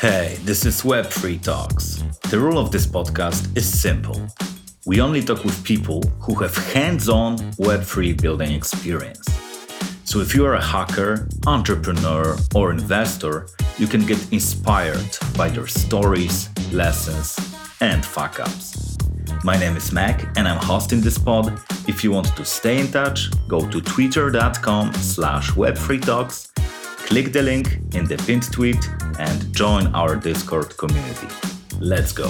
Hey, 0.00 0.38
this 0.44 0.64
is 0.64 0.80
Web3 0.80 1.42
Talks. 1.42 2.02
The 2.30 2.40
rule 2.40 2.56
of 2.56 2.72
this 2.72 2.86
podcast 2.86 3.54
is 3.54 3.68
simple. 3.68 4.18
We 4.86 4.98
only 5.02 5.20
talk 5.20 5.44
with 5.44 5.62
people 5.62 6.00
who 6.20 6.36
have 6.36 6.56
hands 6.72 7.10
on 7.10 7.36
Web3 7.58 8.18
building 8.18 8.50
experience. 8.52 9.28
So 10.04 10.20
if 10.20 10.34
you 10.34 10.46
are 10.46 10.54
a 10.54 10.64
hacker, 10.64 11.28
entrepreneur, 11.46 12.34
or 12.54 12.70
investor, 12.70 13.48
you 13.76 13.86
can 13.86 14.06
get 14.06 14.32
inspired 14.32 15.18
by 15.36 15.50
their 15.50 15.66
stories, 15.66 16.48
lessons, 16.72 17.36
and 17.82 18.02
fuck 18.02 18.40
ups. 18.40 18.96
My 19.44 19.58
name 19.58 19.76
is 19.76 19.92
Mac 19.92 20.34
and 20.38 20.48
I'm 20.48 20.64
hosting 20.64 21.02
this 21.02 21.18
pod. 21.18 21.60
If 21.86 22.02
you 22.02 22.10
want 22.10 22.34
to 22.38 22.44
stay 22.46 22.80
in 22.80 22.90
touch, 22.90 23.28
go 23.48 23.68
to 23.68 23.82
twitter.com 23.82 24.94
slash 24.94 25.50
web3talks, 25.50 26.48
click 27.06 27.32
the 27.32 27.42
link 27.42 27.78
in 27.94 28.06
the 28.06 28.16
pinned 28.26 28.50
tweet 28.52 28.88
and 29.18 29.54
join 29.54 29.86
our 29.94 30.16
Discord 30.16 30.76
community. 30.76 31.28
Let's 31.78 32.12
go. 32.12 32.28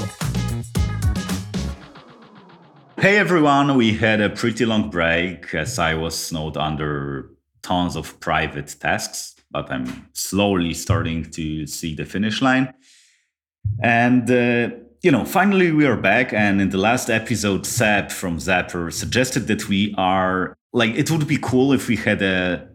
Hey 2.99 3.17
everyone, 3.17 3.77
we 3.77 3.95
had 3.95 4.21
a 4.21 4.29
pretty 4.29 4.67
long 4.67 4.91
break 4.91 5.55
as 5.55 5.79
I 5.79 5.95
was 5.95 6.15
snowed 6.15 6.57
under 6.57 7.31
tons 7.63 7.97
of 7.97 8.21
private 8.21 8.77
tasks, 8.79 9.37
but 9.51 9.71
I'm 9.71 10.09
slowly 10.13 10.75
starting 10.75 11.31
to 11.31 11.67
see 11.67 11.95
the 11.95 12.05
finish 12.05 12.43
line. 12.43 12.75
And 13.83 14.31
uh, 14.31 14.77
you 15.03 15.11
know, 15.11 15.25
finally 15.25 15.73
we 15.73 15.87
are 15.87 15.97
back. 15.97 16.33
And 16.33 16.61
in 16.61 16.71
the 16.71 16.79
last 16.79 17.09
episode, 17.09 17.67
Seb 17.67 18.11
from 18.11 18.39
Zapper 18.39 18.93
suggested 18.93 19.47
that 19.47 19.69
we 19.69 19.95
are 19.97 20.57
like, 20.73 20.95
it 20.95 21.11
would 21.11 21.27
be 21.27 21.39
cool 21.41 21.73
if 21.73 21.89
we 21.89 21.97
had 21.97 22.23
a 22.23 22.69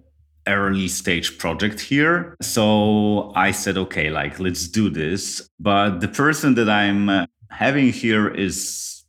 early 0.47 0.87
stage 0.87 1.37
project 1.37 1.79
here. 1.79 2.35
So 2.41 3.31
I 3.35 3.51
said, 3.51 3.77
okay, 3.77 4.09
like, 4.09 4.39
let's 4.39 4.67
do 4.67 4.89
this. 4.89 5.47
But 5.59 5.99
the 5.99 6.07
person 6.07 6.55
that 6.55 6.69
I'm 6.69 7.09
uh, 7.09 7.25
having 7.49 7.91
here 7.91 8.27
is 8.27 9.03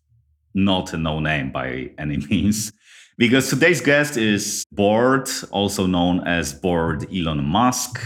not 0.55 0.93
a 0.93 0.97
no 0.97 1.21
name 1.21 1.53
by 1.53 1.91
any 1.99 2.17
means. 2.31 2.73
Because 3.19 3.49
today's 3.49 3.81
guest 3.81 4.17
is 4.17 4.65
Bored, 4.73 5.29
also 5.51 5.87
known 5.87 6.27
as 6.27 6.53
Bored 6.53 7.07
Elon 7.15 7.45
Musk 7.45 7.99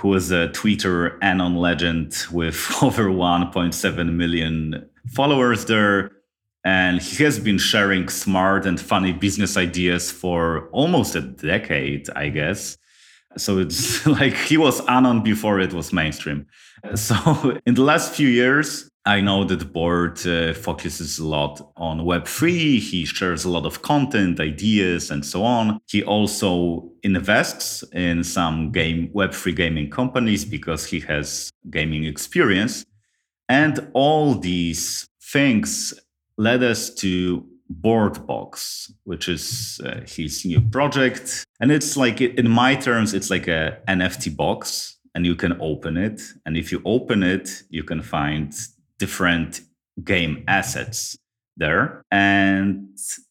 who 0.00 0.14
is 0.14 0.30
a 0.30 0.48
Twitter 0.48 1.22
Anon 1.22 1.56
legend 1.56 2.26
with 2.32 2.56
over 2.82 3.04
1.7 3.04 4.12
million 4.14 4.88
followers 5.08 5.66
there. 5.66 6.10
And 6.64 7.00
he 7.00 7.24
has 7.24 7.38
been 7.38 7.58
sharing 7.58 8.08
smart 8.08 8.66
and 8.66 8.78
funny 8.78 9.12
business 9.12 9.56
ideas 9.56 10.10
for 10.10 10.68
almost 10.72 11.14
a 11.14 11.22
decade, 11.22 12.10
I 12.14 12.28
guess. 12.28 12.76
So 13.36 13.58
it's 13.58 14.06
like 14.18 14.34
he 14.34 14.56
was 14.56 14.80
Anon 14.86 15.22
before 15.22 15.60
it 15.60 15.72
was 15.72 15.92
mainstream. 15.92 16.46
So 16.94 17.58
in 17.66 17.74
the 17.74 17.82
last 17.82 18.14
few 18.14 18.28
years, 18.28 18.90
I 19.06 19.20
know 19.20 19.44
that 19.44 19.72
Bored 19.72 20.26
uh, 20.26 20.52
focuses 20.54 21.18
a 21.18 21.26
lot 21.26 21.72
on 21.76 22.00
Web3. 22.00 22.78
He 22.78 23.04
shares 23.04 23.44
a 23.44 23.50
lot 23.50 23.64
of 23.64 23.82
content, 23.82 24.40
ideas, 24.40 25.10
and 25.10 25.24
so 25.24 25.42
on. 25.42 25.80
He 25.88 26.02
also 26.02 26.90
invests 27.02 27.82
in 27.92 28.24
some 28.24 28.72
game 28.72 29.08
Web3 29.14 29.56
gaming 29.56 29.90
companies 29.90 30.44
because 30.44 30.86
he 30.86 31.00
has 31.00 31.50
gaming 31.70 32.04
experience. 32.04 32.84
And 33.48 33.90
all 33.94 34.34
these 34.34 35.08
things 35.22 35.94
led 36.40 36.62
us 36.62 36.88
to 36.94 37.46
Boredbox, 37.70 38.90
which 39.04 39.28
is 39.28 39.78
uh, 39.84 40.00
his 40.06 40.44
new 40.46 40.60
project. 40.60 41.44
And 41.60 41.70
it's 41.70 41.96
like, 41.98 42.20
in 42.22 42.48
my 42.48 42.74
terms, 42.74 43.12
it's 43.12 43.30
like 43.30 43.46
a 43.46 43.78
NFT 43.86 44.34
box 44.34 44.96
and 45.14 45.26
you 45.26 45.36
can 45.36 45.60
open 45.60 45.98
it. 45.98 46.22
And 46.46 46.56
if 46.56 46.72
you 46.72 46.80
open 46.86 47.22
it, 47.22 47.62
you 47.68 47.84
can 47.84 48.00
find 48.00 48.54
different 48.98 49.60
game 50.02 50.42
assets 50.48 51.16
there. 51.58 52.02
And 52.10 52.88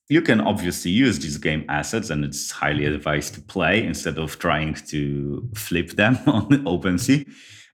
you 0.07 0.21
can 0.21 0.39
obviously 0.41 0.91
use 0.91 1.19
these 1.19 1.37
game 1.37 1.65
assets, 1.69 2.09
and 2.09 2.25
it's 2.25 2.51
highly 2.51 2.85
advised 2.85 3.35
to 3.35 3.41
play 3.41 3.83
instead 3.83 4.17
of 4.17 4.39
trying 4.39 4.73
to 4.87 5.47
flip 5.55 5.91
them 5.91 6.17
on 6.27 6.49
the 6.49 6.57
OpenSea. 6.57 7.25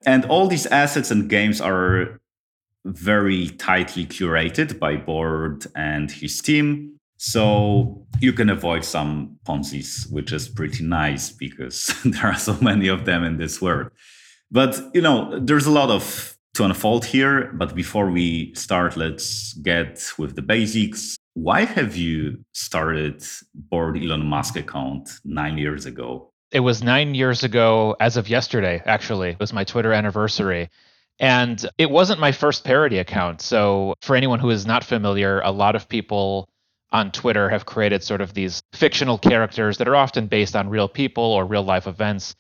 And 0.06 0.26
all 0.26 0.48
these 0.48 0.66
assets 0.68 1.12
and 1.12 1.30
games 1.30 1.60
are 1.60 2.20
very 2.86 3.50
tightly 3.50 4.06
curated 4.06 4.80
by 4.80 4.96
Bored 4.96 5.66
and 5.76 6.12
his 6.12 6.42
team. 6.42 6.98
So 7.18 8.06
you 8.20 8.34
can 8.34 8.50
avoid 8.50 8.86
some 8.86 9.38
Ponzi's, 9.46 10.08
which 10.12 10.32
is 10.32 10.48
pretty 10.48 10.84
nice 10.84 11.32
because 11.32 11.94
there 12.06 12.28
are 12.28 12.38
so 12.38 12.58
many 12.62 12.88
of 12.88 13.06
them 13.06 13.24
in 13.24 13.38
this 13.38 13.62
world. 13.62 13.92
But 14.52 14.80
you 14.94 15.02
know, 15.02 15.40
there's 15.40 15.66
a 15.66 15.72
lot 15.72 15.90
of 15.90 16.36
to 16.56 16.64
unfold 16.64 17.06
here. 17.06 17.52
But 17.54 17.76
before 17.76 18.10
we 18.10 18.54
start, 18.56 18.98
let's 18.98 19.54
get 19.56 20.12
with 20.18 20.36
the 20.36 20.42
basics. 20.42 21.18
Why 21.34 21.66
have 21.66 21.96
you 21.96 22.44
started 22.54 23.24
Bored 23.54 24.02
Elon 24.02 24.26
Musk 24.26 24.56
account 24.56 25.10
nine 25.24 25.58
years 25.58 25.86
ago? 25.86 26.32
It 26.52 26.62
was 26.62 26.82
nine 26.82 27.16
years 27.16 27.44
ago, 27.44 27.96
as 28.00 28.16
of 28.16 28.30
yesterday, 28.30 28.82
actually. 28.86 29.32
It 29.32 29.40
was 29.40 29.52
my 29.52 29.66
Twitter 29.66 29.92
anniversary. 29.92 30.70
And 31.20 31.66
it 31.78 31.90
wasn't 31.90 32.20
my 32.20 32.32
first 32.32 32.64
parody 32.64 32.98
account. 32.98 33.42
So, 33.42 33.96
for 34.02 34.16
anyone 34.16 34.40
who 34.40 34.50
is 34.50 34.66
not 34.66 34.84
familiar, 34.84 35.40
a 35.42 35.52
lot 35.52 35.76
of 35.76 35.88
people 35.88 36.50
on 36.92 37.12
Twitter 37.12 37.50
have 37.50 37.66
created 37.66 38.04
sort 38.04 38.22
of 38.22 38.34
these 38.34 38.62
fictional 38.74 39.18
characters 39.18 39.78
that 39.78 39.88
are 39.88 39.96
often 39.96 40.28
based 40.28 40.56
on 40.56 40.70
real 40.70 40.88
people 40.88 41.24
or 41.24 41.46
real 41.46 41.64
life 41.64 41.88
events. 41.88 42.36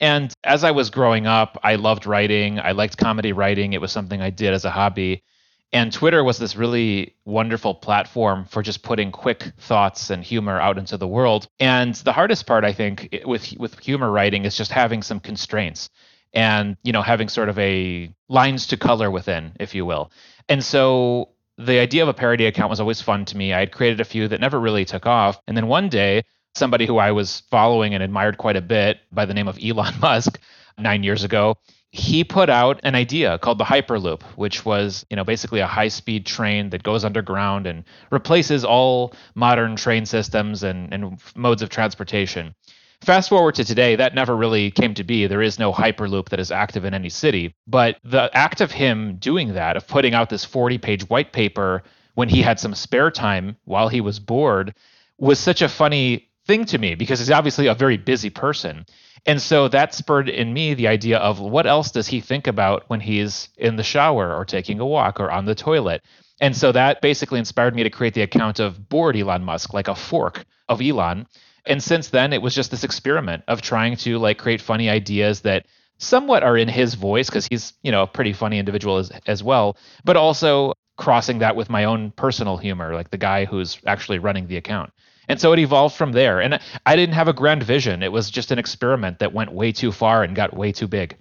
And 0.00 0.32
as 0.44 0.62
I 0.62 0.70
was 0.70 0.90
growing 0.90 1.26
up, 1.26 1.58
I 1.62 1.74
loved 1.74 2.06
writing. 2.06 2.60
I 2.60 2.72
liked 2.72 2.96
comedy 2.96 3.32
writing. 3.32 3.72
It 3.72 3.80
was 3.80 3.92
something 3.92 4.20
I 4.20 4.30
did 4.30 4.54
as 4.54 4.64
a 4.64 4.70
hobby. 4.70 5.22
And 5.72 5.92
Twitter 5.92 6.24
was 6.24 6.38
this 6.38 6.56
really 6.56 7.14
wonderful 7.26 7.74
platform 7.74 8.46
for 8.46 8.62
just 8.62 8.82
putting 8.82 9.10
quick 9.10 9.52
thoughts 9.58 10.08
and 10.08 10.24
humor 10.24 10.58
out 10.58 10.78
into 10.78 10.96
the 10.96 11.08
world. 11.08 11.46
And 11.60 11.94
the 11.94 12.12
hardest 12.12 12.46
part, 12.46 12.64
I 12.64 12.72
think, 12.72 13.22
with 13.24 13.52
with 13.58 13.78
humor 13.78 14.10
writing 14.10 14.44
is 14.44 14.56
just 14.56 14.70
having 14.70 15.02
some 15.02 15.20
constraints 15.20 15.90
and 16.32 16.76
you 16.82 16.92
know 16.92 17.02
having 17.02 17.28
sort 17.28 17.48
of 17.48 17.58
a 17.58 18.12
lines 18.28 18.66
to 18.68 18.76
color 18.76 19.10
within, 19.10 19.52
if 19.58 19.74
you 19.74 19.84
will. 19.84 20.10
And 20.48 20.62
so 20.62 21.30
the 21.58 21.78
idea 21.80 22.02
of 22.02 22.08
a 22.08 22.14
parody 22.14 22.46
account 22.46 22.70
was 22.70 22.80
always 22.80 23.00
fun 23.00 23.24
to 23.26 23.36
me. 23.36 23.52
I 23.52 23.60
had 23.60 23.72
created 23.72 24.00
a 24.00 24.04
few 24.04 24.28
that 24.28 24.40
never 24.40 24.60
really 24.60 24.84
took 24.84 25.06
off. 25.06 25.40
And 25.46 25.56
then 25.56 25.66
one 25.66 25.88
day 25.88 26.22
somebody 26.54 26.86
who 26.86 26.98
I 26.98 27.12
was 27.12 27.40
following 27.50 27.94
and 27.94 28.02
admired 28.02 28.38
quite 28.38 28.56
a 28.56 28.60
bit 28.60 28.98
by 29.12 29.24
the 29.24 29.34
name 29.34 29.48
of 29.48 29.58
Elon 29.62 29.94
Musk 30.00 30.38
nine 30.78 31.02
years 31.02 31.24
ago. 31.24 31.56
He 31.90 32.22
put 32.22 32.50
out 32.50 32.80
an 32.82 32.94
idea 32.94 33.38
called 33.38 33.56
the 33.56 33.64
Hyperloop, 33.64 34.22
which 34.36 34.64
was, 34.64 35.06
you 35.08 35.16
know, 35.16 35.24
basically 35.24 35.60
a 35.60 35.66
high-speed 35.66 36.26
train 36.26 36.68
that 36.70 36.82
goes 36.82 37.02
underground 37.02 37.66
and 37.66 37.84
replaces 38.10 38.62
all 38.62 39.14
modern 39.34 39.74
train 39.74 40.04
systems 40.04 40.62
and, 40.62 40.92
and 40.92 41.18
modes 41.34 41.62
of 41.62 41.70
transportation. 41.70 42.54
Fast 43.02 43.28
forward 43.28 43.54
to 43.54 43.64
today, 43.64 43.96
that 43.96 44.14
never 44.14 44.36
really 44.36 44.70
came 44.70 44.92
to 44.94 45.04
be. 45.04 45.26
There 45.26 45.40
is 45.40 45.58
no 45.58 45.72
Hyperloop 45.72 46.28
that 46.30 46.40
is 46.40 46.50
active 46.50 46.84
in 46.84 46.94
any 46.94 47.08
city. 47.08 47.54
But 47.66 47.96
the 48.04 48.30
act 48.36 48.60
of 48.60 48.72
him 48.72 49.16
doing 49.16 49.54
that, 49.54 49.76
of 49.76 49.86
putting 49.86 50.14
out 50.14 50.30
this 50.30 50.44
40 50.44 50.78
page 50.78 51.08
white 51.08 51.32
paper 51.32 51.82
when 52.14 52.28
he 52.28 52.42
had 52.42 52.58
some 52.58 52.74
spare 52.74 53.10
time 53.10 53.56
while 53.64 53.88
he 53.88 54.00
was 54.00 54.18
bored, 54.18 54.74
was 55.18 55.38
such 55.38 55.62
a 55.62 55.68
funny 55.68 56.28
thing 56.46 56.64
to 56.64 56.78
me 56.78 56.94
because 56.94 57.20
he's 57.20 57.30
obviously 57.30 57.66
a 57.66 57.74
very 57.74 57.96
busy 57.96 58.30
person. 58.30 58.84
And 59.26 59.40
so 59.40 59.68
that 59.68 59.94
spurred 59.94 60.28
in 60.28 60.52
me 60.52 60.74
the 60.74 60.88
idea 60.88 61.18
of 61.18 61.38
what 61.38 61.66
else 61.66 61.90
does 61.90 62.08
he 62.08 62.20
think 62.20 62.46
about 62.46 62.84
when 62.88 63.00
he's 63.00 63.48
in 63.56 63.76
the 63.76 63.82
shower 63.82 64.34
or 64.34 64.44
taking 64.44 64.80
a 64.80 64.86
walk 64.86 65.20
or 65.20 65.30
on 65.30 65.44
the 65.44 65.54
toilet? 65.54 66.02
And 66.40 66.56
so 66.56 66.72
that 66.72 67.00
basically 67.00 67.38
inspired 67.38 67.74
me 67.74 67.82
to 67.82 67.90
create 67.90 68.14
the 68.14 68.22
account 68.22 68.60
of 68.60 68.88
bored 68.88 69.16
Elon 69.16 69.44
Musk, 69.44 69.74
like 69.74 69.88
a 69.88 69.94
fork 69.94 70.44
of 70.68 70.80
Elon. 70.80 71.26
And 71.68 71.82
since 71.82 72.08
then, 72.08 72.32
it 72.32 72.42
was 72.42 72.54
just 72.54 72.70
this 72.70 72.84
experiment 72.84 73.44
of 73.46 73.62
trying 73.62 73.96
to 73.98 74.18
like 74.18 74.38
create 74.38 74.60
funny 74.60 74.88
ideas 74.88 75.42
that 75.42 75.66
somewhat 75.98 76.42
are 76.42 76.56
in 76.56 76.68
his 76.68 76.94
voice 76.94 77.28
because 77.28 77.46
he's 77.48 77.74
you 77.82 77.92
know 77.92 78.02
a 78.02 78.06
pretty 78.06 78.32
funny 78.32 78.58
individual 78.58 78.98
as 78.98 79.10
as 79.26 79.42
well, 79.42 79.76
but 80.04 80.16
also 80.16 80.72
crossing 80.96 81.38
that 81.38 81.56
with 81.56 81.70
my 81.70 81.84
own 81.84 82.10
personal 82.12 82.56
humor, 82.56 82.94
like 82.94 83.10
the 83.10 83.18
guy 83.18 83.44
who's 83.44 83.78
actually 83.86 84.18
running 84.18 84.48
the 84.48 84.56
account. 84.56 84.92
And 85.28 85.40
so 85.40 85.52
it 85.52 85.58
evolved 85.58 85.94
from 85.94 86.12
there. 86.12 86.40
And 86.40 86.58
I 86.86 86.96
didn't 86.96 87.14
have 87.14 87.28
a 87.28 87.32
grand 87.32 87.62
vision. 87.62 88.02
It 88.02 88.10
was 88.10 88.30
just 88.30 88.50
an 88.50 88.58
experiment 88.58 89.18
that 89.18 89.32
went 89.32 89.52
way 89.52 89.72
too 89.72 89.92
far 89.92 90.24
and 90.24 90.34
got 90.34 90.56
way 90.56 90.72
too 90.72 90.88
big. 90.88 91.16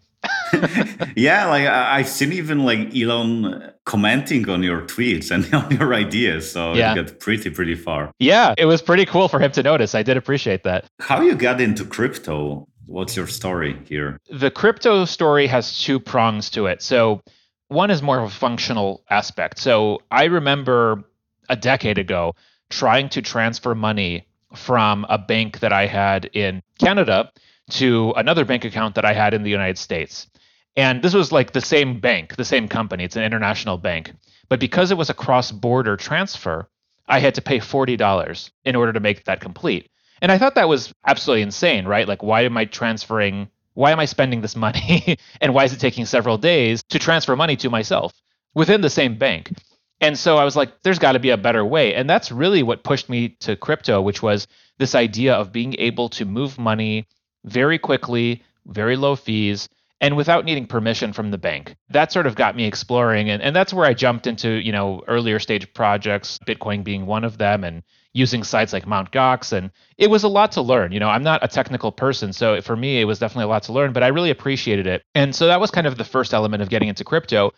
yeah, 1.15 1.45
like 1.47 1.67
I've 1.67 2.07
seen 2.07 2.33
even 2.33 2.63
like 2.63 2.95
Elon 2.95 3.71
commenting 3.87 4.49
on 4.49 4.61
your 4.61 4.81
tweets 4.81 5.31
and 5.31 5.51
on 5.53 5.71
your 5.71 5.93
ideas. 5.93 6.51
So 6.51 6.73
yeah. 6.73 6.91
it 6.91 6.95
got 6.95 7.19
pretty, 7.19 7.49
pretty 7.49 7.73
far. 7.73 8.11
Yeah, 8.19 8.53
it 8.57 8.65
was 8.65 8.81
pretty 8.81 9.05
cool 9.05 9.29
for 9.29 9.39
him 9.39 9.51
to 9.53 9.63
notice. 9.63 9.95
I 9.95 10.03
did 10.03 10.17
appreciate 10.17 10.63
that. 10.63 10.85
How 10.99 11.21
you 11.21 11.33
got 11.35 11.59
into 11.59 11.85
crypto? 11.85 12.67
What's 12.85 13.15
your 13.15 13.27
story 13.27 13.79
here? 13.85 14.19
The 14.29 14.51
crypto 14.51 15.05
story 15.05 15.47
has 15.47 15.79
two 15.79 15.99
prongs 15.99 16.49
to 16.51 16.67
it. 16.67 16.81
So 16.81 17.21
one 17.69 17.89
is 17.89 18.01
more 18.01 18.19
of 18.19 18.25
a 18.25 18.33
functional 18.33 19.03
aspect. 19.09 19.57
So 19.57 20.01
I 20.11 20.25
remember 20.25 21.03
a 21.49 21.55
decade 21.55 21.97
ago 21.97 22.35
trying 22.69 23.09
to 23.09 23.21
transfer 23.21 23.73
money 23.73 24.27
from 24.53 25.05
a 25.09 25.17
bank 25.17 25.59
that 25.59 25.71
I 25.73 25.87
had 25.87 26.25
in 26.33 26.61
Canada 26.79 27.31
to 27.69 28.13
another 28.15 28.43
bank 28.45 28.65
account 28.65 28.95
that 28.95 29.05
I 29.05 29.13
had 29.13 29.33
in 29.33 29.43
the 29.43 29.49
United 29.49 29.77
States. 29.77 30.27
And 30.77 31.01
this 31.01 31.15
was 31.15 31.31
like 31.31 31.51
the 31.51 31.61
same 31.61 31.99
bank, 31.99 32.35
the 32.35 32.45
same 32.45 32.67
company. 32.67 33.03
It's 33.03 33.15
an 33.15 33.23
international 33.23 33.77
bank. 33.77 34.13
But 34.47 34.59
because 34.59 34.91
it 34.91 34.97
was 34.97 35.09
a 35.09 35.15
cross 35.15 35.51
border 35.51 35.97
transfer, 35.97 36.69
I 37.07 37.19
had 37.19 37.35
to 37.35 37.41
pay 37.41 37.57
$40 37.59 38.51
in 38.63 38.75
order 38.75 38.93
to 38.93 38.99
make 38.99 39.25
that 39.25 39.41
complete. 39.41 39.89
And 40.21 40.31
I 40.31 40.37
thought 40.37 40.55
that 40.55 40.69
was 40.69 40.93
absolutely 41.05 41.41
insane, 41.41 41.85
right? 41.85 42.07
Like, 42.07 42.21
why 42.21 42.41
am 42.41 42.57
I 42.57 42.65
transferring? 42.65 43.49
Why 43.73 43.91
am 43.91 43.99
I 43.99 44.05
spending 44.05 44.41
this 44.41 44.55
money? 44.55 45.17
and 45.41 45.53
why 45.53 45.65
is 45.65 45.73
it 45.73 45.79
taking 45.79 46.05
several 46.05 46.37
days 46.37 46.83
to 46.89 46.99
transfer 46.99 47.35
money 47.35 47.55
to 47.57 47.69
myself 47.69 48.13
within 48.53 48.81
the 48.81 48.89
same 48.89 49.17
bank? 49.17 49.51
And 49.99 50.17
so 50.17 50.37
I 50.37 50.43
was 50.43 50.55
like, 50.55 50.83
there's 50.83 50.99
got 50.99 51.13
to 51.13 51.19
be 51.19 51.31
a 51.31 51.37
better 51.37 51.65
way. 51.65 51.95
And 51.95 52.07
that's 52.07 52.31
really 52.31 52.61
what 52.61 52.83
pushed 52.83 53.09
me 53.09 53.29
to 53.39 53.55
crypto, 53.55 53.99
which 53.99 54.21
was 54.21 54.47
this 54.77 54.93
idea 54.93 55.33
of 55.33 55.51
being 55.51 55.75
able 55.79 56.09
to 56.09 56.25
move 56.25 56.59
money 56.59 57.07
very 57.45 57.79
quickly, 57.79 58.43
very 58.67 58.95
low 58.95 59.15
fees, 59.15 59.69
and 59.99 60.15
without 60.15 60.45
needing 60.45 60.67
permission 60.67 61.11
from 61.11 61.31
the 61.31 61.37
bank. 61.37 61.75
That 61.89 62.11
sort 62.11 62.27
of 62.27 62.35
got 62.35 62.55
me 62.55 62.65
exploring. 62.65 63.29
And, 63.29 63.41
and 63.41 63.55
that's 63.55 63.73
where 63.73 63.85
I 63.85 63.93
jumped 63.93 64.27
into, 64.27 64.49
you 64.49 64.71
know, 64.71 65.03
earlier 65.07 65.39
stage 65.39 65.73
projects, 65.73 66.39
Bitcoin 66.47 66.83
being 66.83 67.05
one 67.05 67.23
of 67.23 67.37
them, 67.37 67.63
and 67.63 67.81
using 68.13 68.43
sites 68.43 68.73
like 68.73 68.87
Mt. 68.87 69.11
Gox. 69.11 69.53
And 69.53 69.71
it 69.97 70.09
was 70.09 70.23
a 70.23 70.27
lot 70.27 70.51
to 70.53 70.61
learn. 70.61 70.91
You 70.91 70.99
know, 70.99 71.09
I'm 71.09 71.23
not 71.23 71.43
a 71.43 71.47
technical 71.47 71.91
person. 71.91 72.31
So 72.33 72.61
for 72.61 72.75
me, 72.75 73.01
it 73.01 73.05
was 73.05 73.19
definitely 73.19 73.45
a 73.45 73.49
lot 73.49 73.63
to 73.63 73.73
learn, 73.73 73.93
but 73.93 74.03
I 74.03 74.07
really 74.07 74.29
appreciated 74.29 74.87
it. 74.87 75.03
And 75.15 75.35
so 75.35 75.47
that 75.47 75.59
was 75.59 75.71
kind 75.71 75.87
of 75.87 75.97
the 75.97 76.03
first 76.03 76.33
element 76.33 76.61
of 76.61 76.69
getting 76.69 76.89
into 76.89 77.03
crypto. 77.03 77.53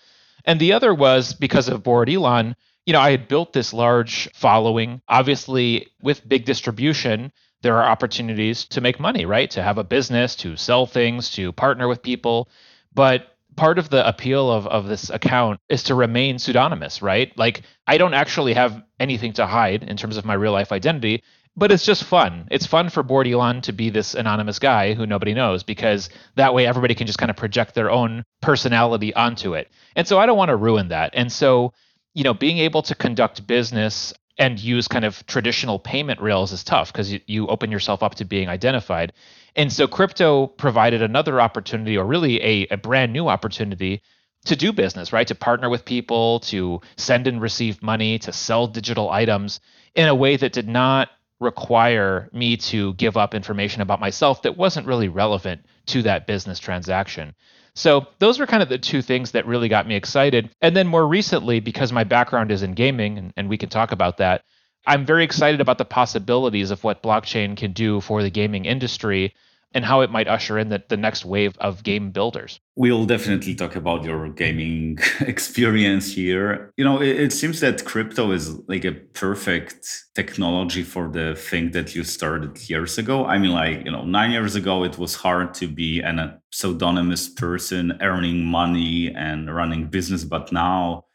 And 0.46 0.60
the 0.60 0.74
other 0.74 0.94
was 0.94 1.34
because 1.34 1.68
of 1.68 1.84
Bored 1.84 2.10
Elon, 2.10 2.56
you 2.86 2.94
know, 2.94 3.00
I 3.00 3.12
had 3.12 3.28
built 3.28 3.54
this 3.54 3.74
large 3.74 4.32
following. 4.34 5.02
Obviously, 5.08 5.88
with 6.02 6.28
big 6.28 6.46
distribution, 6.46 7.32
there 7.62 7.78
are 7.78 7.90
opportunities 7.90 8.66
to 8.66 8.82
make 8.82 9.00
money, 9.00 9.26
right? 9.26 9.50
To 9.52 9.64
have 9.64 9.78
a 9.78 9.84
business, 9.84 10.36
to 10.38 10.56
sell 10.56 10.86
things, 10.86 11.32
to 11.32 11.52
partner 11.52 11.88
with 11.88 12.02
people. 12.02 12.50
But 12.94 13.36
part 13.56 13.78
of 13.80 13.90
the 13.90 14.08
appeal 14.08 14.52
of, 14.52 14.68
of 14.68 14.88
this 14.88 15.10
account 15.10 15.60
is 15.70 15.84
to 15.84 15.96
remain 15.96 16.40
pseudonymous, 16.40 17.02
right? 17.02 17.38
Like, 17.38 17.64
I 17.88 17.98
don't 17.98 18.14
actually 18.14 18.54
have 18.54 18.82
anything 19.00 19.34
to 19.34 19.46
hide 19.46 19.84
in 19.84 19.98
terms 19.98 20.18
of 20.18 20.26
my 20.26 20.34
real 20.34 20.54
life 20.54 20.72
identity 20.72 21.24
but 21.60 21.72
it's 21.74 21.86
just 21.86 22.06
fun. 22.06 22.48
It's 22.52 22.66
fun 22.66 22.90
for 22.90 23.04
Bored 23.04 23.28
Elon 23.28 23.62
to 23.62 23.74
be 23.74 23.90
this 23.90 24.16
anonymous 24.16 24.60
guy 24.60 24.94
who 24.94 25.06
nobody 25.06 25.34
knows 25.34 25.62
because 25.62 26.10
that 26.36 26.54
way 26.54 26.66
everybody 26.66 26.96
can 26.96 27.06
just 27.06 27.20
kind 27.20 27.30
of 27.30 27.36
project 27.36 27.76
their 27.76 27.92
own 27.92 28.24
personality 28.42 29.14
onto 29.14 29.56
it. 29.56 29.70
And 29.96 30.08
so 30.08 30.18
I 30.18 30.26
don't 30.26 30.38
want 30.38 30.50
to 30.50 30.56
ruin 30.56 30.88
that. 30.90 31.12
And 31.14 31.30
so, 31.32 31.74
you 32.14 32.24
know, 32.24 32.34
being 32.34 32.60
able 32.60 32.82
to 32.84 32.96
conduct 32.96 33.46
business 33.46 34.14
and 34.40 34.58
use 34.58 34.88
kind 34.88 35.04
of 35.06 35.24
traditional 35.28 35.78
payment 35.78 36.22
rails 36.22 36.54
is 36.54 36.64
tough 36.64 36.92
because 36.92 37.12
you, 37.12 37.20
you 37.28 37.48
open 37.48 37.70
yourself 37.70 38.02
up 38.02 38.16
to 38.16 38.26
being 38.26 38.48
identified. 38.48 39.12
And 39.56 39.72
so 39.72 39.88
crypto 39.88 40.48
provided 40.48 41.02
another 41.02 41.42
opportunity 41.42 41.98
or 41.98 42.06
really 42.06 42.42
a, 42.42 42.68
a 42.72 42.78
brand 42.78 43.12
new 43.12 43.28
opportunity 43.28 44.02
to 44.46 44.56
do 44.56 44.72
business, 44.72 45.12
right? 45.12 45.28
To 45.28 45.36
partner 45.36 45.70
with 45.70 45.84
people, 45.84 46.40
to 46.42 46.80
send 46.96 47.28
and 47.28 47.42
receive 47.42 47.84
money, 47.84 48.18
to 48.20 48.32
sell 48.32 48.68
digital 48.68 49.10
items 49.10 49.60
in 49.94 50.08
a 50.08 50.16
way 50.16 50.38
that 50.38 50.54
did 50.54 50.70
not 50.70 51.10
require 51.42 52.30
me 52.32 52.58
to 52.58 52.94
give 52.94 53.18
up 53.18 53.34
information 53.34 53.82
about 53.82 54.00
myself 54.00 54.42
that 54.44 54.58
wasn't 54.58 54.88
really 54.88 55.10
relevant 55.10 55.66
to 55.88 56.02
that 56.04 56.28
business 56.28 56.60
transaction. 56.60 57.36
So 57.80 58.08
those 58.20 58.40
were 58.40 58.46
kind 58.46 58.62
of 58.62 58.68
the 58.68 58.78
two 58.78 59.02
things 59.02 59.32
that 59.32 59.46
really 59.46 59.70
got 59.70 59.88
me 59.88 59.96
excited. 59.96 60.50
And 60.62 60.76
then 60.76 60.86
more 60.86 61.08
recently, 61.08 61.62
because 61.62 61.94
my 61.94 62.04
background 62.04 62.52
is 62.52 62.62
in 62.62 62.74
gaming, 62.74 63.18
and, 63.18 63.34
and 63.38 63.48
we 63.48 63.58
can 63.58 63.70
talk 63.70 63.94
about 63.94 64.18
that, 64.18 64.44
I'm 64.86 65.06
very 65.06 65.24
excited 65.24 65.62
about 65.62 65.78
the 65.78 65.86
possibilities 65.86 66.72
of 66.72 66.84
what 66.84 67.02
blockchain 67.02 67.56
can 67.56 67.72
do 67.72 68.02
for 68.02 68.22
the 68.22 68.30
gaming 68.30 68.66
industry 68.66 69.34
and 69.74 69.86
how 69.86 70.02
it 70.02 70.10
might 70.10 70.28
usher 70.28 70.58
in 70.58 70.70
the, 70.70 70.84
the 70.90 70.98
next 70.98 71.26
wave 71.26 71.56
of 71.60 71.84
game 71.84 72.12
builders. 72.12 72.60
We'll 72.76 73.06
definitely 73.06 73.54
talk 73.54 73.76
about 73.76 74.04
your 74.04 74.30
gaming 74.30 74.98
experience 75.20 76.14
here. 76.14 76.74
You 76.78 76.86
know, 76.86 77.02
it, 77.02 77.20
it, 77.20 77.34
seems 77.34 77.60
that 77.60 77.86
crypto 77.86 78.32
is 78.32 78.58
like 78.68 78.84
a 78.84 78.94
perfect 78.94 80.06
technology 80.16 80.84
for 80.84 81.08
the 81.08 81.36
thing 81.36 81.72
that 81.72 81.94
you 81.94 82.04
started 82.04 82.70
years 82.70 82.98
ago. 82.98 83.26
I 83.26 83.38
mean, 83.38 83.52
like, 83.52 83.86
you 83.86 83.92
know, 83.92 84.04
nine 84.06 84.32
years 84.32 84.56
ago, 84.56 84.84
it 84.84 84.98
was 84.98 85.16
hard 85.16 85.54
to 85.56 85.68
be 85.68 86.02
an, 86.02 86.18
a 86.18 86.40
pseudonymous 86.52 87.30
person 87.30 87.98
earning 88.02 88.46
money 88.46 89.14
and 89.14 89.54
running 89.54 89.88
business. 89.88 90.24
But 90.24 90.52
now, 90.52 91.06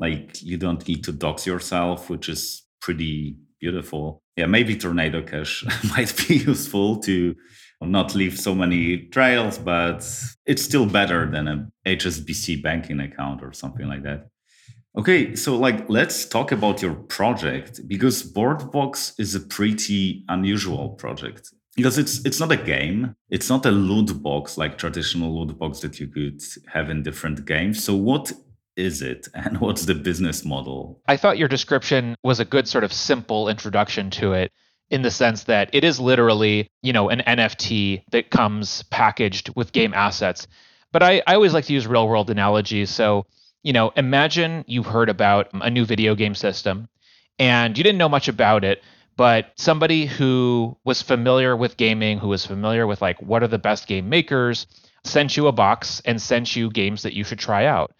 like, 0.00 0.42
you 0.42 0.56
don't 0.56 0.86
need 0.88 1.04
to 1.04 1.12
dox 1.12 1.46
yourself, 1.46 2.10
which 2.10 2.28
is 2.28 2.64
pretty 2.80 3.36
beautiful. 3.60 4.22
Yeah, 4.36 4.46
maybe 4.46 4.76
Tornado 4.76 5.22
Cash 5.22 5.64
might 5.96 6.12
be 6.26 6.38
useful 6.38 6.96
to 7.02 7.36
not 7.86 8.14
leave 8.14 8.38
so 8.38 8.54
many 8.54 8.98
trails, 9.08 9.58
but 9.58 9.98
it's 10.46 10.62
still 10.62 10.86
better 10.86 11.30
than 11.30 11.48
a 11.48 11.68
HSBC 11.86 12.62
banking 12.62 13.00
account 13.00 13.42
or 13.42 13.52
something 13.52 13.86
like 13.86 14.02
that. 14.02 14.28
Okay, 14.96 15.34
so 15.34 15.56
like 15.56 15.88
let's 15.88 16.26
talk 16.26 16.52
about 16.52 16.82
your 16.82 16.94
project 16.94 17.80
because 17.88 18.30
BoredBox 18.30 19.18
is 19.18 19.34
a 19.34 19.40
pretty 19.40 20.24
unusual 20.28 20.90
project 20.90 21.50
because 21.76 21.96
it's 21.96 22.24
it's 22.26 22.38
not 22.38 22.52
a 22.52 22.56
game, 22.58 23.14
it's 23.30 23.48
not 23.48 23.64
a 23.64 23.70
loot 23.70 24.22
box 24.22 24.58
like 24.58 24.76
traditional 24.76 25.34
loot 25.34 25.58
box 25.58 25.80
that 25.80 25.98
you 25.98 26.08
could 26.08 26.42
have 26.66 26.90
in 26.90 27.02
different 27.02 27.46
games. 27.46 27.82
So 27.82 27.96
what 27.96 28.32
is 28.76 29.00
it 29.00 29.28
and 29.34 29.60
what's 29.60 29.86
the 29.86 29.94
business 29.94 30.44
model? 30.44 31.00
I 31.08 31.16
thought 31.16 31.38
your 31.38 31.48
description 31.48 32.14
was 32.22 32.38
a 32.38 32.44
good 32.44 32.68
sort 32.68 32.84
of 32.84 32.92
simple 32.92 33.48
introduction 33.48 34.10
to 34.10 34.34
it 34.34 34.52
in 34.92 35.00
the 35.00 35.10
sense 35.10 35.44
that 35.44 35.70
it 35.72 35.84
is 35.84 35.98
literally, 35.98 36.70
you 36.82 36.92
know, 36.92 37.08
an 37.08 37.22
NFT 37.26 38.04
that 38.12 38.30
comes 38.30 38.82
packaged 38.84 39.48
with 39.56 39.72
game 39.72 39.94
assets. 39.94 40.46
But 40.92 41.02
I, 41.02 41.22
I 41.26 41.34
always 41.34 41.54
like 41.54 41.64
to 41.64 41.72
use 41.72 41.86
real 41.86 42.06
world 42.06 42.28
analogies. 42.28 42.90
So, 42.90 43.24
you 43.62 43.72
know, 43.72 43.90
imagine 43.96 44.64
you've 44.68 44.86
heard 44.86 45.08
about 45.08 45.48
a 45.54 45.70
new 45.70 45.86
video 45.86 46.14
game 46.14 46.34
system 46.34 46.90
and 47.38 47.76
you 47.76 47.82
didn't 47.82 47.96
know 47.96 48.10
much 48.10 48.28
about 48.28 48.64
it, 48.64 48.82
but 49.16 49.52
somebody 49.56 50.04
who 50.04 50.76
was 50.84 51.00
familiar 51.00 51.56
with 51.56 51.78
gaming, 51.78 52.18
who 52.18 52.28
was 52.28 52.44
familiar 52.44 52.86
with 52.86 53.00
like 53.00 53.20
what 53.22 53.42
are 53.42 53.48
the 53.48 53.58
best 53.58 53.86
game 53.86 54.10
makers, 54.10 54.66
sent 55.04 55.38
you 55.38 55.46
a 55.46 55.52
box 55.52 56.02
and 56.04 56.20
sent 56.20 56.54
you 56.54 56.70
games 56.70 57.02
that 57.02 57.14
you 57.14 57.24
should 57.24 57.38
try 57.38 57.64
out 57.64 57.94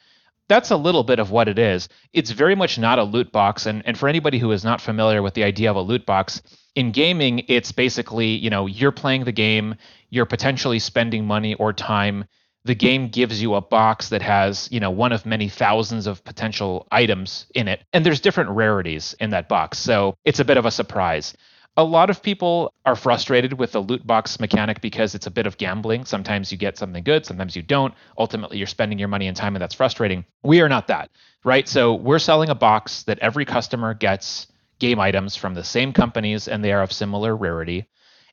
that's 0.53 0.71
a 0.71 0.77
little 0.77 1.03
bit 1.03 1.19
of 1.19 1.31
what 1.31 1.49
it 1.49 1.59
is. 1.59 1.89
It's 2.13 2.31
very 2.31 2.55
much 2.55 2.79
not 2.79 2.99
a 2.99 3.05
loot 3.05 3.33
box. 3.33 3.65
And, 3.65 3.83
and 3.87 3.97
for 3.97 4.09
anybody 4.09 4.39
who 4.39 4.53
is 4.53 4.65
not 4.65 4.81
familiar 4.81 5.23
with 5.23 5.35
the 5.35 5.45
idea 5.45 5.71
of 5.71 5.77
a 5.77 5.81
loot 5.81 6.05
box, 6.05 6.43
in 6.75 6.93
gaming, 6.93 7.45
it's 7.49 7.73
basically, 7.73 8.29
you 8.29 8.51
know, 8.51 8.67
you're 8.67 8.93
playing 8.93 9.25
the 9.25 9.33
game, 9.33 9.77
you're 10.11 10.27
potentially 10.27 10.79
spending 10.79 11.27
money 11.27 11.55
or 11.55 11.73
time. 11.73 12.27
The 12.65 12.75
game 12.75 13.09
gives 13.09 13.43
you 13.43 13.55
a 13.55 13.61
box 13.61 14.11
that 14.11 14.23
has, 14.23 14.69
you 14.71 14.79
know, 14.79 14.91
one 14.91 15.13
of 15.13 15.27
many 15.27 15.49
thousands 15.49 16.07
of 16.07 16.23
potential 16.23 16.87
items 16.93 17.47
in 17.55 17.67
it. 17.67 17.83
And 17.93 18.05
there's 18.05 18.21
different 18.21 18.51
rarities 18.51 19.15
in 19.19 19.31
that 19.31 19.49
box. 19.49 19.79
So 19.79 20.17
it's 20.25 20.39
a 20.39 20.45
bit 20.45 20.59
of 20.59 20.67
a 20.67 20.71
surprise. 20.71 21.35
A 21.77 21.85
lot 21.85 22.11
of 22.11 22.23
people 22.23 22.75
are 22.85 22.95
frustrated 22.95 23.55
with 23.55 23.73
the 23.73 23.81
loot 23.81 24.07
box 24.07 24.39
mechanic 24.39 24.83
because 24.83 25.15
it's 25.15 25.27
a 25.27 25.31
bit 25.31 25.47
of 25.47 25.57
gambling. 25.57 26.05
Sometimes 26.05 26.53
you 26.53 26.59
get 26.59 26.77
something 26.77 27.03
good, 27.03 27.25
sometimes 27.25 27.57
you 27.57 27.63
don't. 27.63 27.95
Ultimately, 28.19 28.59
you're 28.59 28.67
spending 28.67 28.99
your 28.99 29.09
money 29.09 29.27
and 29.27 29.37
time, 29.37 29.57
and 29.57 29.63
that's 29.63 29.75
frustrating. 29.75 30.27
We 30.43 30.61
are 30.61 30.69
not 30.69 30.89
that, 30.89 31.11
right? 31.45 31.67
So 31.67 31.95
we're 31.95 32.19
selling 32.19 32.51
a 32.51 32.55
box 32.55 33.05
that 33.05 33.21
every 33.21 33.47
customer 33.47 33.95
gets 33.95 34.49
game 34.81 35.01
items 35.01 35.37
from 35.37 35.55
the 35.55 35.65
same 35.65 35.93
companies 35.93 36.49
and 36.49 36.63
they 36.63 36.73
are 36.73 36.83
of 36.83 36.93
similar 36.93 37.37
rarity. 37.37 37.87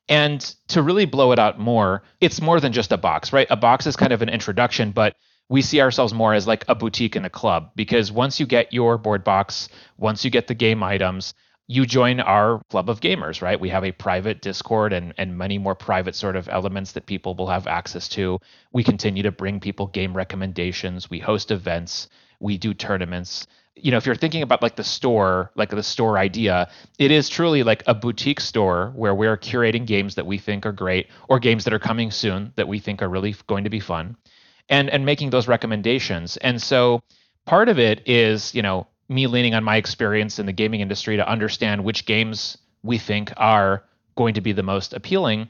And 0.10 0.42
to 0.70 0.82
really 0.82 1.06
blow 1.06 1.32
it 1.32 1.38
out 1.38 1.60
more, 1.60 2.02
it's 2.20 2.42
more 2.42 2.60
than 2.60 2.74
just 2.74 2.92
a 2.92 2.98
box, 2.98 3.32
right? 3.32 3.48
A 3.52 3.56
box 3.56 3.86
is 3.86 3.96
kind 3.96 4.12
of 4.12 4.24
an 4.24 4.30
introduction, 4.30 4.92
but 4.92 5.16
we 5.48 5.62
see 5.62 5.80
ourselves 5.80 6.14
more 6.14 6.34
as 6.34 6.48
like 6.48 6.66
a 6.68 6.74
boutique 6.74 7.16
and 7.16 7.26
a 7.26 7.30
club 7.30 7.72
because 7.76 8.12
once 8.12 8.40
you 8.40 8.48
get 8.48 8.74
your 8.74 8.98
BoredBox, 8.98 9.70
once 9.98 10.26
you 10.26 10.32
get 10.32 10.48
the 10.48 10.56
game 10.56 10.82
items, 10.82 11.36
you 11.72 11.86
join 11.86 12.20
our 12.20 12.64
club 12.72 12.90
of 12.90 13.00
gamers, 13.00 13.44
right? 13.44 13.60
We 13.60 13.70
have 13.70 13.86
a 13.86 13.92
private 13.92 14.42
Discord 14.42 14.92
and, 14.92 15.14
and 15.20 15.38
many 15.38 15.60
more 15.60 15.76
private 15.76 16.16
sort 16.16 16.36
of 16.36 16.50
elements 16.50 16.94
that 16.94 17.06
people 17.06 17.36
will 17.36 17.48
have 17.48 17.68
access 17.68 18.10
to. 18.10 18.40
We 18.74 18.84
continue 18.84 19.22
to 19.22 19.32
bring 19.32 19.60
people 19.60 19.86
game 19.86 20.18
recommendations. 20.18 21.12
We 21.12 21.20
host 21.20 21.52
events. 21.52 22.10
We 22.40 22.58
do 22.58 22.74
tournaments. 22.74 23.46
You 23.76 23.92
know, 23.92 23.98
if 23.98 24.08
you're 24.08 24.16
thinking 24.16 24.42
about 24.42 24.64
like 24.64 24.78
the 24.78 24.84
store, 24.84 25.52
like 25.56 25.70
the 25.70 25.84
store 25.84 26.18
idea, 26.18 26.72
it 26.98 27.12
is 27.12 27.30
truly 27.30 27.62
like 27.62 27.84
a 27.86 27.94
boutique 27.94 28.40
store 28.40 28.92
where 28.96 29.14
we're 29.14 29.38
curating 29.38 29.86
games 29.86 30.16
that 30.16 30.26
we 30.26 30.40
think 30.40 30.66
are 30.66 30.72
great 30.72 31.08
or 31.28 31.38
games 31.38 31.66
that 31.66 31.74
are 31.74 31.80
coming 31.80 32.10
soon 32.10 32.52
that 32.56 32.68
we 32.68 32.80
think 32.80 33.04
are 33.04 33.10
really 33.10 33.36
going 33.46 33.66
to 33.66 33.70
be 33.70 33.80
fun 33.80 34.18
and 34.70 34.90
and 34.90 35.06
making 35.06 35.30
those 35.30 35.48
recommendations. 35.48 36.36
And 36.38 36.60
so 36.60 37.04
part 37.46 37.70
of 37.70 37.78
it 37.78 38.02
is, 38.10 38.56
you 38.56 38.64
know, 38.64 38.88
me 39.10 39.28
leaning 39.28 39.54
on 39.56 39.64
my 39.64 39.76
experience 39.78 40.40
in 40.40 40.46
the 40.46 40.54
gaming 40.54 40.82
industry 40.82 41.18
to 41.18 41.28
understand 41.28 41.84
which 41.84 42.06
games 42.06 42.58
we 42.84 42.98
think 42.98 43.34
are 43.38 43.84
going 44.16 44.36
to 44.36 44.42
be 44.42 44.54
the 44.54 44.64
most 44.64 44.94
appealing 44.94 45.50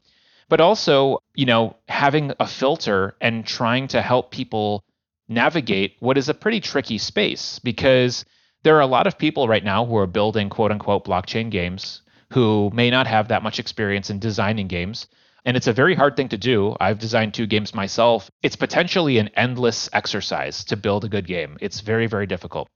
but 0.49 0.61
also 0.61 1.19
you 1.35 1.45
know 1.45 1.75
having 1.87 2.33
a 2.39 2.47
filter 2.47 3.15
and 3.21 3.45
trying 3.45 3.87
to 3.87 4.01
help 4.01 4.31
people 4.31 4.83
navigate 5.27 5.95
what 5.99 6.17
is 6.17 6.29
a 6.29 6.33
pretty 6.33 6.59
tricky 6.59 6.97
space 6.97 7.59
because 7.59 8.25
there 8.63 8.75
are 8.75 8.81
a 8.81 8.87
lot 8.87 9.07
of 9.07 9.17
people 9.17 9.47
right 9.47 9.63
now 9.63 9.85
who 9.85 9.95
are 9.97 10.07
building 10.07 10.49
quote 10.49 10.71
unquote 10.71 11.05
blockchain 11.05 11.49
games 11.51 12.01
who 12.33 12.69
may 12.73 12.89
not 12.89 13.07
have 13.07 13.27
that 13.27 13.43
much 13.43 13.59
experience 13.59 14.09
in 14.09 14.19
designing 14.19 14.67
games 14.67 15.07
And 15.45 15.57
it's 15.57 15.67
a 15.67 15.73
very 15.73 15.95
hard 15.95 16.15
thing 16.15 16.29
to 16.29 16.37
do. 16.37 16.75
I've 16.79 16.99
designed 16.99 17.33
two 17.33 17.47
games 17.47 17.73
myself. 17.73 18.29
It's 18.43 18.55
potentially 18.55 19.17
an 19.17 19.29
endless 19.35 19.89
exercise 19.93 20.63
to 20.65 20.75
build 20.77 21.05
a 21.05 21.09
good 21.09 21.27
game. 21.27 21.57
It's 21.61 21.79
very, 21.81 22.07
very 22.07 22.27
difficult. 22.27 22.69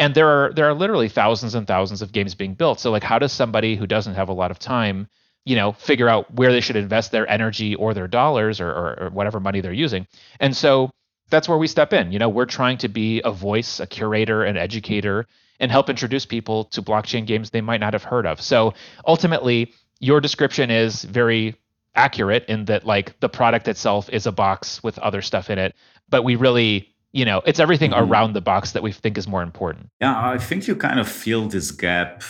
And 0.00 0.14
there 0.14 0.28
are 0.28 0.52
there 0.54 0.66
are 0.66 0.74
literally 0.74 1.10
thousands 1.10 1.54
and 1.54 1.66
thousands 1.66 2.00
of 2.00 2.10
games 2.10 2.34
being 2.34 2.54
built. 2.54 2.80
So 2.80 2.90
like 2.90 3.04
how 3.04 3.18
does 3.18 3.32
somebody 3.32 3.76
who 3.76 3.86
doesn't 3.86 4.14
have 4.14 4.30
a 4.30 4.32
lot 4.32 4.50
of 4.50 4.58
time, 4.58 5.08
you 5.44 5.54
know, 5.54 5.72
figure 5.72 6.08
out 6.08 6.34
where 6.34 6.50
they 6.50 6.62
should 6.62 6.76
invest 6.76 7.12
their 7.12 7.28
energy 7.30 7.74
or 7.74 7.92
their 7.92 8.08
dollars 8.08 8.62
or, 8.62 8.70
or, 8.70 8.98
or 8.98 9.10
whatever 9.10 9.40
money 9.40 9.60
they're 9.60 9.74
using? 9.74 10.06
And 10.40 10.56
so 10.56 10.90
that's 11.28 11.50
where 11.50 11.58
we 11.58 11.66
step 11.66 11.92
in. 11.92 12.12
You 12.12 12.18
know, 12.18 12.30
we're 12.30 12.46
trying 12.46 12.78
to 12.78 12.88
be 12.88 13.20
a 13.26 13.30
voice, 13.30 13.78
a 13.78 13.86
curator, 13.86 14.42
an 14.42 14.56
educator, 14.56 15.26
and 15.60 15.70
help 15.70 15.90
introduce 15.90 16.24
people 16.24 16.64
to 16.64 16.80
blockchain 16.80 17.26
games 17.26 17.50
they 17.50 17.60
might 17.60 17.80
not 17.80 17.92
have 17.92 18.02
heard 18.02 18.24
of. 18.24 18.40
So 18.40 18.72
ultimately, 19.06 19.74
your 19.98 20.22
description 20.22 20.70
is 20.70 21.04
very 21.04 21.56
accurate 21.94 22.46
in 22.48 22.64
that 22.64 22.86
like 22.86 23.20
the 23.20 23.28
product 23.28 23.68
itself 23.68 24.08
is 24.08 24.26
a 24.26 24.32
box 24.32 24.82
with 24.82 24.98
other 25.00 25.20
stuff 25.20 25.50
in 25.50 25.58
it, 25.58 25.74
but 26.08 26.24
we 26.24 26.36
really 26.36 26.88
you 27.12 27.24
know 27.24 27.42
it's 27.46 27.60
everything 27.60 27.90
mm-hmm. 27.90 28.10
around 28.10 28.32
the 28.32 28.40
box 28.40 28.72
that 28.72 28.82
we 28.82 28.92
think 28.92 29.18
is 29.18 29.26
more 29.26 29.42
important. 29.42 29.88
Yeah 30.00 30.28
i 30.34 30.38
think 30.38 30.66
you 30.66 30.76
kind 30.76 31.00
of 31.00 31.08
fill 31.08 31.48
this 31.48 31.70
gap 31.70 32.22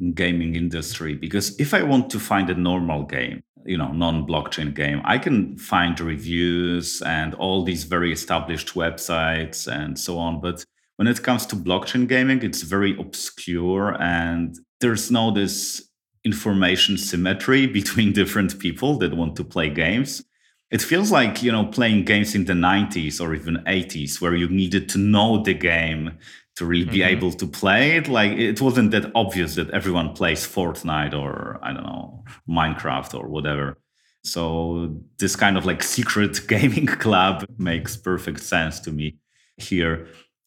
in 0.00 0.12
gaming 0.12 0.54
industry 0.54 1.14
because 1.14 1.58
if 1.60 1.74
i 1.74 1.82
want 1.82 2.10
to 2.10 2.18
find 2.18 2.48
a 2.50 2.54
normal 2.54 3.04
game 3.04 3.42
you 3.66 3.76
know 3.76 3.92
non-blockchain 3.92 4.74
game 4.74 5.02
i 5.04 5.18
can 5.18 5.56
find 5.58 6.00
reviews 6.00 7.02
and 7.02 7.34
all 7.34 7.62
these 7.64 7.84
very 7.84 8.12
established 8.12 8.74
websites 8.74 9.70
and 9.70 9.98
so 9.98 10.18
on. 10.18 10.40
But 10.40 10.64
when 10.96 11.08
it 11.08 11.22
comes 11.22 11.46
to 11.46 11.56
blockchain 11.56 12.08
gaming 12.08 12.42
it's 12.42 12.62
very 12.62 12.96
obscure 12.98 14.00
and 14.00 14.56
there's 14.80 15.10
no 15.10 15.30
this 15.30 15.88
information 16.24 16.96
symmetry 16.96 17.66
between 17.78 18.12
different 18.12 18.58
people 18.58 18.98
that 18.98 19.14
want 19.14 19.36
to 19.36 19.44
play 19.44 19.68
games 19.70 20.22
it 20.70 20.80
feels 20.80 21.10
like 21.10 21.42
you 21.42 21.52
know 21.52 21.66
playing 21.66 22.04
games 22.04 22.34
in 22.34 22.44
the 22.44 22.52
90s 22.52 23.20
or 23.20 23.34
even 23.34 23.56
80s 23.66 24.20
where 24.20 24.34
you 24.34 24.48
needed 24.48 24.88
to 24.90 24.98
know 24.98 25.42
the 25.42 25.54
game 25.54 26.18
to 26.56 26.66
really 26.66 26.84
be 26.84 26.98
mm-hmm. 26.98 27.16
able 27.16 27.32
to 27.32 27.46
play 27.46 27.96
it. 27.96 28.08
Like 28.08 28.32
it 28.32 28.60
wasn't 28.60 28.90
that 28.92 29.10
obvious 29.14 29.54
that 29.54 29.70
everyone 29.70 30.12
plays 30.12 30.46
fortnite 30.46 31.14
or 31.14 31.58
i 31.62 31.72
don't 31.72 31.84
know 31.84 32.24
minecraft 32.48 33.18
or 33.18 33.28
whatever. 33.28 33.78
So 34.22 35.00
this 35.18 35.34
kind 35.36 35.56
of 35.56 35.64
like 35.64 35.82
secret 35.82 36.40
gaming 36.48 36.86
club 36.86 37.46
makes 37.58 37.96
perfect 37.96 38.40
sense 38.40 38.80
to 38.80 38.92
me 38.92 39.16
here. 39.56 40.06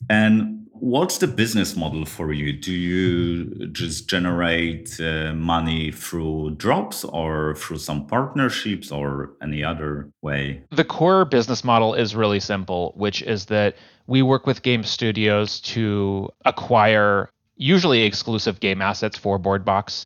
And 0.09 0.62
what's 0.73 1.19
the 1.19 1.27
business 1.27 1.75
model 1.75 2.05
for 2.05 2.33
you? 2.33 2.53
Do 2.53 2.71
you 2.71 3.67
just 3.67 4.09
generate 4.09 4.99
uh, 4.99 5.33
money 5.33 5.91
through 5.91 6.55
drops 6.55 7.03
or 7.03 7.55
through 7.55 7.77
some 7.77 8.05
partnerships 8.07 8.91
or 8.91 9.33
any 9.41 9.63
other 9.63 10.09
way? 10.21 10.63
The 10.71 10.83
core 10.83 11.25
business 11.25 11.63
model 11.63 11.93
is 11.93 12.15
really 12.15 12.39
simple, 12.39 12.93
which 12.95 13.21
is 13.21 13.45
that 13.45 13.75
we 14.07 14.21
work 14.21 14.45
with 14.45 14.63
game 14.63 14.83
studios 14.83 15.61
to 15.61 16.29
acquire 16.45 17.29
usually 17.55 18.03
exclusive 18.03 18.59
game 18.59 18.81
assets 18.81 19.17
for 19.17 19.39
BoredBox 19.39 20.05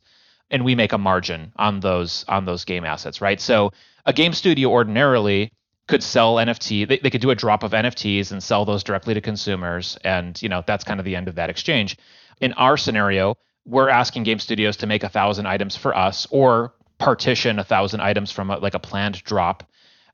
and 0.49 0.63
we 0.63 0.75
make 0.75 0.93
a 0.93 0.97
margin 0.97 1.51
on 1.57 1.79
those 1.79 2.23
on 2.27 2.45
those 2.45 2.63
game 2.65 2.85
assets, 2.85 3.21
right? 3.21 3.39
So 3.41 3.71
a 4.05 4.13
game 4.13 4.33
studio 4.33 4.69
ordinarily 4.69 5.51
could 5.87 6.03
sell 6.03 6.35
NFT. 6.35 6.87
They, 6.87 6.99
they 6.99 7.09
could 7.09 7.21
do 7.21 7.31
a 7.31 7.35
drop 7.35 7.63
of 7.63 7.71
NFTs 7.71 8.31
and 8.31 8.43
sell 8.43 8.65
those 8.65 8.83
directly 8.83 9.13
to 9.13 9.21
consumers. 9.21 9.97
And, 10.03 10.41
you 10.41 10.49
know, 10.49 10.63
that's 10.65 10.83
kind 10.83 10.99
of 10.99 11.05
the 11.05 11.15
end 11.15 11.27
of 11.27 11.35
that 11.35 11.49
exchange. 11.49 11.97
In 12.41 12.53
our 12.53 12.77
scenario, 12.77 13.35
we're 13.65 13.89
asking 13.89 14.23
game 14.23 14.39
studios 14.39 14.77
to 14.77 14.87
make 14.87 15.03
a 15.03 15.09
thousand 15.09 15.47
items 15.47 15.75
for 15.75 15.95
us 15.95 16.27
or 16.29 16.73
partition 16.97 17.59
a 17.59 17.63
thousand 17.63 18.01
items 18.01 18.31
from 18.31 18.49
a, 18.49 18.57
like 18.57 18.73
a 18.73 18.79
planned 18.79 19.23
drop. 19.23 19.63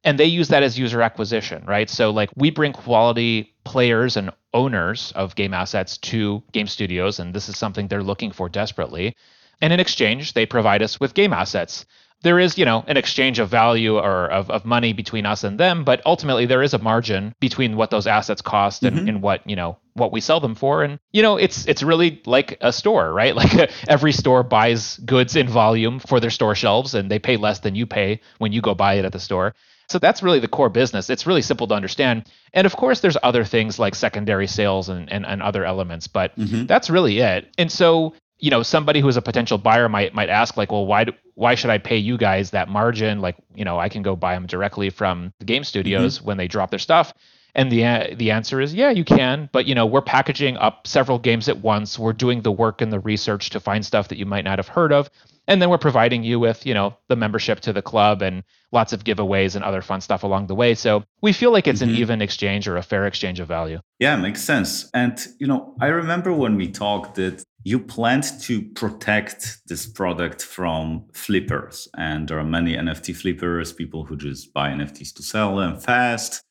And 0.04 0.20
they 0.20 0.26
use 0.26 0.50
that 0.50 0.64
as 0.64 0.78
user 0.78 1.02
acquisition, 1.02 1.64
right? 1.66 1.90
So 1.90 2.12
like 2.12 2.30
we 2.36 2.50
bring 2.50 2.74
quality 2.74 3.54
players 3.64 4.18
and 4.18 4.32
owners 4.54 5.14
of 5.16 5.36
game 5.36 5.54
assets 5.54 5.98
to 5.98 6.44
game 6.52 6.68
studios, 6.68 7.20
and 7.20 7.34
this 7.34 7.48
is 7.48 7.58
something 7.58 7.88
they're 7.88 8.04
looking 8.04 8.32
for 8.32 8.50
desperately. 8.50 9.16
And 9.62 9.72
in 9.72 9.80
exchange, 9.80 10.34
they 10.34 10.46
provide 10.46 10.82
us 10.82 11.00
with 11.00 11.14
game 11.14 11.32
assets 11.32 11.86
there 12.24 12.40
is, 12.40 12.58
you 12.58 12.66
know, 12.66 12.84
an 12.88 12.98
exchange 12.98 13.38
of 13.40 13.50
value 13.50 13.98
or 13.98 14.32
of, 14.32 14.50
of 14.50 14.66
money 14.66 14.94
between 14.94 15.26
us 15.26 15.44
and 15.44 15.60
them, 15.60 15.84
but 15.84 16.02
ultimately 16.06 16.46
there 16.46 16.64
is 16.64 16.74
a 16.74 16.80
margin 16.80 17.36
between 17.40 17.76
what 17.76 17.92
those 17.92 18.08
assets 18.08 18.42
cost 18.42 18.84
and, 18.84 18.98
mm-hmm. 18.98 19.10
and 19.10 19.22
what, 19.22 19.48
you 19.48 19.56
know, 19.56 19.78
what 19.94 20.12
we 20.12 20.22
sell 20.22 20.40
them 20.40 20.56
for. 20.56 20.84
And, 20.84 21.00
you 21.12 21.22
know, 21.22 21.38
it's 21.38 21.68
it's 21.68 21.84
really 21.84 22.22
like 22.26 22.58
a 22.62 22.74
store, 22.74 23.14
right? 23.14 23.36
Like 23.44 23.72
every 23.90 24.14
store 24.14 24.42
buys 24.42 24.98
goods 25.00 25.36
in 25.36 25.50
volume 25.50 26.00
for 26.00 26.22
their 26.22 26.30
store 26.30 26.56
shelves 26.56 26.94
and 26.94 27.12
they 27.12 27.20
pay 27.20 27.36
less 27.36 27.60
than 27.60 27.76
you 27.76 27.86
pay 27.86 28.22
when 28.38 28.54
you 28.54 28.62
go 28.62 28.74
buy 28.74 28.94
it 28.94 29.06
at 29.06 29.12
the 29.12 29.20
store. 29.20 29.54
So 29.90 30.00
that's 30.00 30.24
really 30.24 30.40
the 30.40 30.48
core 30.48 30.70
business. 30.70 31.10
It's 31.10 31.28
really 31.28 31.42
simple 31.42 31.68
to 31.68 31.74
understand. 31.74 32.30
And 32.54 32.66
of 32.66 32.76
course, 32.76 33.02
there's 33.02 33.18
other 33.22 33.44
things 33.44 33.80
like 33.80 33.96
secondary 33.96 34.48
sales 34.48 34.88
and, 34.88 35.12
and, 35.12 35.26
and 35.26 35.42
other 35.42 35.66
elements, 35.66 36.08
but 36.08 36.38
mm-hmm. 36.38 36.68
that's 36.68 36.90
really 36.90 37.20
it. 37.20 37.54
And 37.58 37.72
so 37.72 38.14
you 38.44 38.50
know 38.50 38.62
somebody 38.62 39.00
who 39.00 39.08
is 39.08 39.16
a 39.16 39.22
potential 39.22 39.58
buyer 39.58 39.88
might 39.88 40.14
might 40.14 40.28
ask 40.28 40.58
like 40.58 40.70
well 40.70 40.86
why 40.86 41.06
do, 41.06 41.14
why 41.36 41.56
should 41.56 41.70
i 41.70 41.78
pay 41.78 41.98
you 41.98 42.18
guys 42.18 42.52
that 42.52 42.68
margin? 42.68 43.22
Like 43.22 43.38
you 43.56 43.64
know 43.64 43.80
i 43.80 43.88
can 43.88 44.02
go 44.02 44.18
buy 44.18 44.34
them 44.34 44.48
directly 44.48 44.90
from 44.90 45.32
the 45.40 45.46
game 45.46 45.64
studios 45.64 46.18
mm-hmm. 46.18 46.28
when 46.28 46.38
they 46.38 46.50
drop 46.50 46.70
their 46.70 46.78
stuff. 46.78 47.14
And 47.56 47.72
the 47.72 48.16
the 48.16 48.32
answer 48.32 48.60
is 48.60 48.74
yeah 48.74 48.90
you 48.90 49.06
can. 49.06 49.48
But 49.54 49.66
you 49.66 49.76
know 49.76 49.86
we're 49.86 50.02
packaging 50.02 50.58
up 50.58 50.88
several 50.88 51.20
games 51.20 51.48
at 51.48 51.60
once. 51.60 51.98
We're 51.98 52.12
doing 52.12 52.42
the 52.42 52.52
work 52.52 52.82
and 52.82 52.92
the 52.92 53.00
research 53.00 53.50
to 53.52 53.62
find 53.62 53.86
stuff 53.86 54.10
that 54.10 54.18
you 54.18 54.26
might 54.26 54.44
not 54.44 54.60
have 54.60 54.68
heard 54.68 54.92
of 54.92 55.10
and 55.48 55.62
then 55.62 55.70
we're 55.70 55.78
providing 55.78 56.24
you 56.24 56.40
with 56.40 56.66
you 56.66 56.74
know 56.74 56.96
the 57.10 57.16
membership 57.16 57.60
to 57.62 57.74
the 57.74 57.82
club 57.82 58.22
and 58.22 58.44
lots 58.72 58.94
of 58.94 59.04
giveaways 59.04 59.56
and 59.56 59.64
other 59.64 59.82
fun 59.82 60.02
stuff 60.02 60.24
along 60.24 60.48
the 60.48 60.56
way 60.56 60.74
so 60.74 61.04
we 61.22 61.34
feel 61.34 61.52
like 61.52 61.68
it's 61.68 61.82
mm-hmm. 61.82 61.94
an 61.94 61.98
even 61.98 62.22
exchange 62.22 62.68
or 62.68 62.78
a 62.78 62.84
fair 62.84 63.06
exchange 63.06 63.40
of 63.40 63.48
value 63.48 63.80
yeah 64.00 64.16
makes 64.16 64.42
sense 64.42 64.90
and 64.94 65.28
you 65.40 65.48
know 65.48 65.76
i 65.82 65.88
remember 65.88 66.34
when 66.34 66.56
we 66.56 66.68
talked 66.68 67.16
that 67.16 67.44
you 67.64 67.80
planned 67.80 68.26
to 68.42 68.62
protect 68.62 69.62
this 69.68 69.86
product 69.86 70.42
from 70.42 71.06
flippers. 71.14 71.88
And 71.98 72.28
there 72.28 72.38
are 72.38 72.44
many 72.44 72.76
NFT 72.76 73.16
flippers, 73.16 73.72
people 73.72 74.04
who 74.04 74.18
just 74.18 74.54
buy 74.54 74.70
NFTs 74.70 75.14
to 75.16 75.24
sell 75.24 75.56
them 75.56 75.80
fast 75.80 76.44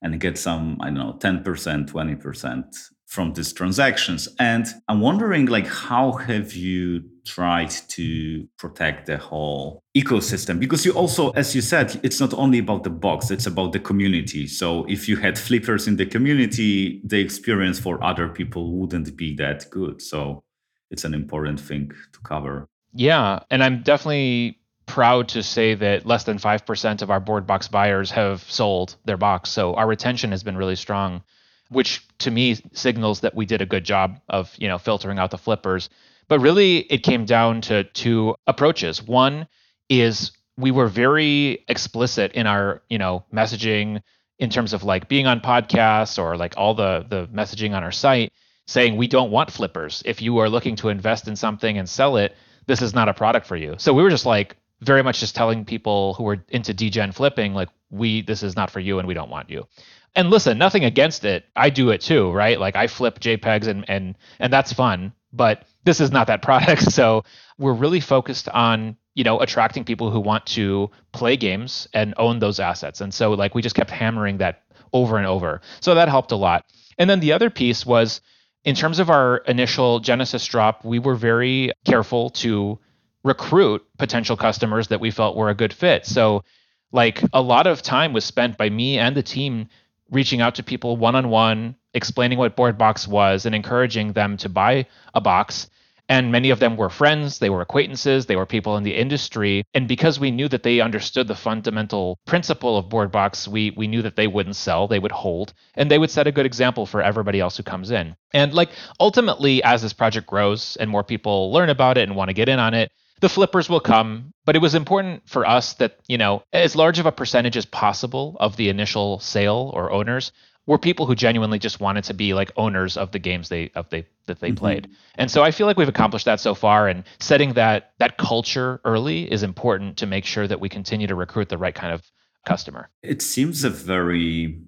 and 0.00 0.18
get 0.18 0.38
some, 0.38 0.78
I 0.80 0.86
don't 0.86 0.94
know, 0.94 1.18
10%, 1.20 1.90
20% 1.90 2.64
from 3.06 3.32
these 3.34 3.52
transactions. 3.52 4.28
And 4.38 4.66
I'm 4.88 5.00
wondering 5.00 5.46
like 5.46 5.66
how 5.66 6.12
have 6.12 6.54
you 6.54 7.04
tried 7.26 7.70
to 7.88 8.46
protect 8.56 9.06
the 9.06 9.18
whole 9.18 9.82
ecosystem? 9.96 10.58
Because 10.58 10.86
you 10.86 10.92
also, 10.92 11.30
as 11.30 11.54
you 11.54 11.60
said, 11.60 12.00
it's 12.02 12.20
not 12.20 12.32
only 12.34 12.58
about 12.58 12.84
the 12.84 12.90
box, 12.90 13.30
it's 13.30 13.46
about 13.46 13.72
the 13.72 13.80
community. 13.80 14.46
So 14.46 14.84
if 14.84 15.08
you 15.08 15.16
had 15.16 15.38
flippers 15.38 15.86
in 15.86 15.96
the 15.96 16.06
community, 16.06 17.02
the 17.04 17.18
experience 17.18 17.78
for 17.78 18.02
other 18.02 18.28
people 18.28 18.72
wouldn't 18.72 19.16
be 19.16 19.34
that 19.36 19.66
good. 19.70 20.00
So 20.00 20.44
it's 20.90 21.04
an 21.04 21.14
important 21.14 21.60
thing 21.60 21.90
to 22.12 22.20
cover. 22.20 22.68
Yeah, 22.94 23.40
and 23.50 23.62
I'm 23.62 23.82
definitely 23.82 24.58
proud 24.86 25.28
to 25.28 25.42
say 25.42 25.74
that 25.74 26.06
less 26.06 26.24
than 26.24 26.38
5% 26.38 27.02
of 27.02 27.10
our 27.10 27.20
BoredBox 27.20 27.70
buyers 27.70 28.10
have 28.12 28.42
sold 28.42 28.96
their 29.04 29.16
box. 29.16 29.50
So 29.50 29.74
our 29.74 29.86
retention 29.86 30.30
has 30.30 30.44
been 30.44 30.56
really 30.56 30.76
strong, 30.76 31.22
which 31.68 32.06
to 32.18 32.30
me 32.30 32.56
signals 32.72 33.20
that 33.20 33.34
we 33.34 33.46
did 33.46 33.60
a 33.60 33.66
good 33.66 33.84
job 33.84 34.20
of, 34.28 34.54
you 34.58 34.68
know, 34.68 34.78
filtering 34.78 35.18
out 35.18 35.32
the 35.32 35.38
flippers. 35.38 35.90
But 36.28 36.40
really 36.40 36.78
it 36.78 37.02
came 37.02 37.24
down 37.24 37.60
to 37.62 37.84
two 37.84 38.34
approaches. 38.46 39.02
One 39.02 39.46
is 39.88 40.32
we 40.56 40.70
were 40.70 40.88
very 40.88 41.64
explicit 41.68 42.32
in 42.32 42.46
our, 42.46 42.82
you 42.88 42.98
know, 42.98 43.24
messaging 43.32 44.02
in 44.38 44.50
terms 44.50 44.72
of 44.72 44.84
like 44.84 45.08
being 45.08 45.26
on 45.26 45.40
podcasts 45.40 46.18
or 46.18 46.36
like 46.36 46.54
all 46.56 46.74
the 46.74 47.06
the 47.08 47.26
messaging 47.28 47.74
on 47.74 47.82
our 47.82 47.92
site 47.92 48.32
saying 48.66 48.96
we 48.96 49.06
don't 49.06 49.30
want 49.30 49.50
flippers. 49.50 50.02
If 50.04 50.20
you 50.20 50.38
are 50.38 50.48
looking 50.48 50.76
to 50.76 50.88
invest 50.88 51.28
in 51.28 51.36
something 51.36 51.78
and 51.78 51.88
sell 51.88 52.16
it, 52.16 52.34
this 52.66 52.82
is 52.82 52.94
not 52.94 53.08
a 53.08 53.14
product 53.14 53.46
for 53.46 53.56
you. 53.56 53.76
So 53.78 53.94
we 53.94 54.02
were 54.02 54.10
just 54.10 54.26
like 54.26 54.56
very 54.80 55.02
much 55.02 55.20
just 55.20 55.34
telling 55.36 55.64
people 55.64 56.14
who 56.14 56.24
were 56.24 56.44
into 56.48 56.74
degen 56.74 57.12
flipping 57.12 57.54
like 57.54 57.68
we 57.90 58.22
this 58.22 58.42
is 58.42 58.56
not 58.56 58.70
for 58.70 58.80
you 58.80 58.98
and 58.98 59.08
we 59.08 59.14
don't 59.14 59.30
want 59.30 59.50
you. 59.50 59.66
And 60.14 60.30
listen, 60.30 60.58
nothing 60.58 60.84
against 60.84 61.24
it. 61.24 61.44
I 61.54 61.70
do 61.70 61.90
it 61.90 62.00
too, 62.00 62.30
right? 62.32 62.58
Like 62.58 62.76
I 62.76 62.86
flip 62.86 63.20
JPEGs 63.20 63.68
and 63.68 63.88
and 63.88 64.16
and 64.38 64.52
that's 64.52 64.72
fun, 64.72 65.12
but 65.32 65.64
this 65.86 66.00
is 66.00 66.10
not 66.10 66.26
that 66.26 66.42
product. 66.42 66.82
So 66.96 67.24
we're 67.58 67.72
really 67.72 68.00
focused 68.00 68.48
on 68.50 68.96
you 69.14 69.24
know 69.24 69.40
attracting 69.40 69.84
people 69.84 70.10
who 70.10 70.20
want 70.20 70.44
to 70.46 70.90
play 71.12 71.38
games 71.38 71.88
and 71.94 72.12
own 72.18 72.38
those 72.38 72.60
assets 72.60 73.00
and 73.00 73.14
so 73.14 73.32
like 73.32 73.54
we 73.54 73.62
just 73.62 73.74
kept 73.74 73.90
hammering 73.90 74.38
that 74.38 74.62
over 74.92 75.16
and 75.16 75.26
over 75.26 75.62
so 75.80 75.94
that 75.94 76.08
helped 76.08 76.32
a 76.32 76.36
lot 76.36 76.66
and 76.98 77.08
then 77.08 77.20
the 77.20 77.32
other 77.32 77.48
piece 77.48 77.86
was 77.86 78.20
in 78.66 78.74
terms 78.74 78.98
of 78.98 79.08
our 79.10 79.38
initial 79.46 80.00
Genesis 80.00 80.44
drop, 80.44 80.84
we 80.84 80.98
were 80.98 81.14
very 81.14 81.70
careful 81.84 82.30
to 82.30 82.78
recruit 83.22 83.86
potential 83.96 84.36
customers 84.36 84.88
that 84.88 85.00
we 85.00 85.12
felt 85.12 85.36
were 85.36 85.48
a 85.48 85.54
good 85.54 85.72
fit. 85.72 86.04
So, 86.04 86.42
like 86.90 87.22
a 87.32 87.40
lot 87.40 87.68
of 87.68 87.80
time 87.80 88.12
was 88.12 88.24
spent 88.24 88.58
by 88.58 88.68
me 88.68 88.98
and 88.98 89.16
the 89.16 89.22
team 89.22 89.68
reaching 90.10 90.40
out 90.40 90.56
to 90.56 90.64
people 90.64 90.96
one 90.96 91.14
on 91.14 91.28
one, 91.28 91.76
explaining 91.94 92.38
what 92.38 92.56
BoredBox 92.56 93.06
was 93.06 93.46
and 93.46 93.54
encouraging 93.54 94.12
them 94.12 94.36
to 94.38 94.48
buy 94.48 94.86
a 95.14 95.20
box. 95.20 95.68
And 96.08 96.30
many 96.30 96.50
of 96.50 96.60
them 96.60 96.76
were 96.76 96.90
friends, 96.90 97.38
they 97.38 97.50
were 97.50 97.60
acquaintances, 97.60 98.26
they 98.26 98.36
were 98.36 98.46
people 98.46 98.76
in 98.76 98.84
the 98.84 98.94
industry. 98.94 99.64
And 99.74 99.88
because 99.88 100.20
we 100.20 100.30
knew 100.30 100.48
that 100.48 100.62
they 100.62 100.80
understood 100.80 101.26
the 101.26 101.34
fundamental 101.34 102.18
principle 102.26 102.78
of 102.78 102.88
BoredBox, 102.88 103.48
we, 103.48 103.72
we 103.76 103.88
knew 103.88 104.02
that 104.02 104.16
they 104.16 104.26
wouldn't 104.26 104.56
sell, 104.56 104.86
they 104.86 105.00
would 105.00 105.12
hold, 105.12 105.52
and 105.74 105.90
they 105.90 105.98
would 105.98 106.10
set 106.10 106.26
a 106.26 106.32
good 106.32 106.46
example 106.46 106.86
for 106.86 107.02
everybody 107.02 107.40
else 107.40 107.56
who 107.56 107.62
comes 107.62 107.90
in. 107.90 108.14
And 108.32 108.54
like 108.54 108.70
ultimately, 109.00 109.62
as 109.64 109.82
this 109.82 109.92
project 109.92 110.26
grows 110.26 110.76
and 110.76 110.90
more 110.90 111.04
people 111.04 111.52
learn 111.52 111.70
about 111.70 111.98
it 111.98 112.02
and 112.02 112.16
want 112.16 112.28
to 112.28 112.34
get 112.34 112.48
in 112.48 112.60
on 112.60 112.74
it, 112.74 112.92
the 113.20 113.28
flippers 113.28 113.68
will 113.68 113.80
come 113.80 114.32
but 114.46 114.56
it 114.56 114.62
was 114.62 114.74
important 114.74 115.28
for 115.28 115.46
us 115.46 115.74
that 115.74 115.98
you 116.08 116.16
know 116.16 116.42
as 116.52 116.76
large 116.76 116.98
of 116.98 117.06
a 117.06 117.12
percentage 117.12 117.56
as 117.56 117.66
possible 117.66 118.36
of 118.40 118.56
the 118.56 118.70
initial 118.70 119.18
sale 119.18 119.70
or 119.74 119.90
owners 119.90 120.32
were 120.66 120.78
people 120.78 121.06
who 121.06 121.14
genuinely 121.14 121.58
just 121.58 121.80
wanted 121.80 122.04
to 122.04 122.14
be 122.14 122.34
like 122.34 122.50
owners 122.56 122.96
of 122.96 123.12
the 123.12 123.18
games 123.18 123.48
they 123.48 123.70
of 123.74 123.88
they 123.90 124.06
that 124.26 124.40
they 124.40 124.48
mm-hmm. 124.48 124.56
played. 124.56 124.90
And 125.14 125.30
so 125.30 125.42
I 125.42 125.50
feel 125.50 125.66
like 125.66 125.76
we've 125.76 125.88
accomplished 125.88 126.26
that 126.26 126.40
so 126.40 126.54
far 126.54 126.88
and 126.88 127.04
setting 127.20 127.54
that 127.54 127.92
that 127.98 128.18
culture 128.18 128.80
early 128.84 129.30
is 129.30 129.42
important 129.42 129.96
to 129.98 130.06
make 130.06 130.24
sure 130.24 130.46
that 130.46 130.60
we 130.60 130.68
continue 130.68 131.06
to 131.06 131.14
recruit 131.14 131.48
the 131.48 131.58
right 131.58 131.74
kind 131.74 131.92
of 131.92 132.02
customer. 132.44 132.90
It 133.02 133.22
seems 133.22 133.64
a 133.64 133.70
very 133.70 134.58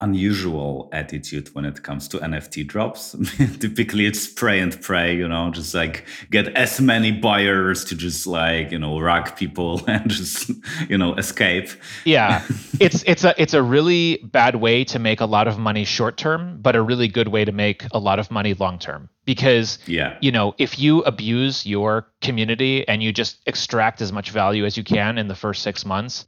unusual 0.00 0.90
attitude 0.92 1.48
when 1.54 1.64
it 1.64 1.82
comes 1.82 2.06
to 2.08 2.18
NFT 2.18 2.66
drops. 2.66 3.16
Typically, 3.60 4.06
it's 4.06 4.20
spray 4.20 4.60
and 4.60 4.78
pray, 4.82 5.16
you 5.16 5.26
know, 5.26 5.50
just 5.50 5.74
like 5.74 6.06
get 6.30 6.48
as 6.48 6.80
many 6.80 7.12
buyers 7.12 7.84
to 7.86 7.96
just 7.96 8.26
like 8.26 8.70
you 8.70 8.78
know 8.78 9.00
rag 9.00 9.36
people 9.36 9.82
and 9.88 10.10
just 10.10 10.50
you 10.88 10.98
know 10.98 11.14
escape. 11.14 11.70
Yeah, 12.04 12.44
it's 12.80 13.02
it's 13.04 13.24
a 13.24 13.34
it's 13.40 13.54
a 13.54 13.62
really 13.62 14.18
bad 14.24 14.56
way 14.56 14.84
to 14.84 14.98
make 14.98 15.20
a 15.20 15.26
lot 15.26 15.48
of 15.48 15.58
money 15.58 15.84
short 15.84 16.16
term, 16.16 16.58
but 16.60 16.76
a 16.76 16.82
really 16.82 17.08
good 17.08 17.28
way 17.28 17.44
to 17.44 17.52
make 17.52 17.84
a 17.92 17.98
lot 17.98 18.18
of 18.18 18.30
money 18.30 18.54
long 18.54 18.78
term. 18.78 19.08
Because 19.24 19.78
yeah, 19.86 20.18
you 20.20 20.30
know, 20.30 20.54
if 20.58 20.78
you 20.78 21.02
abuse 21.02 21.64
your 21.64 22.06
community 22.20 22.86
and 22.86 23.02
you 23.02 23.12
just 23.12 23.38
extract 23.46 24.02
as 24.02 24.12
much 24.12 24.30
value 24.30 24.66
as 24.66 24.76
you 24.76 24.84
can 24.84 25.16
in 25.16 25.28
the 25.28 25.34
first 25.34 25.62
six 25.62 25.86
months 25.86 26.26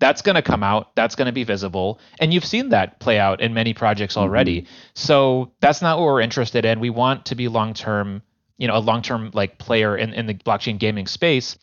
that's 0.00 0.22
going 0.22 0.34
to 0.34 0.42
come 0.42 0.64
out 0.64 0.94
that's 0.96 1.14
going 1.14 1.26
to 1.26 1.32
be 1.32 1.44
visible 1.44 2.00
and 2.18 2.34
you've 2.34 2.44
seen 2.44 2.70
that 2.70 2.98
play 2.98 3.18
out 3.18 3.40
in 3.40 3.54
many 3.54 3.72
projects 3.72 4.16
already. 4.16 4.62
Mm-hmm. 4.62 4.72
so 4.94 5.52
that's 5.60 5.80
not 5.80 5.98
what 5.98 6.06
we're 6.06 6.20
interested 6.20 6.64
in. 6.64 6.80
We 6.80 6.90
want 6.90 7.26
to 7.26 7.36
be 7.36 7.46
long 7.46 7.74
term 7.74 8.22
you 8.58 8.66
know 8.66 8.76
a 8.76 8.80
long 8.80 9.02
term 9.02 9.30
like 9.32 9.58
player 9.58 9.96
in, 9.96 10.12
in 10.12 10.26
the 10.26 10.34
blockchain 10.34 10.78
gaming 10.78 11.06
space. 11.06 11.56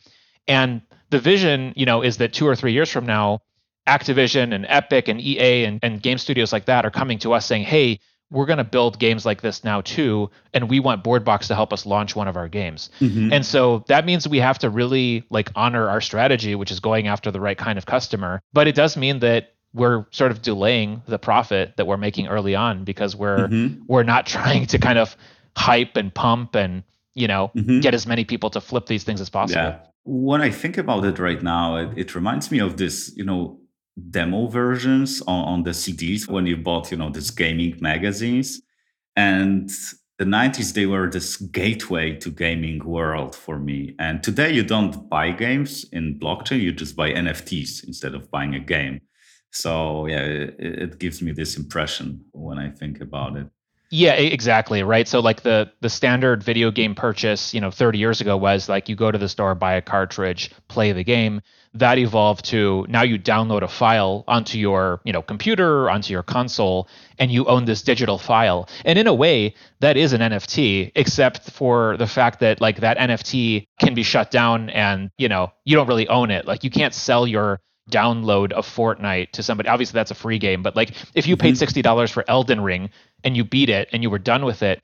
And 0.47 0.81
the 1.09 1.19
vision 1.19 1.73
you 1.75 1.85
know 1.85 2.01
is 2.01 2.17
that 2.17 2.31
two 2.31 2.47
or 2.47 2.55
three 2.55 2.71
years 2.71 2.89
from 2.89 3.05
now 3.05 3.41
activision 3.87 4.53
and 4.53 4.65
epic 4.67 5.07
and 5.07 5.19
ea 5.21 5.65
and, 5.65 5.79
and 5.81 6.01
game 6.01 6.17
studios 6.17 6.51
like 6.51 6.65
that 6.65 6.85
are 6.85 6.91
coming 6.91 7.19
to 7.19 7.33
us 7.33 7.45
saying 7.45 7.63
hey 7.63 7.99
we're 8.29 8.45
going 8.45 8.57
to 8.57 8.63
build 8.63 8.99
games 8.99 9.25
like 9.25 9.41
this 9.41 9.63
now 9.63 9.81
too 9.81 10.29
and 10.53 10.69
we 10.69 10.79
want 10.79 11.03
BoredBox 11.03 11.47
to 11.47 11.55
help 11.55 11.71
us 11.71 11.85
launch 11.85 12.15
one 12.15 12.27
of 12.27 12.35
our 12.35 12.47
games 12.47 12.89
mm-hmm. 12.99 13.31
and 13.31 13.45
so 13.45 13.83
that 13.87 14.05
means 14.05 14.27
we 14.27 14.39
have 14.39 14.59
to 14.59 14.69
really 14.69 15.23
like 15.29 15.49
honor 15.55 15.89
our 15.89 16.01
strategy 16.01 16.55
which 16.55 16.71
is 16.71 16.79
going 16.79 17.07
after 17.07 17.31
the 17.31 17.39
right 17.39 17.57
kind 17.57 17.77
of 17.77 17.85
customer 17.85 18.41
but 18.53 18.67
it 18.67 18.75
does 18.75 18.97
mean 18.97 19.19
that 19.19 19.53
we're 19.73 20.05
sort 20.11 20.31
of 20.31 20.41
delaying 20.41 21.01
the 21.07 21.19
profit 21.19 21.75
that 21.77 21.85
we're 21.85 21.97
making 21.97 22.27
early 22.27 22.55
on 22.55 22.83
because 22.83 23.15
we're 23.15 23.47
mm-hmm. 23.47 23.81
we're 23.87 24.03
not 24.03 24.25
trying 24.35 24.65
to 24.67 24.77
kind 24.77 24.99
of 24.99 25.15
hype 25.55 25.95
and 25.95 26.13
pump 26.13 26.55
and 26.55 26.83
you 27.13 27.27
know 27.27 27.51
mm-hmm. 27.55 27.79
get 27.79 27.93
as 27.93 28.05
many 28.05 28.25
people 28.25 28.49
to 28.49 28.61
flip 28.61 28.85
these 28.85 29.03
things 29.03 29.21
as 29.21 29.29
possible 29.29 29.61
yeah. 29.61 29.79
when 30.03 30.41
i 30.41 30.49
think 30.49 30.77
about 30.77 31.03
it 31.03 31.17
right 31.19 31.41
now 31.41 31.75
it, 31.77 31.97
it 31.97 32.15
reminds 32.15 32.51
me 32.51 32.59
of 32.59 32.77
this 32.77 33.11
you 33.15 33.23
know 33.23 33.59
demo 34.09 34.47
versions 34.47 35.21
on, 35.21 35.45
on 35.45 35.63
the 35.63 35.71
CDs 35.71 36.27
when 36.27 36.45
you 36.45 36.57
bought, 36.57 36.91
you 36.91 36.97
know, 36.97 37.09
these 37.09 37.31
gaming 37.31 37.77
magazines. 37.79 38.61
And 39.15 39.69
the 40.17 40.25
90s, 40.25 40.73
they 40.73 40.85
were 40.85 41.09
this 41.09 41.37
gateway 41.37 42.15
to 42.17 42.29
gaming 42.29 42.83
world 42.83 43.35
for 43.35 43.59
me. 43.59 43.95
And 43.99 44.23
today 44.23 44.51
you 44.51 44.63
don't 44.63 45.09
buy 45.09 45.31
games 45.31 45.85
in 45.91 46.19
blockchain, 46.19 46.61
you 46.61 46.71
just 46.71 46.95
buy 46.95 47.11
NFTs 47.11 47.85
instead 47.85 48.15
of 48.15 48.29
buying 48.31 48.55
a 48.55 48.59
game. 48.59 49.01
So 49.51 50.07
yeah, 50.07 50.21
it, 50.21 50.55
it 50.59 50.99
gives 50.99 51.21
me 51.21 51.31
this 51.31 51.57
impression 51.57 52.25
when 52.31 52.57
I 52.59 52.69
think 52.69 53.01
about 53.01 53.37
it. 53.37 53.47
Yeah, 53.89 54.13
exactly, 54.13 54.83
right? 54.83 55.07
So 55.07 55.21
like 55.21 55.43
the 55.43 55.71
the 55.79 55.89
standard 55.89 56.43
video 56.43 56.71
game 56.71 56.93
purchase, 56.93 57.53
you 57.53 57.61
know, 57.61 57.71
30 57.71 57.97
years 57.97 58.19
ago 58.19 58.35
was 58.35 58.67
like 58.67 58.89
you 58.89 58.97
go 58.97 59.11
to 59.11 59.17
the 59.17 59.29
store, 59.29 59.55
buy 59.55 59.75
a 59.75 59.81
cartridge, 59.81 60.51
play 60.67 60.91
the 60.91 61.05
game 61.05 61.41
that 61.73 61.97
evolved 61.97 62.45
to 62.45 62.85
now 62.89 63.03
you 63.03 63.19
download 63.19 63.61
a 63.61 63.67
file 63.67 64.23
onto 64.27 64.57
your 64.57 65.01
you 65.03 65.13
know 65.13 65.21
computer 65.21 65.89
onto 65.89 66.11
your 66.11 66.23
console 66.23 66.87
and 67.19 67.31
you 67.31 67.45
own 67.45 67.65
this 67.65 67.81
digital 67.81 68.17
file. 68.17 68.67
And 68.85 68.97
in 68.97 69.07
a 69.07 69.13
way 69.13 69.53
that 69.79 69.97
is 69.97 70.13
an 70.13 70.21
nft 70.21 70.91
except 70.95 71.49
for 71.51 71.97
the 71.97 72.07
fact 72.07 72.39
that 72.39 72.61
like 72.61 72.79
that 72.81 72.97
nft 72.97 73.67
can 73.79 73.93
be 73.93 74.03
shut 74.03 74.31
down 74.31 74.69
and 74.69 75.11
you 75.17 75.29
know 75.29 75.51
you 75.65 75.75
don't 75.75 75.87
really 75.87 76.07
own 76.07 76.31
it. 76.31 76.45
Like 76.45 76.63
you 76.63 76.69
can't 76.69 76.93
sell 76.93 77.27
your 77.27 77.59
download 77.89 78.51
of 78.51 78.67
Fortnite 78.67 79.31
to 79.31 79.43
somebody. 79.43 79.69
Obviously 79.69 79.97
that's 79.97 80.11
a 80.11 80.15
free 80.15 80.39
game 80.39 80.63
but 80.63 80.75
like 80.75 80.93
if 81.15 81.27
you 81.27 81.37
paid 81.37 81.55
mm-hmm. 81.55 81.79
$60 81.79 82.11
for 82.11 82.23
Elden 82.27 82.61
Ring 82.61 82.89
and 83.23 83.37
you 83.37 83.43
beat 83.43 83.69
it 83.69 83.89
and 83.91 84.03
you 84.03 84.09
were 84.09 84.19
done 84.19 84.45
with 84.45 84.63
it 84.63 84.81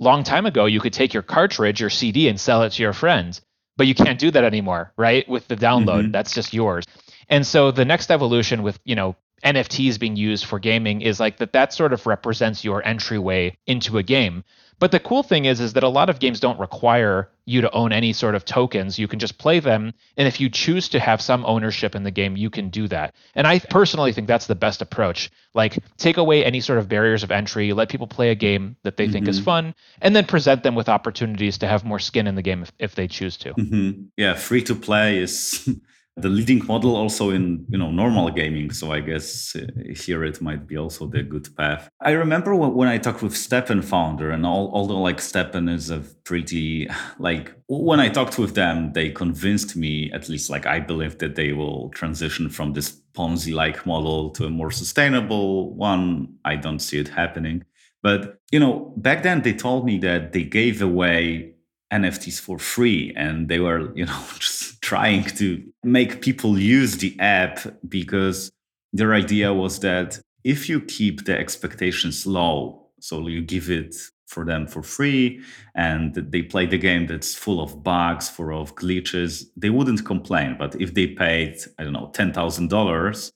long 0.00 0.24
time 0.24 0.46
ago 0.46 0.66
you 0.66 0.80
could 0.80 0.92
take 0.92 1.14
your 1.14 1.22
cartridge 1.22 1.82
or 1.82 1.90
CD 1.90 2.26
and 2.28 2.40
sell 2.40 2.62
it 2.62 2.70
to 2.70 2.82
your 2.82 2.92
friends 2.92 3.40
but 3.76 3.86
you 3.86 3.94
can't 3.94 4.18
do 4.18 4.30
that 4.30 4.44
anymore, 4.44 4.92
right? 4.96 5.28
With 5.28 5.48
the 5.48 5.56
download, 5.56 6.02
mm-hmm. 6.02 6.10
that's 6.12 6.34
just 6.34 6.52
yours. 6.52 6.84
And 7.28 7.46
so 7.46 7.70
the 7.70 7.84
next 7.84 8.10
evolution 8.10 8.62
with, 8.62 8.78
you 8.84 8.94
know, 8.94 9.16
NFTs 9.44 9.98
being 9.98 10.16
used 10.16 10.44
for 10.44 10.58
gaming 10.58 11.00
is 11.00 11.18
like 11.18 11.38
that 11.38 11.52
that 11.52 11.72
sort 11.72 11.92
of 11.92 12.06
represents 12.06 12.64
your 12.64 12.86
entryway 12.86 13.56
into 13.66 13.98
a 13.98 14.02
game. 14.02 14.44
But 14.78 14.90
the 14.90 15.00
cool 15.00 15.22
thing 15.22 15.44
is 15.44 15.60
is 15.60 15.74
that 15.74 15.82
a 15.82 15.88
lot 15.88 16.10
of 16.10 16.18
games 16.18 16.40
don't 16.40 16.58
require 16.58 17.28
you 17.44 17.60
to 17.60 17.70
own 17.72 17.92
any 17.92 18.12
sort 18.12 18.34
of 18.34 18.44
tokens. 18.44 18.98
You 18.98 19.08
can 19.08 19.18
just 19.18 19.38
play 19.38 19.60
them 19.60 19.94
and 20.16 20.28
if 20.28 20.40
you 20.40 20.48
choose 20.48 20.88
to 20.90 21.00
have 21.00 21.20
some 21.20 21.44
ownership 21.44 21.94
in 21.94 22.02
the 22.02 22.10
game, 22.10 22.36
you 22.36 22.50
can 22.50 22.68
do 22.68 22.88
that. 22.88 23.14
And 23.34 23.46
I 23.46 23.58
personally 23.58 24.12
think 24.12 24.28
that's 24.28 24.46
the 24.46 24.54
best 24.54 24.82
approach. 24.82 25.30
Like 25.54 25.78
take 25.96 26.16
away 26.16 26.44
any 26.44 26.60
sort 26.60 26.78
of 26.78 26.88
barriers 26.88 27.22
of 27.22 27.30
entry, 27.30 27.72
let 27.72 27.88
people 27.88 28.06
play 28.06 28.30
a 28.30 28.34
game 28.34 28.76
that 28.82 28.96
they 28.96 29.04
mm-hmm. 29.04 29.12
think 29.12 29.28
is 29.28 29.38
mm-hmm. 29.38 29.44
fun 29.44 29.74
and 30.00 30.14
then 30.14 30.26
present 30.26 30.62
them 30.62 30.74
with 30.74 30.88
opportunities 30.88 31.58
to 31.58 31.68
have 31.68 31.84
more 31.84 31.98
skin 31.98 32.26
in 32.26 32.34
the 32.34 32.42
game 32.42 32.62
if, 32.62 32.72
if 32.78 32.94
they 32.94 33.08
choose 33.08 33.36
to. 33.38 33.54
Mm-hmm. 33.54 34.02
Yeah, 34.16 34.34
free 34.34 34.62
to 34.64 34.74
play 34.74 35.18
is 35.18 35.68
the 36.16 36.28
leading 36.28 36.64
model 36.66 36.94
also 36.94 37.30
in 37.30 37.64
you 37.70 37.78
know 37.78 37.90
normal 37.90 38.30
gaming 38.30 38.70
so 38.70 38.92
i 38.92 39.00
guess 39.00 39.56
uh, 39.56 39.66
here 39.94 40.22
it 40.24 40.42
might 40.42 40.66
be 40.66 40.76
also 40.76 41.06
the 41.06 41.22
good 41.22 41.48
path. 41.56 41.88
I 42.00 42.10
remember 42.12 42.54
when, 42.54 42.88
i 42.88 42.98
talked 42.98 43.22
with 43.22 43.32
STEPN 43.32 43.82
founder 43.82 44.30
and 44.30 44.44
all, 44.44 44.70
although 44.74 45.00
like 45.00 45.18
STEPN 45.18 45.72
is 45.72 45.88
a 45.90 46.00
pretty 46.24 46.88
like 47.18 47.54
when 47.68 48.00
i 48.00 48.08
talked 48.08 48.38
with 48.38 48.54
them 48.54 48.92
they 48.92 49.10
convinced 49.10 49.74
me 49.74 50.12
at 50.12 50.28
least 50.28 50.50
like 50.50 50.66
i 50.66 50.78
believe 50.80 51.18
that 51.18 51.34
they 51.34 51.52
will 51.52 51.88
transition 51.90 52.50
from 52.50 52.74
this 52.74 53.02
ponzi 53.14 53.54
like 53.54 53.86
model 53.86 54.30
to 54.30 54.46
a 54.46 54.50
more 54.50 54.70
sustainable 54.70 55.74
one. 55.74 56.34
I 56.44 56.56
don't 56.56 56.78
see 56.78 56.98
it 56.98 57.08
happening. 57.08 57.64
But 58.02 58.38
you 58.50 58.58
know 58.58 58.92
back 58.96 59.22
then 59.22 59.42
they 59.42 59.52
told 59.52 59.86
me 59.86 59.98
that 59.98 60.32
they 60.32 60.44
gave 60.44 60.82
away 60.82 61.51
NFTs 61.92 62.40
for 62.40 62.58
free 62.58 63.12
and 63.16 63.48
they 63.48 63.60
were, 63.60 63.94
you 63.96 64.06
know, 64.06 64.24
just 64.38 64.80
trying 64.82 65.24
to 65.24 65.62
make 65.84 66.22
people 66.22 66.58
use 66.58 66.96
the 66.96 67.18
app 67.20 67.60
because 67.88 68.50
their 68.92 69.14
idea 69.14 69.52
was 69.52 69.80
that 69.80 70.20
if 70.44 70.68
you 70.68 70.80
keep 70.80 71.24
the 71.24 71.38
expectations 71.38 72.26
low, 72.26 72.88
so 73.00 73.26
you 73.28 73.42
give 73.42 73.70
it 73.70 73.94
for 74.26 74.44
them 74.44 74.66
for 74.66 74.82
free 74.82 75.40
and 75.74 76.14
they 76.14 76.42
play 76.42 76.66
the 76.66 76.78
game 76.78 77.06
that's 77.06 77.34
full 77.34 77.60
of 77.60 77.82
bugs, 77.82 78.28
full 78.28 78.60
of 78.60 78.74
glitches, 78.74 79.44
they 79.56 79.70
wouldn't 79.70 80.04
complain. 80.04 80.56
But 80.58 80.80
if 80.80 80.94
they 80.94 81.08
paid, 81.08 81.58
I 81.78 81.84
don't 81.84 81.92
know, 81.92 82.10
$10,000, 82.14 83.32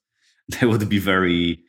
they 0.49 0.67
would 0.67 0.89
be 0.89 0.99
very 0.99 1.61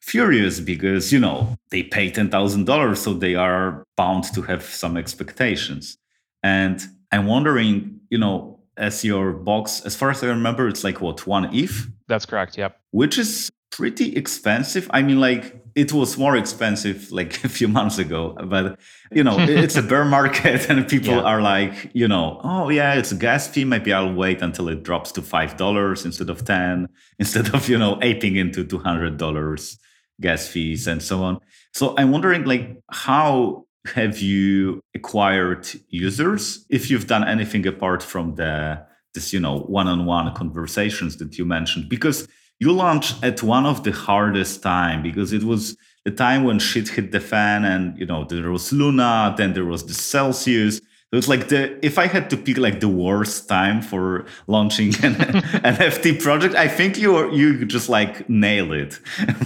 furious 0.00 0.60
because, 0.60 1.12
you 1.12 1.20
know, 1.20 1.56
they 1.70 1.82
pay 1.82 2.10
$10,000, 2.10 2.96
so 2.96 3.12
they 3.14 3.34
are 3.34 3.84
bound 3.96 4.24
to 4.34 4.42
have 4.42 4.62
some 4.62 4.96
expectations. 4.96 5.98
And 6.46 6.80
I'm 7.10 7.26
wondering, 7.26 8.00
you 8.08 8.18
know, 8.18 8.60
as 8.76 9.04
your 9.04 9.32
box, 9.32 9.80
as 9.84 9.96
far 9.96 10.10
as 10.10 10.22
I 10.22 10.28
remember, 10.28 10.68
it's 10.68 10.84
like 10.84 11.00
what, 11.00 11.26
one 11.26 11.52
ETH? 11.52 11.90
That's 12.06 12.24
correct. 12.24 12.56
Yep. 12.56 12.78
Which 12.92 13.18
is 13.18 13.50
pretty 13.72 14.14
expensive. 14.14 14.88
I 14.92 15.02
mean, 15.02 15.18
like 15.18 15.60
it 15.74 15.92
was 15.92 16.16
more 16.16 16.36
expensive 16.36 17.10
like 17.10 17.42
a 17.48 17.48
few 17.48 17.66
months 17.66 17.98
ago, 17.98 18.36
but 18.44 18.78
you 19.10 19.24
know, 19.24 19.36
it's 19.40 19.76
a 19.76 19.82
bear 19.82 20.04
market 20.18 20.70
and 20.70 20.86
people 20.86 21.16
yeah. 21.16 21.30
are 21.30 21.42
like, 21.42 21.90
you 21.94 22.06
know, 22.06 22.40
oh 22.44 22.68
yeah, 22.68 22.94
it's 22.94 23.10
a 23.10 23.16
gas 23.16 23.48
fee. 23.48 23.64
Maybe 23.64 23.92
I'll 23.92 24.14
wait 24.14 24.40
until 24.40 24.68
it 24.68 24.84
drops 24.84 25.10
to 25.12 25.22
five 25.22 25.56
dollars 25.56 26.04
instead 26.04 26.30
of 26.30 26.44
ten, 26.44 26.88
instead 27.18 27.52
of 27.54 27.68
you 27.68 27.76
know, 27.76 27.98
aping 28.02 28.36
into 28.36 28.64
two 28.64 28.78
hundred 28.78 29.16
dollars 29.16 29.78
gas 30.20 30.46
fees 30.46 30.86
and 30.86 31.02
so 31.02 31.22
on. 31.24 31.40
So 31.74 31.94
I'm 31.98 32.12
wondering 32.12 32.44
like 32.44 32.78
how 32.90 33.65
have 33.94 34.18
you 34.18 34.80
acquired 34.94 35.68
users? 35.88 36.66
If 36.70 36.90
you've 36.90 37.06
done 37.06 37.26
anything 37.26 37.66
apart 37.66 38.02
from 38.02 38.34
the 38.34 38.84
this 39.16 39.32
you 39.32 39.40
know 39.40 39.60
one-on-one 39.60 40.32
conversations 40.34 41.16
that 41.16 41.36
you 41.38 41.44
mentioned 41.44 41.88
because 41.88 42.28
you 42.60 42.70
launched 42.70 43.24
at 43.24 43.42
one 43.42 43.66
of 43.66 43.82
the 43.82 43.90
hardest 43.90 44.62
time 44.62 45.02
because 45.02 45.32
it 45.32 45.42
was 45.42 45.76
the 46.04 46.10
time 46.10 46.44
when 46.44 46.58
shit 46.58 46.88
hit 46.88 47.10
the 47.10 47.18
fan 47.18 47.64
and 47.64 47.98
you 47.98 48.06
know 48.06 48.24
there 48.24 48.52
was 48.52 48.72
luna 48.72 49.34
then 49.36 49.54
there 49.54 49.64
was 49.64 49.84
the 49.86 49.94
celsius 49.94 50.80
So 51.12 51.18
it's 51.18 51.28
like 51.28 51.46
the 51.48 51.78
if 51.86 51.98
I 51.98 52.08
had 52.08 52.30
to 52.30 52.36
pick 52.36 52.58
like 52.58 52.80
the 52.80 52.88
worst 52.88 53.48
time 53.48 53.80
for 53.80 54.26
launching 54.48 54.88
an 55.04 55.14
NFT 55.62 56.20
project, 56.20 56.56
I 56.56 56.66
think 56.66 56.98
you 56.98 57.32
you 57.32 57.64
just 57.64 57.88
like 57.88 58.28
nail 58.28 58.72
it, 58.72 58.98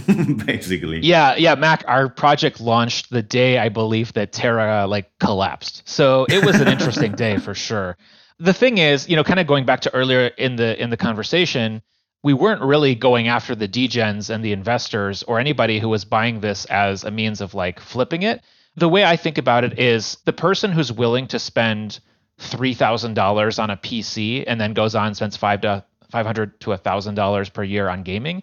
basically. 0.47 1.01
Yeah, 1.01 1.37
yeah, 1.37 1.55
Mac. 1.57 1.85
Our 1.87 2.09
project 2.09 2.63
launched 2.63 3.11
the 3.11 3.23
day 3.23 3.59
I 3.59 3.69
believe 3.69 4.15
that 4.15 4.33
Terra 4.33 4.87
like 4.87 5.11
collapsed, 5.19 5.87
so 5.87 6.25
it 6.31 6.43
was 6.43 6.59
an 6.63 6.69
interesting 6.69 7.13
day 7.13 7.37
for 7.37 7.55
sure. 7.55 7.99
The 8.39 8.55
thing 8.55 8.79
is, 8.79 9.07
you 9.07 9.17
know, 9.17 9.25
kind 9.25 9.39
of 9.39 9.47
going 9.47 9.67
back 9.67 9.81
to 9.83 9.95
earlier 9.95 10.29
in 10.39 10.57
the 10.57 10.83
in 10.83 10.89
the 10.89 10.97
conversation, 10.97 11.83
we 12.23 12.33
weren't 12.33 12.63
really 12.63 12.95
going 12.95 13.29
after 13.29 13.55
the 13.55 13.69
degens 13.69 14.31
and 14.31 14.43
the 14.43 14.53
investors 14.53 15.23
or 15.25 15.39
anybody 15.39 15.79
who 15.79 15.91
was 15.91 16.07
buying 16.07 16.41
this 16.41 16.65
as 16.65 17.05
a 17.05 17.11
means 17.11 17.43
of 17.43 17.53
like 17.53 17.81
flipping 17.81 18.23
it 18.23 18.43
the 18.77 18.89
way 18.89 19.05
I 19.05 19.17
think 19.17 19.39
about 19.39 19.65
it 19.65 19.79
is 19.79 20.19
the 20.25 20.33
person 20.33 20.73
who's 20.73 20.93
willing 20.93 21.27
to 21.29 21.39
spend 21.39 22.01
three 22.39 22.75
thousand 22.75 23.15
dollars 23.15 23.59
on 23.59 23.71
a 23.71 23.77
PC 23.77 24.45
and 24.47 24.61
then 24.61 24.73
goes 24.73 24.95
on 24.95 25.09
and 25.09 25.17
spends 25.17 25.37
five 25.37 25.61
to 25.63 25.85
five 26.11 26.27
hundred 26.27 26.59
to 26.61 26.73
a 26.73 26.77
thousand 26.77 27.15
dollars 27.15 27.49
per 27.49 27.63
year 27.63 27.89
on 27.89 28.03
gaming. 28.03 28.43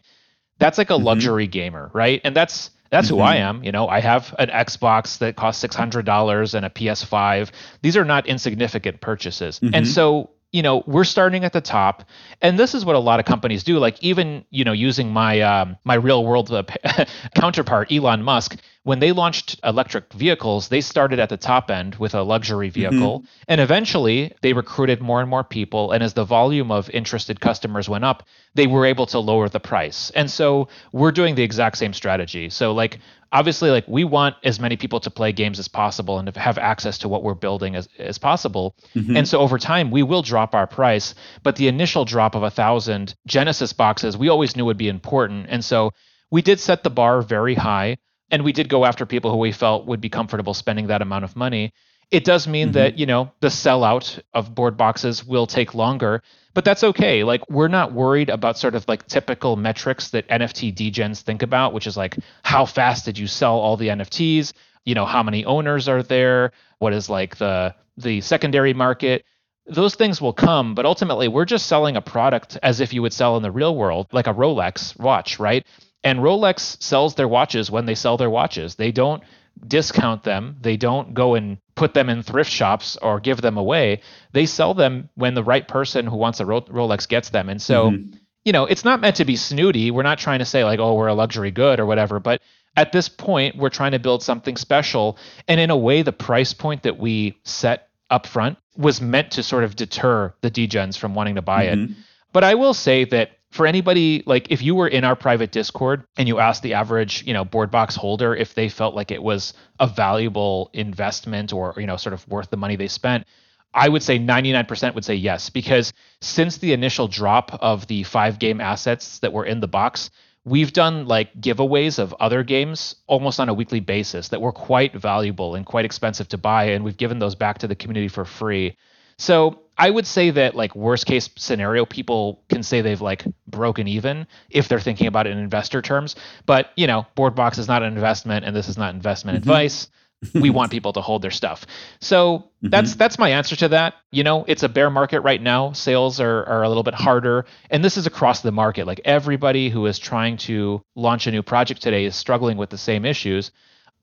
That's 0.59 0.77
like 0.77 0.89
a 0.89 0.93
mm-hmm. 0.93 1.05
luxury 1.05 1.47
gamer, 1.47 1.91
right? 1.93 2.21
And 2.23 2.35
that's 2.35 2.71
that's 2.89 3.07
mm-hmm. 3.07 3.17
who 3.17 3.21
I 3.21 3.35
mm-hmm. 3.37 3.57
am. 3.57 3.63
You 3.63 3.71
know, 3.71 3.87
I 3.87 3.99
have 3.99 4.33
an 4.39 4.49
Xbox 4.49 5.17
that 5.19 5.35
costs 5.35 5.61
six 5.61 5.75
hundred 5.75 6.05
dollars 6.05 6.53
and 6.53 6.65
a 6.65 6.69
PS5. 6.69 7.51
These 7.81 7.97
are 7.97 8.05
not 8.05 8.27
insignificant 8.27 9.01
purchases, 9.01 9.59
mm-hmm. 9.59 9.73
and 9.73 9.87
so 9.87 10.31
you 10.51 10.61
know 10.61 10.83
we're 10.87 11.03
starting 11.03 11.43
at 11.43 11.53
the 11.53 11.61
top 11.61 12.05
and 12.41 12.57
this 12.57 12.73
is 12.73 12.85
what 12.85 12.95
a 12.95 12.99
lot 12.99 13.19
of 13.19 13.25
companies 13.25 13.63
do 13.63 13.79
like 13.79 14.01
even 14.01 14.45
you 14.49 14.63
know 14.63 14.71
using 14.71 15.09
my 15.09 15.41
um, 15.41 15.77
my 15.83 15.95
real 15.95 16.25
world 16.25 16.51
uh, 16.51 16.63
counterpart 17.35 17.91
elon 17.91 18.23
musk 18.23 18.57
when 18.88 19.00
they 19.00 19.12
launched 19.12 19.60
electric 19.65 20.13
vehicles, 20.13 20.69
they 20.69 20.80
started 20.80 21.19
at 21.19 21.28
the 21.28 21.36
top 21.36 21.69
end 21.69 21.95
with 21.95 22.15
a 22.15 22.21
luxury 22.21 22.69
mm-hmm. 22.69 22.89
vehicle. 22.89 23.19
Mm-hmm. 23.19 23.43
And 23.50 23.60
eventually 23.60 24.34
they 24.41 24.54
recruited 24.54 25.02
more 25.02 25.19
and 25.19 25.30
more 25.30 25.43
people. 25.43 25.91
And 25.91 26.02
as 26.02 26.13
the 26.13 26.23
volume 26.23 26.71
of 26.71 26.89
interested 26.91 27.41
customers 27.41 27.89
went 27.89 28.06
up, 28.06 28.23
they 28.56 28.65
were 28.65 28.86
able 28.86 29.06
to 29.08 29.19
lower 29.19 29.50
the 29.50 29.60
price. 29.60 30.10
And 30.12 30.32
so 30.32 30.69
we're 30.93 31.12
doing 31.12 31.36
the 31.36 31.43
exact 31.43 31.78
same 31.78 31.91
strategy. 31.91 32.50
So, 32.50 32.71
like, 32.71 33.00
obviously, 33.34 33.71
like, 33.71 33.86
we 33.89 34.06
want 34.06 34.38
as 34.45 34.58
many 34.58 34.78
people 34.78 35.02
to 35.02 35.12
play 35.12 35.34
games 35.34 35.60
as 35.60 35.67
possible 35.67 36.17
and 36.17 36.34
have 36.38 36.58
access 36.58 36.97
to 37.00 37.10
what 37.10 37.23
we're 37.23 37.34
building 37.34 37.76
as, 37.76 37.89
as 38.00 38.17
possible. 38.17 38.73
Mm-hmm. 38.95 39.17
And 39.17 39.28
so 39.28 39.41
over 39.41 39.58
time, 39.58 39.91
we 39.91 40.02
will 40.02 40.21
drop 40.21 40.56
our 40.56 40.65
price. 40.65 41.13
But 41.43 41.58
the 41.58 41.67
initial 41.67 42.06
drop 42.06 42.36
of 42.36 42.43
a 42.43 42.50
thousand 42.50 43.15
Genesis 43.26 43.73
boxes, 43.73 44.15
we 44.15 44.30
always 44.30 44.56
knew 44.56 44.63
would 44.63 44.78
be 44.78 44.88
important. 44.88 45.47
And 45.50 45.65
so 45.65 45.91
we 46.32 46.41
did 46.41 46.62
set 46.62 46.84
the 46.84 46.89
bar 46.89 47.21
very 47.21 47.56
high 47.56 47.97
and 48.31 48.43
we 48.43 48.51
did 48.51 48.69
go 48.69 48.85
after 48.85 49.05
people 49.05 49.31
who 49.31 49.37
we 49.37 49.51
felt 49.51 49.85
would 49.85 50.01
be 50.01 50.09
comfortable 50.09 50.53
spending 50.53 50.87
that 50.87 51.01
amount 51.01 51.23
of 51.23 51.35
money. 51.35 51.73
It 52.09 52.23
does 52.23 52.47
mean 52.47 52.67
mm-hmm. 52.67 52.73
that, 52.73 52.97
you 52.97 53.05
know, 53.05 53.31
the 53.41 53.49
sellout 53.49 54.19
of 54.33 54.53
BoredBoxes 54.53 55.27
will 55.27 55.45
take 55.45 55.73
longer, 55.73 56.23
but 56.53 56.63
that's 56.63 56.83
okay. 56.83 57.23
Like 57.23 57.49
we're 57.49 57.67
not 57.67 57.93
worried 57.93 58.29
about 58.29 58.57
sort 58.57 58.75
of 58.75 58.87
like 58.87 59.05
typical 59.07 59.57
metrics 59.57 60.09
that 60.11 60.27
NFT 60.29 60.73
degens 60.73 61.21
think 61.21 61.41
about, 61.41 61.73
which 61.73 61.85
is 61.85 61.97
like 61.97 62.17
how 62.43 62.65
fast 62.65 63.05
did 63.05 63.17
you 63.17 63.27
sell 63.27 63.57
all 63.57 63.77
the 63.77 63.89
NFTs? 63.89 64.53
You 64.85 64.95
know, 64.95 65.05
how 65.05 65.21
many 65.21 65.43
owners 65.43 65.89
are 65.89 66.01
there? 66.01 66.53
What 66.79 66.93
is 66.93 67.09
like 67.09 67.37
the 67.37 67.75
the 67.97 68.21
secondary 68.21 68.73
market? 68.73 69.25
Those 69.65 69.95
things 69.95 70.21
will 70.21 70.31
come, 70.31 70.75
but 70.75 70.85
ultimately 70.85 71.27
we're 71.27 71.43
just 71.43 71.67
selling 71.67 71.97
a 71.97 72.01
product 72.01 72.57
as 72.63 72.79
if 72.79 72.93
you 72.93 73.01
would 73.01 73.11
sell 73.11 73.35
in 73.35 73.43
the 73.43 73.51
real 73.51 73.75
world, 73.75 74.07
like 74.13 74.27
a 74.27 74.33
Rolex 74.33 74.97
watch, 74.97 75.39
right? 75.39 75.65
And 76.03 76.19
Rolex 76.19 76.81
sells 76.81 77.15
their 77.15 77.27
watches 77.27 77.71
when 77.71 77.86
they 77.86 77.95
sell 77.95 78.17
their 78.17 78.29
watches. 78.29 78.75
They 78.75 78.91
don't 78.91 79.23
discount 79.65 80.23
them. 80.23 80.57
They 80.62 80.77
don't 80.77 81.13
go 81.13 81.36
and 81.36 81.57
put 81.75 81.93
them 81.93 82.10
in 82.10 82.23
thrift 82.23 82.51
shops 82.51 82.97
or 82.97 83.19
give 83.19 83.41
them 83.41 83.57
away. 83.57 84.01
They 84.31 84.45
sell 84.45 84.73
them 84.73 85.10
when 85.15 85.33
the 85.33 85.43
right 85.43 85.67
person 85.67 86.05
who 86.05 86.17
wants 86.17 86.39
a 86.39 86.45
Rolex 86.45 87.07
gets 87.07 87.29
them. 87.29 87.49
And 87.49 87.62
so, 87.62 87.91
mm-hmm. 87.91 88.15
you 88.45 88.51
know, 88.51 88.65
it's 88.65 88.86
not 88.86 89.01
meant 89.01 89.15
to 89.17 89.25
be 89.25 89.36
snooty. 89.36 89.91
We're 89.91 90.03
not 90.03 90.19
trying 90.19 90.39
to 90.39 90.45
say 90.45 90.63
like, 90.63 90.79
oh, 90.79 90.93
we're 90.93 91.07
a 91.07 91.13
luxury 91.13 91.51
good 91.51 91.79
or 91.79 91.86
whatever. 91.86 92.19
But 92.19 92.41
at 92.75 92.91
this 92.91 93.10
point, 93.10 93.57
we're 93.57 93.69
trying 93.69 93.93
to 93.93 93.99
build 93.99 94.21
something 94.21 94.55
special. 94.55 95.17
And 95.47 95.60
in 95.60 95.71
a 95.71 95.77
way, 95.77 96.03
the 96.03 96.13
price 96.13 96.53
point 96.53 96.83
that 96.83 96.97
we 96.97 97.38
set 97.43 97.89
up 98.10 98.27
front 98.27 98.57
was 98.77 99.01
meant 99.01 99.31
to 99.31 99.43
sort 99.43 99.63
of 99.63 99.75
deter 99.75 100.33
the 100.41 100.51
degens 100.51 100.97
from 100.97 101.15
wanting 101.15 101.36
to 101.36 101.41
buy 101.41 101.65
mm-hmm. 101.65 101.91
it. 101.91 101.97
But 102.31 102.43
I 102.43 102.55
will 102.55 102.73
say 102.73 103.03
that 103.05 103.31
for 103.57 103.65
anybody 103.65 104.23
like 104.25 104.51
if 104.51 104.61
you 104.61 104.75
were 104.75 104.87
in 104.87 105.03
our 105.03 105.15
private 105.15 105.51
discord 105.51 106.05
and 106.15 106.27
you 106.27 106.37
asked 106.39 106.61
the 106.61 106.75
average 106.75 107.25
you 107.25 107.33
know 107.33 107.43
BoredBox 107.43 107.97
holder 107.97 108.35
if 108.35 108.53
they 108.53 108.69
felt 108.69 108.93
like 108.95 109.11
it 109.11 109.21
was 109.21 109.53
a 109.79 109.87
valuable 109.87 110.69
investment 110.73 111.51
or 111.51 111.73
you 111.75 111.87
know 111.87 111.97
sort 111.97 112.13
of 112.13 112.25
worth 112.27 112.51
the 112.51 112.57
money 112.57 112.75
they 112.75 112.87
spent 112.87 113.25
i 113.73 113.89
would 113.89 114.03
say 114.03 114.17
99% 114.17 114.95
would 114.95 115.03
say 115.03 115.15
yes. 115.15 115.49
Because 115.49 115.91
since 116.21 116.57
the 116.57 116.71
initial 116.71 117.07
drop 117.07 117.57
of 117.61 117.87
the 117.87 118.03
five 118.03 118.39
game 118.39 118.61
assets 118.61 119.19
that 119.19 119.33
were 119.33 119.45
in 119.45 119.59
the 119.59 119.67
box 119.67 120.09
we've 120.45 120.71
done 120.71 121.07
like 121.07 121.33
giveaways 121.41 121.99
of 121.99 122.13
other 122.19 122.43
games 122.43 122.95
almost 123.07 123.39
on 123.39 123.49
a 123.49 123.53
weekly 123.53 123.81
basis 123.81 124.29
that 124.29 124.41
were 124.41 124.53
quite 124.53 124.93
valuable 124.95 125.55
and 125.55 125.65
quite 125.65 125.83
expensive 125.83 126.29
to 126.29 126.37
buy 126.37 126.65
and 126.65 126.85
we've 126.85 126.95
given 126.95 127.19
those 127.19 127.35
back 127.35 127.57
to 127.57 127.67
the 127.67 127.75
community 127.75 128.07
for 128.07 128.23
free. 128.23 128.77
So 129.17 129.63
I 129.77 129.89
would 129.89 130.07
say 130.07 130.31
that 130.31 130.55
like 130.55 130.75
worst 130.75 131.05
case 131.05 131.29
scenario, 131.35 131.85
people 131.85 132.43
can 132.49 132.63
say 132.63 132.81
they've 132.81 133.01
like 133.01 133.25
broken 133.47 133.87
even 133.87 134.27
if 134.49 134.67
they're 134.67 134.79
thinking 134.79 135.07
about 135.07 135.27
it 135.27 135.31
in 135.31 135.37
investor 135.37 135.81
terms. 135.81 136.15
But 136.45 136.71
you 136.75 136.87
know, 136.87 137.05
BoredBox 137.15 137.59
is 137.59 137.67
not 137.67 137.83
an 137.83 137.93
investment, 137.93 138.45
and 138.45 138.55
this 138.55 138.69
is 138.69 138.77
not 138.77 138.93
investment 138.93 139.35
mm-hmm. 139.35 139.49
advice. 139.49 139.89
we 140.33 140.49
want 140.49 140.71
people 140.71 140.93
to 140.93 141.01
hold 141.01 141.21
their 141.21 141.31
stuff. 141.31 141.65
So 142.01 142.39
mm-hmm. 142.39 142.69
that's 142.69 142.95
that's 142.95 143.19
my 143.19 143.29
answer 143.29 143.55
to 143.57 143.67
that. 143.69 143.95
You 144.11 144.23
know, 144.23 144.45
it's 144.47 144.63
a 144.63 144.69
bear 144.69 144.89
market 144.89 145.21
right 145.21 145.41
now. 145.41 145.73
Sales 145.73 146.19
are 146.19 146.43
are 146.45 146.63
a 146.63 146.67
little 146.67 146.83
bit 146.83 146.95
harder, 146.95 147.45
and 147.69 147.83
this 147.83 147.97
is 147.97 148.07
across 148.07 148.41
the 148.41 148.51
market. 148.51 148.87
Like 148.87 149.01
everybody 149.05 149.69
who 149.69 149.85
is 149.85 149.99
trying 149.99 150.37
to 150.37 150.81
launch 150.95 151.27
a 151.27 151.31
new 151.31 151.43
project 151.43 151.81
today 151.81 152.05
is 152.05 152.15
struggling 152.15 152.57
with 152.57 152.71
the 152.71 152.77
same 152.77 153.05
issues. 153.05 153.51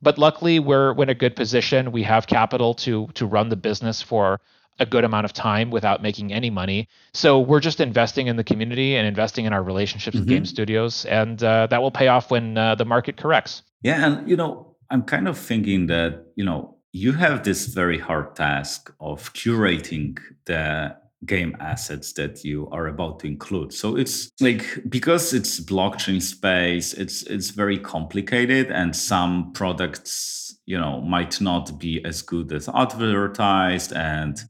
But 0.03 0.19
luckily, 0.19 0.59
we're, 0.59 0.93
we're 0.93 1.05
in 1.05 1.09
a 1.09 1.15
good 1.15 1.35
position. 1.35 1.91
We 1.91 2.03
have 2.05 2.27
capital 2.27 2.75
to 2.75 3.09
to 3.15 3.27
run 3.27 3.49
the 3.49 3.57
business 3.57 4.01
for 4.01 4.41
a 4.79 4.87
good 4.87 5.05
amount 5.05 5.25
of 5.25 5.33
time 5.33 5.71
without 5.71 6.03
making 6.03 6.33
any 6.33 6.51
money. 6.51 6.89
So 7.13 7.39
we're 7.39 7.61
just 7.61 7.81
investing 7.81 8.27
in 8.27 8.37
the 8.37 8.45
community 8.45 8.97
and 8.97 9.07
investing 9.07 9.45
in 9.45 9.53
our 9.53 9.63
relationships 9.63 10.17
mm-hmm. 10.17 10.23
with 10.23 10.29
game 10.29 10.47
studios, 10.47 11.05
and 11.07 11.43
uh, 11.43 11.67
that 11.69 11.81
will 11.81 11.91
pay 11.91 12.09
off 12.09 12.31
when 12.31 12.59
uh, 12.59 12.75
the 12.75 12.85
market 12.85 13.17
corrects. 13.17 13.63
Yeah, 13.83 14.05
and 14.05 14.29
you 14.29 14.37
know, 14.37 14.75
I'm 14.91 15.03
kind 15.03 15.29
of 15.29 15.39
thinking 15.39 15.87
that 15.89 16.27
you 16.37 16.45
know 16.45 16.77
you 16.93 17.13
have 17.13 17.45
this 17.45 17.67
very 17.67 17.99
hard 17.99 18.37
task 18.37 18.95
of 19.01 19.33
curating 19.35 20.19
the 20.47 20.97
game 21.27 21.57
assets 21.59 22.13
that 22.13 22.45
you 22.45 22.69
are 22.71 22.87
about 22.87 23.19
to 23.19 23.27
include 23.27 23.73
so 23.73 23.97
it's 23.97 24.31
like 24.41 24.79
because 24.91 25.33
it's 25.33 25.59
blockchain 25.59 26.21
space 26.21 26.93
it's 26.93 27.23
it's 27.23 27.49
very 27.49 27.79
complicated 27.79 28.71
and 28.71 28.95
some 28.95 29.51
products 29.53 30.55
you 30.67 30.79
know 30.79 31.01
might 31.01 31.41
not 31.41 31.79
be 31.79 32.05
as 32.05 32.21
good 32.21 32.53
as 32.53 32.69
advertised 32.69 33.93
and 33.95 34.43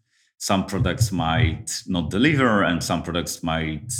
some 0.45 0.67
products 0.67 1.11
might 1.11 1.83
not 1.87 2.11
deliver 2.11 2.63
and 2.63 2.85
some 2.85 3.03
products 3.03 3.43
might 3.43 3.91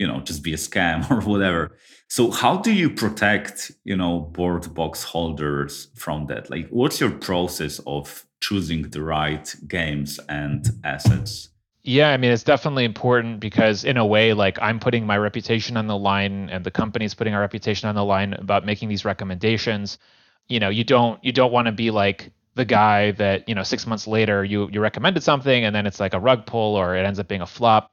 you 0.00 0.06
know 0.08 0.18
just 0.18 0.42
be 0.42 0.52
a 0.52 0.56
scam 0.56 1.08
or 1.12 1.20
whatever. 1.20 1.76
So 2.08 2.32
how 2.32 2.58
do 2.58 2.72
you 2.72 2.90
protect 2.90 3.70
you 3.84 3.96
know 3.96 4.28
BoredBox 4.32 5.04
holders 5.04 5.88
from 5.94 6.26
that? 6.26 6.50
Like 6.50 6.68
what's 6.70 6.98
your 7.00 7.12
process 7.12 7.78
of 7.86 8.26
choosing 8.40 8.82
the 8.90 9.00
right 9.00 9.54
games 9.68 10.18
and 10.28 10.68
assets? 10.82 11.50
Yeah, 11.84 12.10
I 12.10 12.16
mean 12.16 12.32
it's 12.32 12.42
definitely 12.42 12.84
important 12.84 13.38
because 13.38 13.84
in 13.84 13.96
a 13.96 14.04
way 14.04 14.32
like 14.32 14.58
I'm 14.60 14.80
putting 14.80 15.06
my 15.06 15.18
reputation 15.18 15.76
on 15.76 15.86
the 15.86 15.96
line 15.96 16.50
and 16.50 16.64
the 16.64 16.72
company's 16.72 17.14
putting 17.14 17.34
our 17.34 17.40
reputation 17.40 17.88
on 17.88 17.94
the 17.94 18.04
line 18.04 18.32
about 18.32 18.66
making 18.66 18.88
these 18.88 19.04
recommendations. 19.04 19.98
You 20.48 20.58
know, 20.58 20.68
you 20.68 20.82
don't 20.82 21.22
you 21.24 21.30
don't 21.30 21.52
want 21.52 21.66
to 21.66 21.72
be 21.72 21.92
like 21.92 22.32
the 22.54 22.64
guy 22.64 23.12
that 23.12 23.48
you 23.48 23.54
know 23.54 23.62
six 23.62 23.86
months 23.86 24.06
later 24.06 24.44
you 24.44 24.68
you 24.72 24.80
recommended 24.80 25.22
something 25.22 25.64
and 25.64 25.74
then 25.74 25.86
it's 25.86 26.00
like 26.00 26.14
a 26.14 26.20
rug 26.20 26.46
pull 26.46 26.76
or 26.76 26.96
it 26.96 27.04
ends 27.04 27.18
up 27.18 27.28
being 27.28 27.40
a 27.40 27.46
flop. 27.46 27.92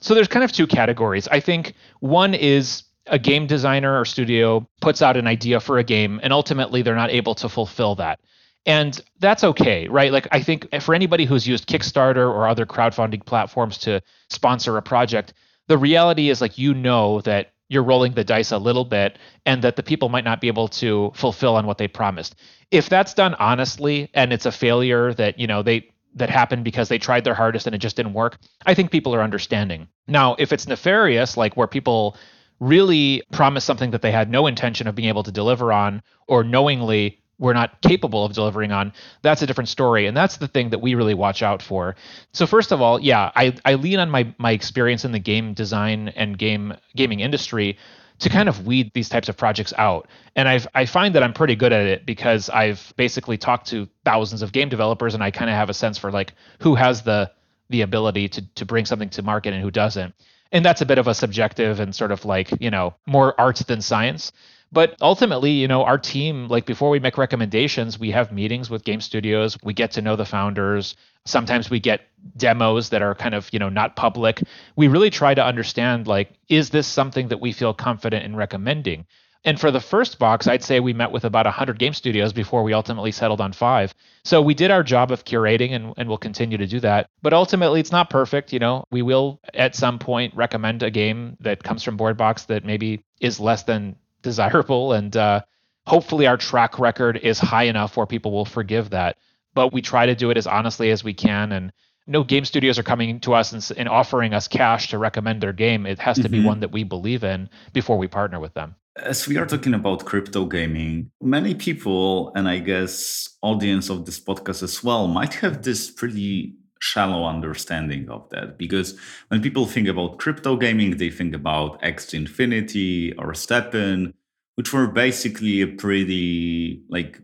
So 0.00 0.14
there's 0.14 0.28
kind 0.28 0.44
of 0.44 0.52
two 0.52 0.66
categories. 0.66 1.28
I 1.28 1.40
think 1.40 1.74
one 2.00 2.34
is 2.34 2.82
a 3.06 3.18
game 3.18 3.46
designer 3.46 3.98
or 3.98 4.04
studio 4.04 4.68
puts 4.80 5.02
out 5.02 5.16
an 5.16 5.26
idea 5.26 5.60
for 5.60 5.78
a 5.78 5.84
game 5.84 6.20
and 6.22 6.32
ultimately 6.32 6.82
they're 6.82 6.96
not 6.96 7.10
able 7.10 7.34
to 7.36 7.48
fulfill 7.48 7.96
that. 7.96 8.20
And 8.64 9.00
that's 9.18 9.44
okay 9.44 9.88
right? 9.88 10.12
Like 10.12 10.28
i 10.32 10.40
think 10.40 10.68
for 10.80 10.94
anybody 10.94 11.24
who's 11.24 11.46
used 11.46 11.68
kickstarter 11.68 12.28
or 12.28 12.48
other 12.48 12.66
crowdfunding 12.66 13.24
platforms 13.24 13.78
to 13.78 14.00
sponsor 14.28 14.76
a 14.76 14.82
project 14.82 15.34
the 15.68 15.78
reality 15.78 16.28
is 16.28 16.40
like 16.40 16.58
you 16.58 16.74
know 16.74 17.20
that 17.22 17.51
you're 17.72 17.82
rolling 17.82 18.12
the 18.12 18.22
dice 18.22 18.52
a 18.52 18.58
little 18.58 18.84
bit 18.84 19.18
and 19.46 19.62
that 19.62 19.76
the 19.76 19.82
people 19.82 20.10
might 20.10 20.24
not 20.24 20.40
be 20.40 20.48
able 20.48 20.68
to 20.68 21.10
fulfill 21.14 21.56
on 21.56 21.66
what 21.66 21.78
they 21.78 21.88
promised. 21.88 22.34
If 22.70 22.90
that's 22.90 23.14
done 23.14 23.34
honestly 23.36 24.10
and 24.12 24.32
it's 24.32 24.44
a 24.44 24.52
failure 24.52 25.14
that, 25.14 25.38
you 25.38 25.46
know, 25.46 25.62
they 25.62 25.88
that 26.14 26.28
happened 26.28 26.64
because 26.64 26.90
they 26.90 26.98
tried 26.98 27.24
their 27.24 27.32
hardest 27.32 27.66
and 27.66 27.74
it 27.74 27.78
just 27.78 27.96
didn't 27.96 28.12
work, 28.12 28.36
I 28.66 28.74
think 28.74 28.90
people 28.90 29.14
are 29.14 29.22
understanding. 29.22 29.88
Now, 30.06 30.36
if 30.38 30.52
it's 30.52 30.68
nefarious, 30.68 31.38
like 31.38 31.56
where 31.56 31.66
people 31.66 32.18
really 32.60 33.22
promise 33.32 33.64
something 33.64 33.92
that 33.92 34.02
they 34.02 34.12
had 34.12 34.30
no 34.30 34.46
intention 34.46 34.86
of 34.86 34.94
being 34.94 35.08
able 35.08 35.22
to 35.22 35.32
deliver 35.32 35.72
on 35.72 36.02
or 36.28 36.44
knowingly 36.44 37.21
we're 37.38 37.52
not 37.52 37.80
capable 37.82 38.24
of 38.24 38.32
delivering 38.32 38.72
on, 38.72 38.92
that's 39.22 39.42
a 39.42 39.46
different 39.46 39.68
story. 39.68 40.06
And 40.06 40.16
that's 40.16 40.36
the 40.36 40.48
thing 40.48 40.70
that 40.70 40.80
we 40.80 40.94
really 40.94 41.14
watch 41.14 41.42
out 41.42 41.62
for. 41.62 41.96
So 42.32 42.46
first 42.46 42.72
of 42.72 42.80
all, 42.80 43.00
yeah, 43.00 43.32
I, 43.34 43.54
I 43.64 43.74
lean 43.74 43.98
on 43.98 44.10
my 44.10 44.32
my 44.38 44.52
experience 44.52 45.04
in 45.04 45.12
the 45.12 45.18
game 45.18 45.54
design 45.54 46.08
and 46.10 46.38
game 46.38 46.74
gaming 46.94 47.20
industry 47.20 47.78
to 48.20 48.28
kind 48.28 48.48
of 48.48 48.66
weed 48.66 48.92
these 48.94 49.08
types 49.08 49.28
of 49.28 49.36
projects 49.36 49.72
out. 49.76 50.08
And 50.36 50.48
I've 50.48 50.68
I 50.74 50.86
find 50.86 51.14
that 51.14 51.22
I'm 51.22 51.32
pretty 51.32 51.56
good 51.56 51.72
at 51.72 51.86
it 51.86 52.06
because 52.06 52.48
I've 52.50 52.92
basically 52.96 53.36
talked 53.36 53.66
to 53.68 53.88
thousands 54.04 54.42
of 54.42 54.52
game 54.52 54.68
developers 54.68 55.14
and 55.14 55.22
I 55.22 55.30
kind 55.30 55.50
of 55.50 55.56
have 55.56 55.70
a 55.70 55.74
sense 55.74 55.98
for 55.98 56.12
like 56.12 56.34
who 56.60 56.76
has 56.76 57.02
the 57.02 57.30
the 57.70 57.80
ability 57.82 58.28
to 58.28 58.42
to 58.54 58.64
bring 58.64 58.84
something 58.84 59.10
to 59.10 59.22
market 59.22 59.52
and 59.52 59.62
who 59.62 59.70
doesn't. 59.70 60.14
And 60.52 60.64
that's 60.64 60.82
a 60.82 60.86
bit 60.86 60.98
of 60.98 61.08
a 61.08 61.14
subjective 61.14 61.80
and 61.80 61.94
sort 61.94 62.12
of 62.12 62.24
like, 62.24 62.50
you 62.60 62.70
know, 62.70 62.94
more 63.06 63.38
art 63.40 63.56
than 63.66 63.80
science. 63.80 64.32
But 64.72 64.96
ultimately, 65.02 65.50
you 65.50 65.68
know, 65.68 65.84
our 65.84 65.98
team, 65.98 66.48
like 66.48 66.64
before 66.64 66.88
we 66.88 66.98
make 66.98 67.18
recommendations, 67.18 67.98
we 67.98 68.10
have 68.12 68.32
meetings 68.32 68.70
with 68.70 68.84
game 68.84 69.02
studios. 69.02 69.58
We 69.62 69.74
get 69.74 69.92
to 69.92 70.02
know 70.02 70.16
the 70.16 70.24
founders. 70.24 70.96
Sometimes 71.26 71.68
we 71.68 71.78
get 71.78 72.00
demos 72.38 72.88
that 72.88 73.02
are 73.02 73.14
kind 73.14 73.34
of, 73.34 73.48
you 73.52 73.58
know, 73.58 73.68
not 73.68 73.96
public. 73.96 74.42
We 74.74 74.88
really 74.88 75.10
try 75.10 75.34
to 75.34 75.44
understand 75.44 76.06
like, 76.06 76.32
is 76.48 76.70
this 76.70 76.86
something 76.86 77.28
that 77.28 77.40
we 77.40 77.52
feel 77.52 77.74
confident 77.74 78.24
in 78.24 78.34
recommending? 78.34 79.06
And 79.44 79.60
for 79.60 79.70
the 79.70 79.80
first 79.80 80.18
box, 80.18 80.46
I'd 80.46 80.62
say 80.62 80.78
we 80.78 80.92
met 80.92 81.10
with 81.10 81.24
about 81.24 81.46
100 81.46 81.78
game 81.78 81.92
studios 81.92 82.32
before 82.32 82.62
we 82.62 82.72
ultimately 82.72 83.10
settled 83.10 83.40
on 83.40 83.52
five. 83.52 83.92
So 84.24 84.40
we 84.40 84.54
did 84.54 84.70
our 84.70 84.84
job 84.84 85.10
of 85.10 85.24
curating 85.24 85.72
and, 85.72 85.92
and 85.96 86.08
we'll 86.08 86.18
continue 86.18 86.56
to 86.58 86.66
do 86.66 86.78
that. 86.80 87.08
But 87.22 87.32
ultimately, 87.32 87.80
it's 87.80 87.90
not 87.90 88.08
perfect. 88.08 88.52
You 88.52 88.60
know, 88.60 88.84
we 88.92 89.02
will 89.02 89.40
at 89.52 89.74
some 89.74 89.98
point 89.98 90.34
recommend 90.36 90.82
a 90.82 90.90
game 90.90 91.36
that 91.40 91.64
comes 91.64 91.82
from 91.82 91.98
BoredBox 91.98 92.46
that 92.46 92.64
maybe 92.64 93.04
is 93.20 93.40
less 93.40 93.64
than 93.64 93.96
desirable. 94.22 94.92
And 94.92 95.16
uh, 95.16 95.42
hopefully, 95.86 96.26
our 96.26 96.36
track 96.36 96.78
record 96.78 97.16
is 97.16 97.38
high 97.38 97.64
enough 97.64 97.96
where 97.96 98.06
people 98.06 98.32
will 98.32 98.44
forgive 98.44 98.90
that. 98.90 99.16
But 99.54 99.72
we 99.72 99.82
try 99.82 100.06
to 100.06 100.14
do 100.14 100.30
it 100.30 100.36
as 100.36 100.46
honestly 100.46 100.90
as 100.90 101.04
we 101.04 101.12
can. 101.12 101.52
And 101.52 101.72
no 102.06 102.24
game 102.24 102.44
studios 102.44 102.78
are 102.78 102.82
coming 102.82 103.20
to 103.20 103.34
us 103.34 103.52
and, 103.52 103.78
and 103.78 103.88
offering 103.88 104.34
us 104.34 104.48
cash 104.48 104.88
to 104.88 104.98
recommend 104.98 105.40
their 105.40 105.52
game. 105.52 105.86
It 105.86 105.98
has 105.98 106.16
to 106.16 106.22
mm-hmm. 106.22 106.32
be 106.32 106.44
one 106.44 106.60
that 106.60 106.72
we 106.72 106.84
believe 106.84 107.24
in 107.24 107.48
before 107.72 107.98
we 107.98 108.08
partner 108.08 108.40
with 108.40 108.54
them. 108.54 108.76
As 108.96 109.26
we 109.26 109.38
are 109.38 109.46
talking 109.46 109.72
about 109.72 110.04
crypto 110.04 110.44
gaming, 110.44 111.10
many 111.22 111.54
people, 111.54 112.30
and 112.34 112.46
I 112.46 112.58
guess 112.58 113.36
audience 113.40 113.88
of 113.88 114.04
this 114.04 114.20
podcast 114.20 114.62
as 114.62 114.84
well, 114.84 115.08
might 115.08 115.34
have 115.34 115.62
this 115.62 115.90
pretty 115.90 116.54
shallow 116.82 117.24
understanding 117.24 118.10
of 118.10 118.28
that 118.30 118.58
because 118.58 118.98
when 119.28 119.40
people 119.40 119.66
think 119.66 119.86
about 119.86 120.18
crypto 120.18 120.56
gaming, 120.56 120.96
they 120.96 121.10
think 121.10 121.32
about 121.34 121.80
Axie 121.80 122.14
Infinity 122.14 123.14
or 123.18 123.32
STEPN, 123.32 124.12
which 124.56 124.72
were 124.72 124.88
basically 124.88 125.60
a 125.60 125.68
pretty 125.68 126.82
like 126.88 127.20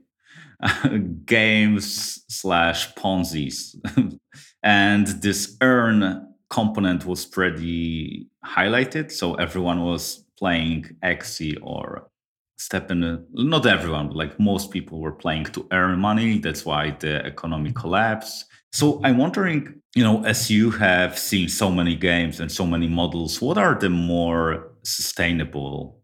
games 1.27 2.25
slash 2.29 2.95
Ponzi's, 2.95 3.77
and 4.63 5.07
this 5.23 5.57
earn 5.61 6.33
component 6.51 7.05
was 7.05 7.27
pretty 7.27 8.29
highlighted, 8.45 9.11
so 9.11 9.35
everyone 9.35 9.83
was 9.83 10.25
playing 10.39 10.85
Axie 11.03 11.59
or 11.63 12.09
STEPN. 12.61 13.25
Not 13.33 13.67
everyone, 13.67 14.09
but 14.09 14.17
like 14.17 14.39
most 14.39 14.71
people 14.71 15.01
were 15.01 15.13
playing 15.13 15.47
to 15.47 15.67
earn 15.73 15.99
money. 15.99 16.39
That's 16.39 16.65
why 16.65 16.97
the 16.99 17.27
economy 17.27 17.73
collapsed. 17.73 18.47
So 18.73 19.01
I'm 19.05 19.19
wondering, 19.19 19.81
you 19.95 20.05
know, 20.05 20.25
as 20.25 20.51
you 20.51 20.71
have 20.73 21.19
seen 21.19 21.49
so 21.49 21.71
many 21.71 21.95
games 21.95 22.41
and 22.41 22.53
so 22.53 22.67
many 22.67 22.89
models, 22.89 23.41
what 23.41 23.59
are 23.59 23.75
the 23.75 23.91
more 23.91 24.71
sustainable 24.83 26.01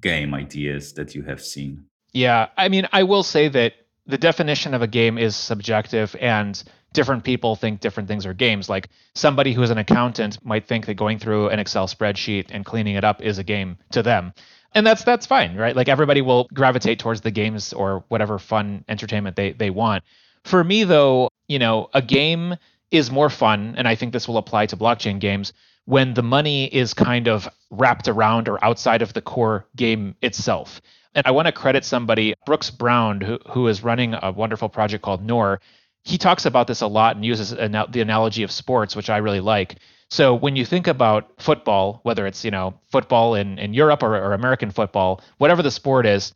game 0.00 0.34
ideas 0.34 0.94
that 0.94 1.14
you 1.14 1.22
have 1.22 1.42
seen? 1.42 1.84
Yeah, 2.12 2.48
I 2.56 2.68
mean, 2.68 2.86
I 2.92 3.02
will 3.04 3.22
say 3.22 3.48
that 3.48 3.74
the 4.06 4.18
definition 4.18 4.74
of 4.74 4.82
a 4.82 4.86
game 4.86 5.16
is 5.16 5.36
subjective 5.36 6.14
and 6.20 6.62
different 6.92 7.24
people 7.24 7.56
think 7.56 7.80
different 7.80 8.08
things 8.08 8.26
are 8.26 8.34
games. 8.34 8.68
Like 8.68 8.88
somebody 9.14 9.52
who 9.52 9.62
is 9.62 9.70
an 9.70 9.78
accountant 9.78 10.44
might 10.44 10.66
think 10.66 10.86
that 10.86 10.94
going 10.94 11.18
through 11.18 11.48
an 11.48 11.58
Excel 11.58 11.86
spreadsheet 11.86 12.46
and 12.50 12.64
cleaning 12.64 12.96
it 12.96 13.04
up 13.04 13.22
is 13.22 13.38
a 13.38 13.44
game 13.44 13.78
to 13.92 14.02
them. 14.02 14.34
And 14.74 14.86
that's 14.86 15.04
that's 15.04 15.26
fine, 15.26 15.56
right? 15.56 15.76
Like 15.76 15.88
everybody 15.88 16.22
will 16.22 16.48
gravitate 16.54 16.98
towards 16.98 17.20
the 17.20 17.30
games 17.30 17.72
or 17.72 18.04
whatever 18.08 18.38
fun 18.38 18.84
entertainment 18.88 19.36
they 19.36 19.52
they 19.52 19.70
want. 19.70 20.02
For 20.44 20.62
me 20.62 20.84
though, 20.84 21.28
you 21.48 21.58
know, 21.58 21.88
a 21.94 22.02
game 22.02 22.56
is 22.90 23.10
more 23.10 23.30
fun 23.30 23.74
and 23.76 23.88
I 23.88 23.94
think 23.94 24.12
this 24.12 24.28
will 24.28 24.38
apply 24.38 24.66
to 24.66 24.76
blockchain 24.76 25.18
games 25.18 25.52
when 25.84 26.14
the 26.14 26.22
money 26.22 26.66
is 26.66 26.94
kind 26.94 27.28
of 27.28 27.48
wrapped 27.70 28.06
around 28.08 28.48
or 28.48 28.62
outside 28.64 29.02
of 29.02 29.12
the 29.12 29.22
core 29.22 29.66
game 29.74 30.14
itself. 30.22 30.80
And 31.14 31.26
I 31.26 31.30
want 31.32 31.46
to 31.46 31.52
credit 31.52 31.84
somebody, 31.84 32.34
Brooks 32.46 32.70
Brown, 32.70 33.20
who, 33.20 33.38
who 33.50 33.68
is 33.68 33.82
running 33.82 34.14
a 34.14 34.32
wonderful 34.32 34.68
project 34.68 35.02
called 35.02 35.24
Noor 35.24 35.60
he 36.04 36.18
talks 36.18 36.46
about 36.46 36.66
this 36.66 36.80
a 36.80 36.86
lot 36.86 37.16
and 37.16 37.24
uses 37.24 37.52
an- 37.52 37.84
the 37.90 38.00
analogy 38.00 38.42
of 38.42 38.50
sports, 38.50 38.96
which 38.96 39.10
I 39.10 39.18
really 39.18 39.40
like. 39.40 39.76
So 40.10 40.34
when 40.34 40.56
you 40.56 40.64
think 40.64 40.86
about 40.86 41.30
football, 41.38 42.00
whether 42.02 42.26
it's 42.26 42.44
you 42.44 42.50
know 42.50 42.74
football 42.90 43.34
in, 43.34 43.58
in 43.58 43.72
Europe 43.72 44.02
or, 44.02 44.14
or 44.16 44.32
American 44.34 44.70
football, 44.70 45.20
whatever 45.38 45.62
the 45.62 45.70
sport 45.70 46.06
is, 46.06 46.34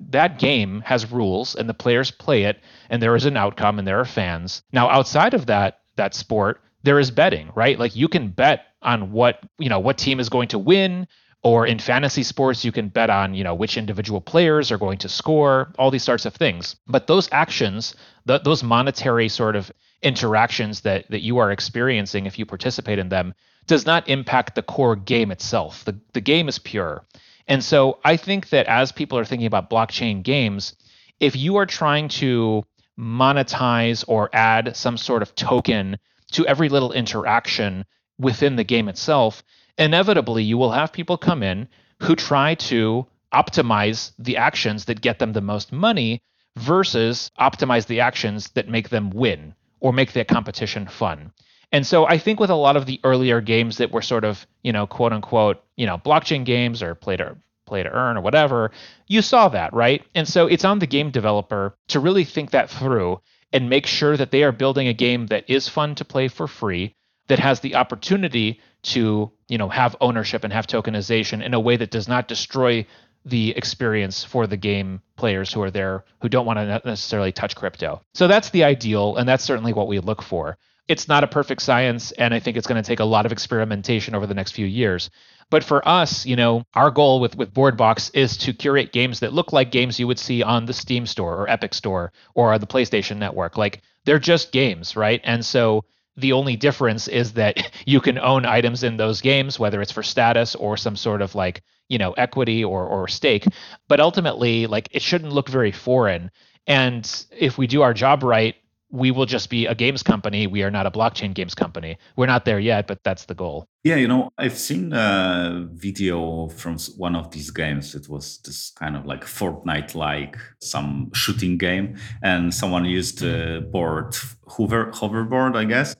that 0.00 0.38
game 0.38 0.82
has 0.84 1.10
rules 1.10 1.54
and 1.54 1.68
the 1.68 1.74
players 1.74 2.10
play 2.10 2.44
it, 2.44 2.60
and 2.90 3.02
there 3.02 3.16
is 3.16 3.24
an 3.24 3.36
outcome 3.36 3.78
and 3.78 3.86
there 3.86 4.00
are 4.00 4.04
fans. 4.04 4.62
Now 4.72 4.88
outside 4.88 5.34
of 5.34 5.46
that 5.46 5.80
that 5.96 6.14
sport, 6.14 6.60
there 6.82 6.98
is 6.98 7.10
betting, 7.10 7.50
right? 7.54 7.78
Like 7.78 7.94
you 7.94 8.08
can 8.08 8.28
bet 8.28 8.64
on 8.82 9.12
what 9.12 9.40
you 9.58 9.68
know 9.68 9.80
what 9.80 9.98
team 9.98 10.20
is 10.20 10.28
going 10.28 10.48
to 10.48 10.58
win, 10.58 11.06
or 11.42 11.66
in 11.66 11.78
fantasy 11.78 12.22
sports 12.22 12.64
you 12.64 12.72
can 12.72 12.88
bet 12.88 13.10
on 13.10 13.34
you 13.34 13.44
know 13.44 13.54
which 13.54 13.76
individual 13.76 14.20
players 14.20 14.70
are 14.70 14.78
going 14.78 14.98
to 14.98 15.08
score 15.08 15.72
all 15.78 15.90
these 15.90 16.02
sorts 16.02 16.24
of 16.24 16.34
things 16.34 16.76
but 16.86 17.06
those 17.06 17.28
actions 17.32 17.94
the, 18.24 18.38
those 18.38 18.62
monetary 18.62 19.28
sort 19.28 19.56
of 19.56 19.70
interactions 20.02 20.80
that 20.82 21.08
that 21.10 21.22
you 21.22 21.38
are 21.38 21.50
experiencing 21.50 22.26
if 22.26 22.38
you 22.38 22.46
participate 22.46 22.98
in 22.98 23.08
them 23.08 23.34
does 23.66 23.86
not 23.86 24.08
impact 24.08 24.54
the 24.54 24.62
core 24.62 24.96
game 24.96 25.30
itself 25.30 25.84
the, 25.84 25.98
the 26.12 26.20
game 26.20 26.48
is 26.48 26.58
pure 26.58 27.04
and 27.48 27.62
so 27.64 27.98
i 28.04 28.16
think 28.16 28.48
that 28.50 28.66
as 28.66 28.92
people 28.92 29.18
are 29.18 29.24
thinking 29.24 29.46
about 29.46 29.70
blockchain 29.70 30.22
games 30.22 30.74
if 31.20 31.36
you 31.36 31.56
are 31.56 31.66
trying 31.66 32.08
to 32.08 32.64
monetize 32.98 34.04
or 34.06 34.28
add 34.32 34.76
some 34.76 34.96
sort 34.96 35.22
of 35.22 35.34
token 35.34 35.98
to 36.30 36.46
every 36.46 36.68
little 36.68 36.92
interaction 36.92 37.84
within 38.18 38.56
the 38.56 38.64
game 38.64 38.88
itself 38.88 39.42
inevitably 39.78 40.42
you 40.42 40.58
will 40.58 40.72
have 40.72 40.92
people 40.92 41.16
come 41.16 41.42
in 41.42 41.68
who 42.02 42.14
try 42.16 42.54
to 42.54 43.06
optimize 43.32 44.12
the 44.18 44.36
actions 44.36 44.84
that 44.84 45.00
get 45.00 45.18
them 45.18 45.32
the 45.32 45.40
most 45.40 45.72
money 45.72 46.22
versus 46.56 47.30
optimize 47.40 47.86
the 47.86 48.00
actions 48.00 48.50
that 48.50 48.68
make 48.68 48.90
them 48.90 49.10
win 49.10 49.54
or 49.80 49.92
make 49.92 50.12
their 50.12 50.24
competition 50.24 50.86
fun. 50.86 51.32
And 51.72 51.86
so 51.86 52.06
I 52.06 52.18
think 52.18 52.38
with 52.38 52.50
a 52.50 52.54
lot 52.54 52.76
of 52.76 52.86
the 52.86 53.00
earlier 53.02 53.40
games 53.40 53.78
that 53.78 53.90
were 53.90 54.02
sort 54.02 54.24
of, 54.24 54.46
you 54.62 54.72
know, 54.72 54.86
quote 54.86 55.12
unquote, 55.12 55.62
you 55.76 55.86
know, 55.86 55.98
blockchain 55.98 56.44
games 56.44 56.82
or 56.82 56.94
play 56.94 57.16
to 57.16 57.36
play 57.66 57.82
to 57.82 57.90
earn 57.90 58.18
or 58.18 58.20
whatever, 58.20 58.70
you 59.06 59.22
saw 59.22 59.48
that, 59.48 59.72
right? 59.72 60.04
And 60.14 60.28
so 60.28 60.46
it's 60.46 60.64
on 60.64 60.78
the 60.78 60.86
game 60.86 61.10
developer 61.10 61.74
to 61.88 62.00
really 62.00 62.24
think 62.24 62.50
that 62.50 62.68
through 62.68 63.20
and 63.52 63.70
make 63.70 63.86
sure 63.86 64.16
that 64.16 64.30
they 64.30 64.42
are 64.42 64.52
building 64.52 64.88
a 64.88 64.92
game 64.92 65.26
that 65.28 65.48
is 65.48 65.68
fun 65.68 65.94
to 65.94 66.04
play 66.04 66.28
for 66.28 66.46
free, 66.46 66.94
that 67.28 67.38
has 67.38 67.60
the 67.60 67.76
opportunity 67.76 68.60
to 68.82 69.30
you 69.48 69.58
know 69.58 69.68
have 69.68 69.96
ownership 70.00 70.44
and 70.44 70.52
have 70.52 70.66
tokenization 70.66 71.42
in 71.42 71.54
a 71.54 71.60
way 71.60 71.76
that 71.76 71.90
does 71.90 72.08
not 72.08 72.28
destroy 72.28 72.84
the 73.24 73.50
experience 73.56 74.24
for 74.24 74.46
the 74.46 74.56
game 74.56 75.00
players 75.16 75.52
who 75.52 75.62
are 75.62 75.70
there 75.70 76.04
who 76.20 76.28
don't 76.28 76.46
want 76.46 76.58
to 76.58 76.82
necessarily 76.84 77.30
touch 77.30 77.54
crypto. 77.54 78.02
So 78.14 78.26
that's 78.26 78.50
the 78.50 78.64
ideal 78.64 79.16
and 79.16 79.28
that's 79.28 79.44
certainly 79.44 79.72
what 79.72 79.86
we 79.86 80.00
look 80.00 80.22
for. 80.22 80.58
It's 80.88 81.08
not 81.08 81.24
a 81.24 81.28
perfect 81.28 81.62
science 81.62 82.12
and 82.12 82.34
I 82.34 82.40
think 82.40 82.56
it's 82.56 82.66
going 82.66 82.82
to 82.82 82.86
take 82.86 83.00
a 83.00 83.04
lot 83.04 83.26
of 83.26 83.32
experimentation 83.32 84.14
over 84.14 84.26
the 84.26 84.34
next 84.34 84.52
few 84.52 84.66
years. 84.66 85.10
But 85.50 85.64
for 85.64 85.86
us, 85.86 86.24
you 86.24 86.34
know, 86.34 86.64
our 86.74 86.90
goal 86.90 87.20
with 87.20 87.36
with 87.36 87.52
BoredBox 87.52 88.10
is 88.14 88.38
to 88.38 88.54
curate 88.54 88.92
games 88.92 89.20
that 89.20 89.34
look 89.34 89.52
like 89.52 89.70
games 89.70 90.00
you 90.00 90.06
would 90.06 90.18
see 90.18 90.42
on 90.42 90.64
the 90.64 90.72
Steam 90.72 91.04
store 91.04 91.36
or 91.36 91.48
Epic 91.48 91.74
store 91.74 92.12
or 92.34 92.58
the 92.58 92.66
PlayStation 92.66 93.18
Network. 93.18 93.58
Like 93.58 93.82
they're 94.04 94.18
just 94.18 94.50
games, 94.52 94.96
right? 94.96 95.20
And 95.24 95.44
so 95.44 95.84
the 96.16 96.32
only 96.32 96.56
difference 96.56 97.08
is 97.08 97.34
that 97.34 97.70
you 97.86 98.00
can 98.00 98.18
own 98.18 98.46
items 98.46 98.82
in 98.82 98.96
those 98.96 99.20
games, 99.20 99.58
whether 99.58 99.82
it's 99.82 99.92
for 99.92 100.02
status 100.02 100.54
or 100.54 100.76
some 100.76 100.96
sort 100.96 101.22
of 101.22 101.34
like, 101.34 101.62
you 101.88 101.98
know, 101.98 102.12
equity 102.12 102.64
or, 102.64 102.86
or 102.86 103.08
stake. 103.08 103.46
But 103.88 104.00
ultimately, 104.00 104.66
like 104.66 104.88
it 104.90 105.02
shouldn't 105.02 105.32
look 105.32 105.48
very 105.48 105.72
foreign. 105.72 106.30
And 106.66 107.26
if 107.30 107.58
we 107.58 107.66
do 107.66 107.82
our 107.82 107.92
job 107.92 108.22
right, 108.22 108.54
we 108.92 109.10
will 109.10 109.24
just 109.26 109.48
be 109.48 109.66
a 109.66 109.74
games 109.74 110.02
company. 110.02 110.46
We 110.46 110.62
are 110.62 110.70
not 110.70 110.86
a 110.86 110.90
blockchain 110.90 111.32
games 111.32 111.54
company. 111.54 111.96
We're 112.14 112.26
not 112.26 112.44
there 112.44 112.60
yet, 112.60 112.86
but 112.86 113.02
that's 113.02 113.24
the 113.24 113.34
goal. 113.34 113.66
Yeah, 113.82 113.96
you 113.96 114.06
know, 114.06 114.30
I've 114.36 114.58
seen 114.58 114.92
a 114.92 115.66
video 115.72 116.48
from 116.48 116.78
one 116.98 117.16
of 117.16 117.30
these 117.30 117.50
games. 117.50 117.94
It 117.94 118.08
was 118.08 118.38
this 118.44 118.70
kind 118.78 118.94
of 118.94 119.06
like 119.06 119.24
Fortnite 119.24 119.94
like 119.94 120.36
some 120.60 121.10
shooting 121.14 121.56
game, 121.56 121.96
and 122.22 122.54
someone 122.54 122.84
used 122.84 123.22
a 123.22 123.62
board, 123.62 124.14
hover, 124.46 124.92
hoverboard, 124.92 125.56
I 125.56 125.64
guess. 125.64 125.96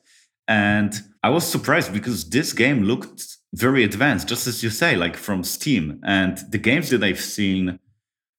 And 0.47 0.95
I 1.23 1.31
was 1.31 1.47
surprised 1.47 1.93
because 1.93 2.29
this 2.29 2.53
game 2.53 2.83
looked 2.83 3.39
very 3.55 3.85
advanced, 3.85 4.29
just 4.29 4.47
as 4.47 4.63
you 4.63 4.69
say, 4.71 4.97
like 4.97 5.17
from 5.17 5.45
Steam. 5.45 6.01
And 6.05 6.39
the 6.51 6.59
games 6.59 6.91
that 6.91 7.03
I've 7.03 7.21
seen 7.21 7.79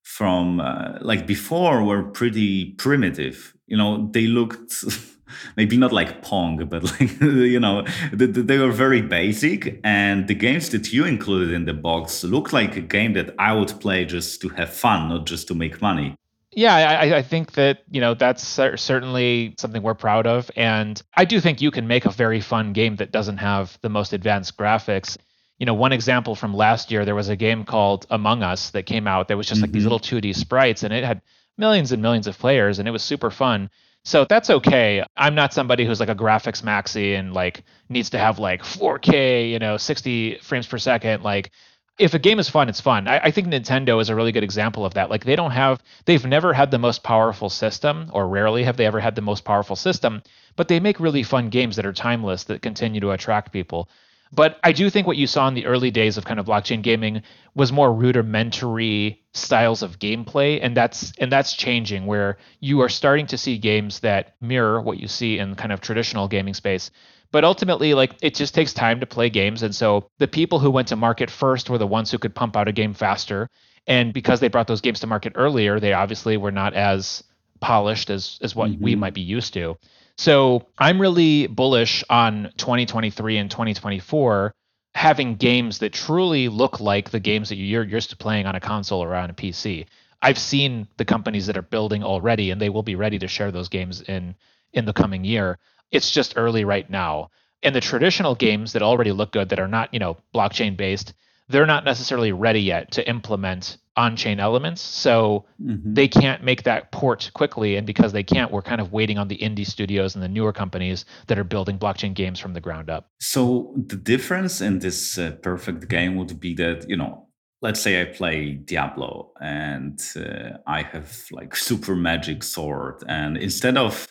from 0.04 0.60
uh, 0.60 1.00
like 1.02 1.26
before 1.26 1.84
were 1.84 2.04
pretty 2.04 2.74
primitive. 2.74 3.56
You 3.74 3.80
know, 3.80 4.08
they 4.12 4.28
looked 4.28 4.84
maybe 5.58 5.78
not 5.78 5.92
like 5.92 6.22
Pong, 6.22 6.64
but 6.68 6.84
like 6.92 7.20
you 7.22 7.60
know, 7.60 7.84
they, 8.12 8.28
they 8.28 8.60
were 8.60 8.72
very 8.72 9.02
basic. 9.02 9.80
And 9.84 10.28
the 10.28 10.36
games 10.36 10.70
that 10.70 10.94
you 10.94 11.06
included 11.06 11.52
in 11.56 11.66
the 11.66 11.74
box 11.74 12.24
looked 12.24 12.54
like 12.54 12.78
a 12.78 12.82
game 12.82 13.14
that 13.14 13.34
I 13.40 13.54
would 13.54 13.74
play 13.80 14.06
just 14.06 14.42
to 14.42 14.50
have 14.50 14.72
fun, 14.72 15.10
not 15.10 15.26
just 15.26 15.48
to 15.48 15.56
make 15.56 15.82
money. 15.82 16.14
Yeah, 16.56 16.76
I, 16.76 17.18
I, 17.18 17.22
think 17.24 17.54
that 17.54 17.80
you 17.90 18.00
know 18.00 18.14
that's 18.14 18.44
certainly 18.46 19.56
something 19.58 19.82
we're 19.82 19.96
proud 19.96 20.28
of, 20.28 20.52
and 20.56 21.02
I 21.16 21.26
do 21.26 21.42
think 21.42 21.62
you 21.62 21.72
can 21.72 21.88
make 21.88 22.06
a 22.06 22.12
very 22.12 22.42
fun 22.42 22.74
game 22.74 22.98
that 22.98 23.12
doesn't 23.12 23.38
have 23.38 23.80
the 23.82 23.90
most 23.90 24.14
advanced 24.14 24.56
graphics. 24.56 25.18
You 25.58 25.66
know, 25.66 25.74
one 25.74 25.94
example 25.94 26.36
from 26.36 26.54
last 26.54 26.92
year, 26.92 27.06
there 27.06 27.16
was 27.16 27.30
a 27.30 27.36
game 27.36 27.64
called 27.64 28.06
Among 28.12 28.44
Us 28.44 28.70
that 28.70 28.84
came 28.84 29.08
out 29.08 29.30
that 29.30 29.38
was 29.38 29.48
just 29.48 29.62
mm-hmm. 29.62 29.64
like 29.64 29.72
these 29.72 29.86
mm-hmm. 29.86 29.94
little 29.94 30.22
2D 30.22 30.36
sprites, 30.36 30.84
and 30.84 30.94
it 30.94 31.04
had 31.04 31.24
millions 31.58 31.92
and 31.92 32.02
millions 32.02 32.28
of 32.28 32.38
players, 32.38 32.80
and 32.80 32.88
it 32.88 32.92
was 32.92 33.04
super 33.04 33.32
fun. 33.32 33.70
So 34.06 34.26
that's 34.26 34.50
okay. 34.50 35.04
I'm 35.16 35.36
not 35.36 35.54
somebody 35.54 35.86
who's 35.86 36.00
like 36.00 36.10
a 36.10 36.16
graphics 36.16 36.62
maxi 36.62 37.18
and 37.18 37.34
like 37.34 37.64
needs 37.88 38.10
to 38.12 38.18
have 38.18 38.38
like 38.38 38.62
4K, 38.62 39.50
you 39.50 39.60
know, 39.60 39.78
60 39.78 40.40
frames 40.40 40.68
per 40.68 40.78
second. 40.78 41.24
Like 41.24 41.52
if 41.98 42.14
a 42.14 42.20
game 42.20 42.40
is 42.40 42.50
fun, 42.50 42.70
it's 42.70 42.82
fun. 42.82 43.08
I, 43.08 43.20
I, 43.20 43.32
think 43.32 43.48
Nintendo 43.48 44.02
is 44.02 44.10
a 44.10 44.16
really 44.16 44.32
good 44.32 44.44
example 44.44 44.86
of 44.86 44.96
that. 44.96 45.10
Like 45.10 45.24
they 45.24 45.36
don't 45.36 45.52
have, 45.52 45.82
they've 46.06 46.26
never 46.26 46.52
had 46.52 46.72
the 46.72 46.80
most 46.80 47.04
powerful 47.04 47.50
system, 47.50 48.10
or 48.12 48.28
rarely 48.28 48.64
have 48.64 48.78
they 48.78 48.86
ever 48.86 49.00
had 49.00 49.16
the 49.16 49.22
most 49.22 49.46
powerful 49.46 49.76
system, 49.76 50.24
but 50.56 50.68
they 50.68 50.80
make 50.80 51.00
really 51.00 51.24
fun 51.24 51.50
games 51.50 51.76
that 51.76 51.86
are 51.86 51.94
timeless 51.94 52.46
that 52.46 52.62
continue 52.62 53.00
to 53.00 53.12
attract 53.12 53.54
people. 53.54 53.90
But 54.34 54.58
I 54.64 54.72
do 54.72 54.90
think 54.90 55.06
what 55.06 55.18
you 55.18 55.28
saw 55.28 55.48
in 55.48 55.54
the 55.54 55.68
early 55.68 55.92
days 55.92 56.18
of 56.18 56.26
kind 56.26 56.40
of 56.40 56.48
blockchain 56.48 56.82
gaming 56.82 57.22
was 57.54 57.72
more 57.72 57.94
rudimentary 57.94 59.22
styles 59.34 59.84
of 59.84 60.00
gameplay, 60.00 60.60
and 60.60 60.76
that's 60.76 61.14
and 61.20 61.32
that's 61.32 61.54
changing 61.54 62.08
where 62.08 62.38
you 62.60 62.80
are 62.82 62.90
starting 62.90 63.28
to 63.28 63.38
see 63.38 63.60
games 63.60 64.00
that 64.00 64.34
mirror 64.42 64.82
what 64.82 65.00
you 65.00 65.08
see 65.08 65.38
in 65.38 65.54
kind 65.54 65.72
of 65.72 65.82
traditional 65.82 66.28
gaming 66.28 66.56
space. 66.56 66.90
But 67.32 67.44
ultimately, 67.44 67.94
like 67.94 68.16
it 68.24 68.34
just 68.34 68.56
takes 68.56 68.74
time 68.74 69.00
to 69.02 69.06
play 69.06 69.30
games, 69.30 69.62
and 69.62 69.76
so 69.76 70.10
the 70.18 70.28
people 70.28 70.58
who 70.58 70.72
went 70.72 70.88
to 70.88 70.96
market 70.96 71.30
first 71.30 71.70
were 71.70 71.78
the 71.78 71.86
ones 71.86 72.10
who 72.10 72.18
could 72.18 72.34
pump 72.34 72.58
out 72.58 72.68
a 72.68 72.72
game 72.72 72.96
faster. 72.96 73.50
And 73.86 74.14
because 74.14 74.40
they 74.40 74.48
brought 74.48 74.68
those 74.68 74.82
games 74.82 75.02
to 75.02 75.08
market 75.08 75.34
earlier, 75.36 75.80
they 75.80 75.94
obviously 75.94 76.38
were 76.38 76.52
not 76.52 76.74
as 76.74 77.24
polished 77.60 78.10
as 78.10 78.40
as 78.42 78.56
what 78.56 78.72
mm-hmm. 78.72 78.84
we 78.84 78.96
might 78.96 79.14
be 79.14 79.22
used 79.22 79.54
to. 79.54 79.78
So 80.18 80.68
I'm 80.78 81.02
really 81.02 81.48
bullish 81.48 82.04
on 82.10 82.52
2023 82.58 83.38
and 83.38 83.50
2024 83.50 84.54
having 84.96 85.36
games 85.36 85.80
that 85.80 85.92
truly 85.92 86.50
look 86.50 86.80
like 86.80 87.10
the 87.10 87.20
games 87.20 87.50
that 87.50 87.56
you're 87.56 87.84
used 87.84 88.12
to 88.12 88.18
playing 88.18 88.46
on 88.46 88.56
a 88.56 88.60
console 88.60 89.04
or 89.04 89.16
on 89.16 89.30
a 89.30 89.34
PC. 89.34 89.88
I've 90.22 90.38
seen 90.38 90.88
the 90.98 91.06
companies 91.06 91.48
that 91.48 91.58
are 91.58 91.64
building 91.64 92.04
already, 92.04 92.52
and 92.52 92.62
they 92.62 92.70
will 92.70 92.84
be 92.84 92.96
ready 92.96 93.20
to 93.20 93.28
share 93.28 93.52
those 93.52 93.70
games 93.70 94.02
in 94.02 94.36
in 94.72 94.86
the 94.86 94.94
coming 94.94 95.26
year. 95.26 95.60
It's 95.92 96.12
just 96.12 96.34
early 96.38 96.64
right 96.64 96.90
now. 96.90 97.32
And 97.62 97.76
the 97.76 97.82
traditional 97.82 98.36
games 98.36 98.74
that 98.74 98.82
already 98.82 99.12
look 99.12 99.32
good 99.32 99.50
that 99.50 99.60
are 99.60 99.68
not, 99.68 99.94
you 99.94 100.00
know, 100.00 100.18
blockchain 100.34 100.78
based, 100.78 101.14
they're 101.50 101.66
not 101.66 101.84
necessarily 101.84 102.32
ready 102.32 102.62
yet 102.62 102.92
to 102.92 103.08
implement 103.08 103.78
on-chain 103.96 104.40
elements 104.40 104.82
so 104.82 105.46
mm-hmm. 105.62 105.94
they 105.94 106.08
can't 106.08 106.44
make 106.44 106.64
that 106.64 106.92
port 106.92 107.30
quickly 107.36 107.76
and 107.76 107.86
because 107.86 108.12
they 108.12 108.24
can't 108.24 108.52
we're 108.52 108.62
kind 108.62 108.82
of 108.82 108.92
waiting 108.92 109.20
on 109.20 109.28
the 109.28 109.38
indie 109.38 109.66
studios 109.66 110.16
and 110.16 110.24
the 110.24 110.28
newer 110.28 110.52
companies 110.52 111.06
that 111.28 111.38
are 111.38 111.44
building 111.44 111.78
blockchain 111.78 112.14
games 112.14 112.40
from 112.40 112.54
the 112.54 112.62
ground 112.62 112.90
up 112.90 113.12
so 113.20 113.74
the 113.76 113.96
difference 113.96 114.62
in 114.62 114.80
this 114.80 115.20
uh, 115.20 115.32
perfect 115.44 115.88
game 115.90 116.16
would 116.16 116.40
be 116.40 116.56
that 116.56 116.90
you 116.90 116.98
know 116.98 117.28
let's 117.62 117.80
say 117.80 118.02
i 118.02 118.06
play 118.06 118.54
diablo 118.54 119.32
and 119.40 120.02
uh, 120.16 120.58
i 120.66 120.82
have 120.82 121.26
like 121.32 121.56
super 121.70 121.96
magic 121.96 122.42
sword 122.42 123.04
and 123.08 123.38
instead 123.38 123.78
of 123.78 124.08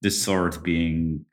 this 0.00 0.22
sword 0.22 0.62
being 0.62 1.24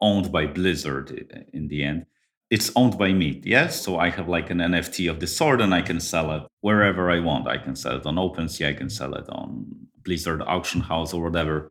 owned 0.00 0.30
by 0.30 0.46
blizzard 0.46 1.48
in 1.52 1.66
the 1.66 1.82
end 1.82 2.06
it's 2.50 2.70
owned 2.76 2.96
by 2.98 3.12
me 3.12 3.40
yes 3.44 3.80
so 3.80 3.98
i 3.98 4.08
have 4.08 4.28
like 4.28 4.50
an 4.50 4.58
nft 4.58 5.10
of 5.10 5.20
the 5.20 5.26
sword 5.26 5.60
and 5.60 5.74
i 5.74 5.82
can 5.82 6.00
sell 6.00 6.32
it 6.32 6.42
wherever 6.60 7.10
i 7.10 7.20
want. 7.20 7.46
I 7.46 7.58
can 7.58 7.76
sell 7.76 7.96
it 7.96 8.06
on 8.06 8.16
OpenSea, 8.16 8.68
i 8.68 8.72
can 8.72 8.90
sell 8.90 9.14
it 9.14 9.28
on 9.28 9.66
blizzard 10.04 10.42
auction 10.42 10.80
house 10.80 11.12
or 11.12 11.22
whatever. 11.22 11.70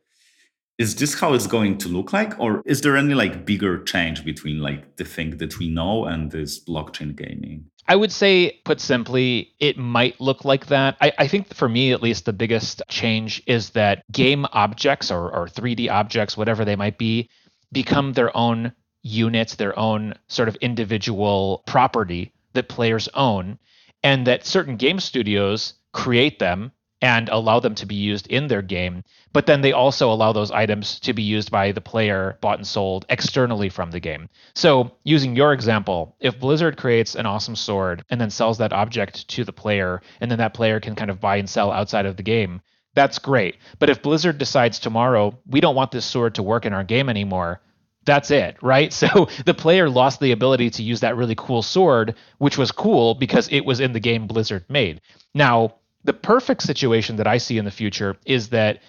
Is 0.77 0.95
this 0.95 1.19
how 1.19 1.33
it's 1.33 1.47
going 1.47 1.79
to 1.79 1.89
look 1.89 2.13
like 2.13 2.39
or 2.39 2.61
is 2.65 2.81
there 2.81 2.95
any 2.95 3.15
like 3.15 3.45
bigger 3.45 3.83
change 3.83 4.23
between 4.23 4.59
like 4.59 4.97
the 4.97 5.05
thing 5.05 5.37
that 5.37 5.57
we 5.57 5.69
know 5.69 6.05
and 6.05 6.31
this 6.31 6.63
blockchain 6.63 7.15
gaming? 7.15 7.65
I 7.87 7.95
would 7.95 8.11
say 8.11 8.59
put 8.63 8.79
simply 8.79 9.53
it 9.59 9.77
might 9.77 10.21
look 10.21 10.45
like 10.45 10.67
that. 10.67 10.97
I, 11.01 11.13
I 11.17 11.27
think 11.27 11.53
for 11.53 11.67
me 11.67 11.93
at 11.93 12.03
least 12.03 12.25
the 12.25 12.33
biggest 12.33 12.83
change 12.89 13.41
is 13.47 13.71
that 13.71 14.03
game 14.11 14.45
objects 14.51 15.09
or, 15.09 15.31
or 15.31 15.47
3d 15.47 15.89
objects 15.89 16.37
whatever 16.37 16.63
they 16.63 16.75
might 16.75 16.99
be 16.99 17.29
become 17.71 18.13
their 18.13 18.35
own 18.37 18.71
units, 19.07 19.55
their 19.55 19.77
own 19.77 20.13
sort 20.27 20.49
of 20.49 20.55
individual 20.57 21.63
property 21.65 22.31
that 22.53 22.69
players 22.69 23.07
own, 23.13 23.57
and 24.03 24.27
that 24.27 24.45
certain 24.45 24.77
game 24.77 24.99
studios 24.99 25.73
create 25.93 26.39
them 26.39 26.71
and 27.01 27.29
allow 27.29 27.59
them 27.59 27.75
to 27.75 27.85
be 27.85 27.95
used 27.95 28.27
in 28.27 28.47
their 28.47 28.61
game. 28.61 29.03
But 29.31 29.45
then 29.45 29.61
they 29.61 29.71
also 29.71 30.11
allow 30.11 30.31
those 30.31 30.51
items 30.51 30.99
to 31.01 31.13
be 31.13 31.21
used 31.21 31.51
by 31.51 31.71
the 31.71 31.81
player, 31.81 32.37
bought 32.41 32.57
and 32.57 32.65
sold 32.65 33.05
externally 33.09 33.69
from 33.69 33.91
the 33.91 33.99
game. 33.99 34.29
So, 34.55 34.91
using 35.03 35.35
your 35.35 35.53
example, 35.53 36.15
if 36.19 36.39
Blizzard 36.39 36.77
creates 36.77 37.13
an 37.15 37.27
awesome 37.27 37.55
sword 37.55 38.03
and 38.09 38.19
then 38.19 38.31
sells 38.31 38.57
that 38.57 38.73
object 38.73 39.27
to 39.29 39.43
the 39.43 39.53
player, 39.53 40.01
and 40.19 40.31
then 40.31 40.39
that 40.39 40.55
player 40.55 40.79
can 40.79 40.95
kind 40.95 41.11
of 41.11 41.21
buy 41.21 41.37
and 41.37 41.49
sell 41.49 41.71
outside 41.71 42.07
of 42.07 42.17
the 42.17 42.23
game, 42.23 42.61
that's 42.95 43.19
great. 43.19 43.57
But 43.77 43.91
if 43.91 44.01
Blizzard 44.01 44.39
decides 44.39 44.79
tomorrow, 44.79 45.37
we 45.45 45.61
don't 45.61 45.75
want 45.75 45.91
this 45.91 46.05
sword 46.05 46.33
to 46.35 46.43
work 46.43 46.65
in 46.65 46.73
our 46.73 46.83
game 46.83 47.09
anymore, 47.09 47.61
that's 48.07 48.31
it, 48.31 48.57
right? 48.63 48.91
So 48.97 49.27
the 49.45 49.53
player 49.53 49.89
lost 49.89 50.19
the 50.19 50.31
ability 50.31 50.71
to 50.71 50.83
use 50.83 51.01
that 51.01 51.15
really 51.15 51.35
cool 51.35 51.61
sword, 51.61 52.15
which 52.39 52.57
was 52.57 52.71
cool 52.71 53.13
because 53.13 53.47
it 53.51 53.63
was 53.63 53.79
in 53.79 53.93
the 53.93 53.99
game 53.99 54.25
Blizzard 54.25 54.65
made. 54.69 55.01
Now, 55.35 55.75
the 56.03 56.13
perfect 56.13 56.63
situation 56.63 57.17
that 57.17 57.27
I 57.27 57.37
see 57.37 57.59
in 57.59 57.65
the 57.65 57.71
future 57.71 58.17
is 58.25 58.49
that 58.49 58.79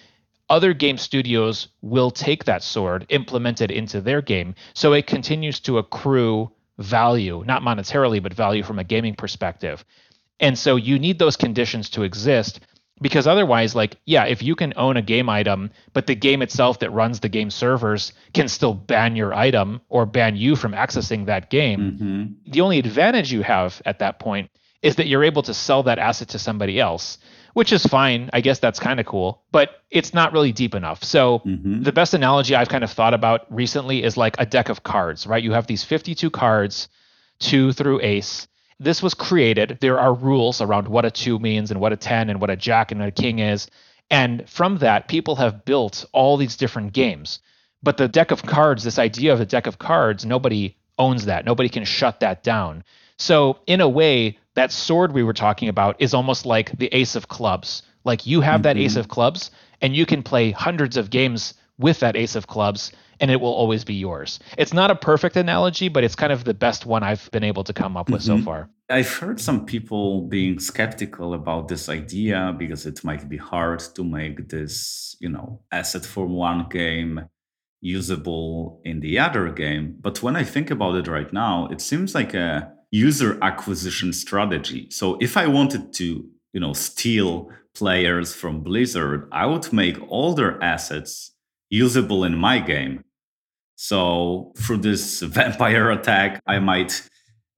other 0.49 0.73
game 0.73 0.97
studios 0.97 1.67
will 1.81 2.09
take 2.09 2.45
that 2.45 2.63
sword, 2.63 3.05
implement 3.09 3.61
it 3.61 3.69
into 3.69 4.01
their 4.01 4.21
game, 4.21 4.55
so 4.73 4.93
it 4.93 5.05
continues 5.05 5.59
to 5.61 5.77
accrue 5.77 6.51
value, 6.79 7.43
not 7.45 7.61
monetarily, 7.61 8.23
but 8.23 8.33
value 8.33 8.63
from 8.63 8.79
a 8.79 8.83
gaming 8.83 9.13
perspective. 9.13 9.85
And 10.39 10.57
so 10.57 10.75
you 10.75 10.97
need 10.97 11.19
those 11.19 11.35
conditions 11.35 11.89
to 11.91 12.03
exist 12.03 12.61
because 13.01 13.27
otherwise 13.27 13.75
like 13.75 13.97
yeah 14.05 14.25
if 14.25 14.41
you 14.41 14.55
can 14.55 14.73
own 14.75 14.97
a 14.97 15.01
game 15.01 15.29
item 15.29 15.69
but 15.93 16.07
the 16.07 16.15
game 16.15 16.41
itself 16.41 16.79
that 16.79 16.91
runs 16.91 17.19
the 17.19 17.29
game 17.29 17.49
servers 17.49 18.13
can 18.33 18.47
still 18.47 18.73
ban 18.73 19.15
your 19.15 19.33
item 19.33 19.81
or 19.89 20.05
ban 20.05 20.35
you 20.35 20.55
from 20.55 20.73
accessing 20.73 21.25
that 21.25 21.49
game. 21.49 21.79
Mm-hmm. 21.79 22.51
the 22.51 22.61
only 22.61 22.79
advantage 22.79 23.31
you 23.31 23.41
have 23.43 23.81
at 23.85 23.99
that 23.99 24.19
point 24.19 24.51
is 24.81 24.95
that 24.95 25.07
you're 25.07 25.23
able 25.23 25.41
to 25.43 25.53
sell 25.53 25.83
that 25.83 25.99
asset 25.99 26.29
to 26.29 26.39
somebody 26.39 26.79
else 26.79 27.17
which 27.53 27.73
is 27.73 27.83
fine. 27.85 28.29
I 28.31 28.41
guess 28.41 28.59
that's 28.59 28.79
kind 28.79 28.99
of 28.99 29.05
cool 29.05 29.43
but 29.51 29.81
it's 29.89 30.13
not 30.13 30.33
really 30.33 30.51
deep 30.51 30.75
enough. 30.75 31.03
So 31.03 31.39
mm-hmm. 31.39 31.83
the 31.83 31.91
best 31.91 32.13
analogy 32.13 32.55
i've 32.55 32.69
kind 32.69 32.83
of 32.83 32.91
thought 32.91 33.13
about 33.13 33.51
recently 33.53 34.03
is 34.03 34.17
like 34.17 34.35
a 34.39 34.45
deck 34.45 34.69
of 34.69 34.83
cards 34.83 35.25
right? 35.25 35.43
You 35.43 35.53
have 35.53 35.67
these 35.67 35.83
52 35.83 36.29
cards 36.29 36.89
two 37.39 37.71
through 37.71 38.01
ace 38.01 38.47
this 38.79 39.03
was 39.03 39.13
created. 39.13 39.77
There 39.81 39.99
are 39.99 40.13
rules 40.13 40.61
around 40.61 40.87
what 40.87 41.05
a 41.05 41.11
two 41.11 41.39
means 41.39 41.71
and 41.71 41.79
what 41.79 41.93
a 41.93 41.97
10 41.97 42.29
and 42.29 42.39
what 42.39 42.49
a 42.49 42.55
jack 42.55 42.91
and 42.91 43.01
a 43.01 43.11
king 43.11 43.39
is. 43.39 43.69
And 44.09 44.49
from 44.49 44.77
that, 44.77 45.07
people 45.07 45.35
have 45.35 45.65
built 45.65 46.05
all 46.13 46.37
these 46.37 46.55
different 46.55 46.93
games. 46.93 47.39
But 47.83 47.97
the 47.97 48.07
deck 48.07 48.31
of 48.31 48.43
cards, 48.43 48.83
this 48.83 48.99
idea 48.99 49.33
of 49.33 49.41
a 49.41 49.45
deck 49.45 49.67
of 49.67 49.79
cards, 49.79 50.25
nobody 50.25 50.75
owns 50.97 51.25
that. 51.25 51.45
Nobody 51.45 51.69
can 51.69 51.85
shut 51.85 52.19
that 52.21 52.43
down. 52.43 52.83
So, 53.17 53.59
in 53.67 53.81
a 53.81 53.89
way, 53.89 54.37
that 54.55 54.71
sword 54.71 55.13
we 55.13 55.23
were 55.23 55.33
talking 55.33 55.69
about 55.69 55.95
is 55.99 56.13
almost 56.13 56.45
like 56.45 56.77
the 56.77 56.87
ace 56.87 57.15
of 57.15 57.27
clubs. 57.27 57.83
Like 58.03 58.25
you 58.25 58.41
have 58.41 58.55
mm-hmm. 58.55 58.63
that 58.63 58.77
ace 58.77 58.95
of 58.95 59.07
clubs, 59.07 59.51
and 59.81 59.95
you 59.95 60.05
can 60.05 60.23
play 60.23 60.51
hundreds 60.51 60.97
of 60.97 61.09
games 61.09 61.53
with 61.79 61.99
that 62.01 62.15
ace 62.15 62.35
of 62.35 62.47
clubs 62.47 62.91
and 63.19 63.31
it 63.31 63.41
will 63.41 63.53
always 63.53 63.83
be 63.83 63.95
yours. 63.95 64.39
It's 64.57 64.73
not 64.73 64.91
a 64.91 64.95
perfect 64.95 65.35
analogy, 65.35 65.89
but 65.89 66.03
it's 66.03 66.15
kind 66.15 66.31
of 66.31 66.43
the 66.43 66.53
best 66.53 66.85
one 66.85 67.03
I've 67.03 67.29
been 67.31 67.43
able 67.43 67.63
to 67.65 67.73
come 67.73 67.97
up 67.97 68.09
with 68.09 68.21
mm-hmm. 68.21 68.39
so 68.39 68.45
far. 68.45 68.69
I've 68.89 69.13
heard 69.13 69.39
some 69.39 69.65
people 69.65 70.21
being 70.21 70.59
skeptical 70.59 71.33
about 71.33 71.67
this 71.67 71.89
idea 71.89 72.55
because 72.57 72.85
it 72.85 73.03
might 73.03 73.27
be 73.27 73.37
hard 73.37 73.79
to 73.95 74.03
make 74.03 74.49
this, 74.49 75.15
you 75.19 75.29
know, 75.29 75.61
asset 75.71 76.05
from 76.05 76.33
one 76.33 76.67
game 76.69 77.27
usable 77.81 78.81
in 78.83 78.99
the 78.99 79.19
other 79.19 79.51
game. 79.51 79.95
But 79.99 80.23
when 80.23 80.35
I 80.35 80.43
think 80.43 80.71
about 80.71 80.95
it 80.95 81.07
right 81.07 81.31
now, 81.31 81.67
it 81.67 81.81
seems 81.81 82.15
like 82.15 82.33
a 82.33 82.71
user 82.91 83.37
acquisition 83.41 84.11
strategy. 84.11 84.87
So 84.89 85.17
if 85.21 85.37
I 85.37 85.47
wanted 85.47 85.93
to, 85.93 86.25
you 86.53 86.59
know, 86.59 86.73
steal 86.73 87.49
players 87.75 88.33
from 88.33 88.61
Blizzard, 88.61 89.29
I 89.31 89.45
would 89.45 89.71
make 89.71 89.97
all 90.09 90.33
their 90.33 90.61
assets 90.63 91.31
usable 91.69 92.23
in 92.23 92.35
my 92.35 92.59
game. 92.59 93.03
So 93.75 94.53
through 94.57 94.77
this 94.77 95.21
vampire 95.21 95.91
attack, 95.91 96.41
I 96.47 96.59
might, 96.59 97.01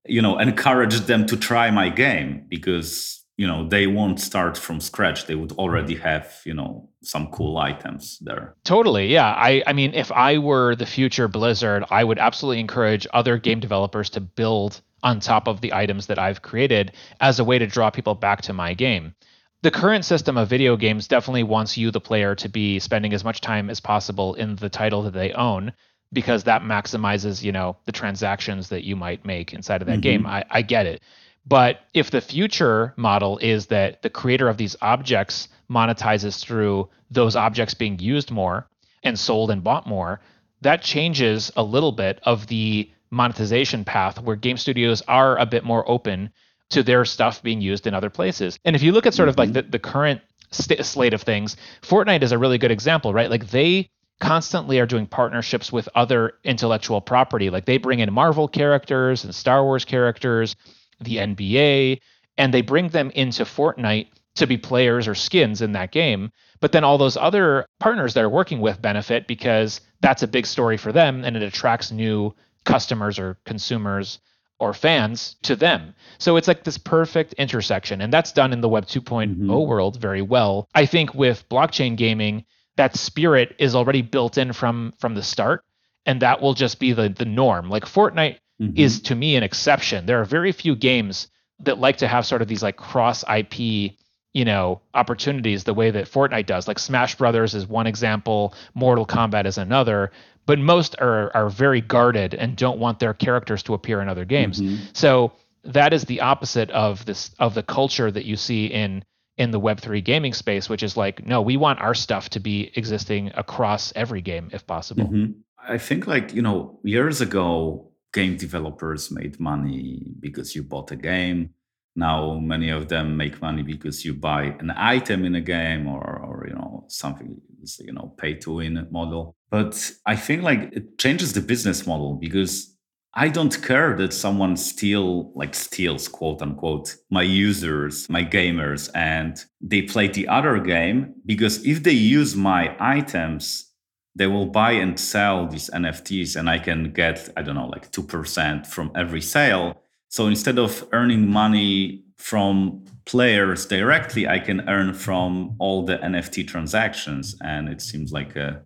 you 0.06 0.22
know, 0.22 0.38
encourage 0.38 1.00
them 1.02 1.26
to 1.28 1.38
try 1.38 1.72
my 1.72 1.90
game 1.90 2.46
because 2.48 3.22
you 3.38 3.48
know 3.48 3.68
they 3.68 3.88
won't 3.88 4.20
start 4.20 4.56
from 4.56 4.80
scratch. 4.80 5.26
They 5.26 5.34
would 5.34 5.54
already 5.54 5.96
have 5.96 6.42
you 6.46 6.54
know 6.54 6.90
some 7.02 7.28
cool 7.32 7.58
items 7.58 8.20
there. 8.22 8.56
Totally 8.64 9.08
yeah. 9.08 9.34
I 9.36 9.64
i 9.66 9.74
mean 9.74 9.94
if 9.96 10.12
i 10.12 10.38
were 10.38 10.76
the 10.76 10.86
future 10.86 11.28
blizzard 11.28 11.84
i 11.90 12.04
would 12.04 12.20
absolutely 12.20 12.60
encourage 12.60 13.08
other 13.14 13.38
game 13.38 13.60
developers 13.60 14.10
to 14.12 14.22
build 14.22 14.82
on 15.02 15.20
top 15.20 15.48
of 15.48 15.62
the 15.62 15.74
items 15.74 16.06
that 16.08 16.20
i've 16.20 16.44
created 16.44 16.92
as 17.20 17.40
a 17.40 17.44
way 17.44 17.58
to 17.58 17.66
draw 17.66 17.90
people 17.90 18.14
back 18.14 18.42
to 18.44 18.54
my 18.54 18.74
game 18.76 19.16
the 19.62 19.72
current 19.72 20.06
system 20.06 20.38
of 20.38 20.50
video 20.50 20.76
games 20.76 21.08
definitely 21.08 21.44
wants 21.44 21.78
you 21.78 21.92
the 21.92 22.02
player 22.02 22.36
to 22.36 22.50
be 22.50 22.80
spending 22.80 23.14
as 23.14 23.24
much 23.24 23.42
time 23.42 23.70
as 23.70 23.80
possible 23.80 24.34
in 24.36 24.56
the 24.56 24.70
title 24.70 25.04
that 25.04 25.14
they 25.14 25.32
own 25.34 25.74
because 26.14 26.44
that 26.44 26.62
maximizes 26.62 27.44
you 27.44 27.52
know 27.52 27.78
the 27.86 27.92
transactions 27.92 28.70
that 28.70 28.84
you 28.84 28.96
might 28.96 29.26
make 29.26 29.54
inside 29.54 29.82
of 29.82 29.88
that 29.88 29.94
mm-hmm. 29.94 30.02
game 30.02 30.26
I, 30.26 30.44
I 30.50 30.62
get 30.62 30.86
it 30.86 31.02
but 31.46 31.80
if 31.94 32.12
the 32.12 32.22
future 32.22 32.94
model 32.98 33.38
is 33.40 33.68
that 33.68 34.02
the 34.02 34.10
creator 34.10 34.48
of 34.48 34.58
these 34.58 34.76
objects 34.82 35.48
monetizes 35.70 36.40
through 36.40 36.90
those 37.10 37.36
objects 37.36 37.74
being 37.74 38.00
used 38.00 38.32
more 38.32 38.68
and 39.04 39.18
sold 39.18 39.50
and 39.50 39.64
bought 39.64 39.88
more, 39.88 40.22
that 40.62 40.84
changes 40.84 41.52
a 41.56 41.64
little 41.64 41.92
bit 41.92 42.20
of 42.24 42.48
the 42.48 42.92
monetization 43.10 43.84
path 43.84 44.22
where 44.22 44.36
game 44.36 44.58
studios 44.58 45.02
are 45.08 45.38
a 45.38 45.46
bit 45.46 45.66
more 45.66 45.90
open 45.90 46.32
to 46.72 46.84
their 46.84 47.06
stuff 47.06 47.44
being 47.44 47.62
used 47.62 47.88
in 47.88 47.94
other 47.94 48.10
places. 48.10 48.58
And 48.66 48.76
if 48.76 48.84
you 48.84 48.92
look 48.92 49.06
at 49.06 49.14
sort 49.14 49.30
of 49.30 49.38
like 49.38 49.50
mm-hmm. 49.50 49.54
the, 49.54 49.78
the 49.78 49.80
current 49.80 50.22
st- 50.52 50.86
slate 50.86 51.14
of 51.14 51.22
things, 51.22 51.56
Fortnite 51.82 52.24
is 52.24 52.32
a 52.32 52.38
really 52.38 52.58
good 52.58 52.72
example, 52.72 53.14
right? 53.14 53.30
Like 53.30 53.48
they 53.48 53.90
constantly 54.20 54.80
are 54.80 54.86
doing 54.86 55.08
partnerships 55.08 55.72
with 55.72 55.90
other 55.96 56.34
intellectual 56.44 57.02
property. 57.02 57.50
Like 57.50 57.66
they 57.66 57.78
bring 57.78 58.00
in 58.00 58.14
Marvel 58.14 58.48
characters 58.48 59.24
and 59.24 59.34
Star 59.34 59.64
Wars 59.64 59.86
characters 59.86 60.56
the 61.00 61.18
NBA, 61.18 62.00
and 62.38 62.54
they 62.54 62.62
bring 62.62 62.90
them 62.90 63.12
into 63.12 63.44
Fortnite 63.44 64.08
to 64.36 64.48
be 64.48 64.58
players 64.58 65.08
or 65.08 65.16
skins 65.16 65.62
in 65.62 65.74
that 65.74 65.92
game. 65.92 66.32
But 66.60 66.72
then 66.72 66.84
all 66.84 66.98
those 66.98 67.18
other 67.18 67.66
partners 67.80 68.14
they're 68.14 68.30
working 68.30 68.62
with 68.62 68.82
benefit 68.82 69.28
because 69.28 69.82
that's 70.00 70.24
a 70.24 70.28
big 70.28 70.46
story 70.46 70.78
for 70.78 70.92
them 70.92 71.24
and 71.24 71.36
it 71.36 71.44
attracts 71.44 71.92
new 71.92 72.34
customers 72.64 73.20
or 73.20 73.38
consumers 73.46 74.20
or 74.62 74.74
fans 74.74 75.36
to 75.42 75.56
them. 75.56 75.96
So 76.20 76.38
it's 76.38 76.48
like 76.48 76.64
this 76.64 76.78
perfect 76.78 77.34
intersection. 77.34 78.00
And 78.00 78.14
that's 78.14 78.32
done 78.32 78.54
in 78.54 78.62
the 78.62 78.70
Web 78.70 78.86
2.0 78.86 79.36
mm-hmm. 79.36 79.50
world 79.50 80.00
very 80.00 80.22
well. 80.22 80.70
I 80.76 80.86
think 80.86 81.16
with 81.16 81.50
blockchain 81.50 81.98
gaming, 81.98 82.46
that 82.78 82.96
spirit 82.96 83.56
is 83.58 83.76
already 83.76 84.04
built 84.04 84.38
in 84.38 84.54
from 84.54 84.94
from 85.00 85.16
the 85.16 85.24
start. 85.24 85.66
And 86.06 86.22
that 86.22 86.42
will 86.42 86.54
just 86.54 86.80
be 86.80 86.94
the 86.94 87.10
the 87.10 87.26
norm. 87.26 87.70
Like 87.70 87.86
Fortnite 87.86 88.38
mm-hmm. 88.62 88.78
is 88.78 89.02
to 89.02 89.16
me 89.16 89.36
an 89.36 89.44
exception. 89.44 90.06
There 90.06 90.22
are 90.22 90.26
very 90.26 90.52
few 90.52 90.76
games 90.76 91.28
that 91.62 91.80
like 91.80 91.98
to 91.98 92.08
have 92.08 92.28
sort 92.28 92.44
of 92.44 92.48
these 92.48 92.64
like 92.64 92.78
cross 92.78 93.24
IP, 93.24 93.94
you 94.34 94.46
know, 94.46 94.82
opportunities 94.94 95.64
the 95.64 95.74
way 95.74 95.92
that 95.92 96.10
Fortnite 96.10 96.46
does. 96.46 96.68
Like 96.68 96.80
Smash 96.80 97.16
Brothers 97.16 97.54
is 97.54 97.68
one 97.68 97.88
example, 97.88 98.54
Mortal 98.74 99.06
Kombat 99.06 99.46
is 99.46 99.58
another, 99.58 100.12
but 100.46 100.60
most 100.60 100.96
are 101.00 101.36
are 101.36 101.50
very 101.50 101.82
guarded 101.82 102.34
and 102.34 102.56
don't 102.56 102.80
want 102.80 103.00
their 103.00 103.14
characters 103.14 103.64
to 103.64 103.74
appear 103.74 104.02
in 104.02 104.10
other 104.10 104.26
games. 104.26 104.62
Mm-hmm. 104.62 104.84
So 104.94 105.34
that 105.64 105.94
is 105.94 106.06
the 106.06 106.22
opposite 106.22 106.70
of 106.72 107.06
this 107.06 107.32
of 107.40 107.54
the 107.54 107.64
culture 107.64 108.10
that 108.10 108.26
you 108.26 108.36
see 108.36 108.66
in 108.68 109.04
in 109.38 109.52
the 109.52 109.60
web3 109.60 110.04
gaming 110.04 110.34
space 110.34 110.68
which 110.68 110.84
is 110.84 110.98
like 110.98 111.26
no 111.26 111.42
we 111.42 111.56
want 111.56 111.80
our 111.80 111.94
stuff 111.94 112.30
to 112.30 112.40
be 112.40 112.70
existing 112.76 113.32
across 113.36 113.94
every 113.96 114.22
game 114.22 114.50
if 114.52 114.68
possible 114.68 115.06
mm-hmm. 115.06 115.32
i 115.70 115.78
think 115.78 116.06
like 116.06 116.34
you 116.34 116.42
know 116.42 116.78
years 116.84 117.22
ago 117.22 117.92
game 118.14 118.36
developers 118.36 119.12
made 119.12 119.40
money 119.40 120.04
because 120.20 120.56
you 120.56 120.64
bought 120.64 120.92
a 120.92 120.96
game. 120.96 121.52
Now 121.96 122.40
many 122.40 122.70
of 122.70 122.88
them 122.88 123.18
make 123.18 123.42
money 123.42 123.64
because 123.64 124.06
you 124.06 124.14
buy 124.14 124.56
an 124.60 124.72
item 124.76 125.26
in 125.26 125.36
a 125.36 125.42
game 125.42 125.88
or, 125.88 126.02
or 126.02 126.46
you 126.48 126.56
know 126.56 126.86
something 126.88 127.40
you 127.80 127.94
know 127.94 128.14
pay 128.18 128.36
to 128.36 128.56
win 128.56 128.88
model. 128.92 129.36
But 129.50 129.92
I 130.06 130.16
think 130.16 130.44
like 130.44 130.70
it 130.72 130.98
changes 130.98 131.34
the 131.34 131.42
business 131.42 131.86
model 131.86 132.16
because 132.16 132.78
I 133.14 133.28
don't 133.28 133.62
care 133.62 133.98
that 133.98 134.14
someone 134.14 134.56
steal 134.56 135.34
like 135.36 135.54
steals 135.54 136.08
quote 136.08 136.42
unquote 136.42 136.96
my 137.10 137.24
users, 137.24 138.10
my 138.10 138.24
gamers, 138.24 138.90
and 138.96 139.44
they 139.60 139.82
play 139.82 140.08
the 140.08 140.30
other 140.30 140.60
game 140.60 141.16
because 141.26 141.66
if 141.66 141.84
they 141.84 141.92
use 141.92 142.36
my 142.36 142.76
items 142.80 143.72
they 144.16 144.28
will 144.28 144.46
buy 144.46 144.72
and 144.72 145.00
sell 145.00 145.48
these 145.48 145.70
NFTs 145.70 146.36
and 146.36 146.50
I 146.50 146.60
can 146.60 146.92
get, 146.92 147.30
I 147.38 147.42
don't 147.42 147.56
know, 147.56 147.68
like 147.68 147.92
2% 147.92 148.68
from 148.68 148.92
every 148.96 149.22
sale. 149.22 149.82
So 150.12 150.28
instead 150.28 150.60
of 150.60 150.86
earning 150.92 151.30
money 151.32 152.04
from 152.18 152.84
players 153.06 153.66
directly, 153.66 154.28
I 154.28 154.40
can 154.40 154.68
earn 154.70 154.94
from 154.94 155.56
all 155.58 155.86
the 155.86 155.98
NFT 155.98 156.48
transactions. 156.48 157.36
And 157.42 157.70
it 157.70 157.82
seems 157.82 158.12
like 158.12 158.36
a 158.36 158.62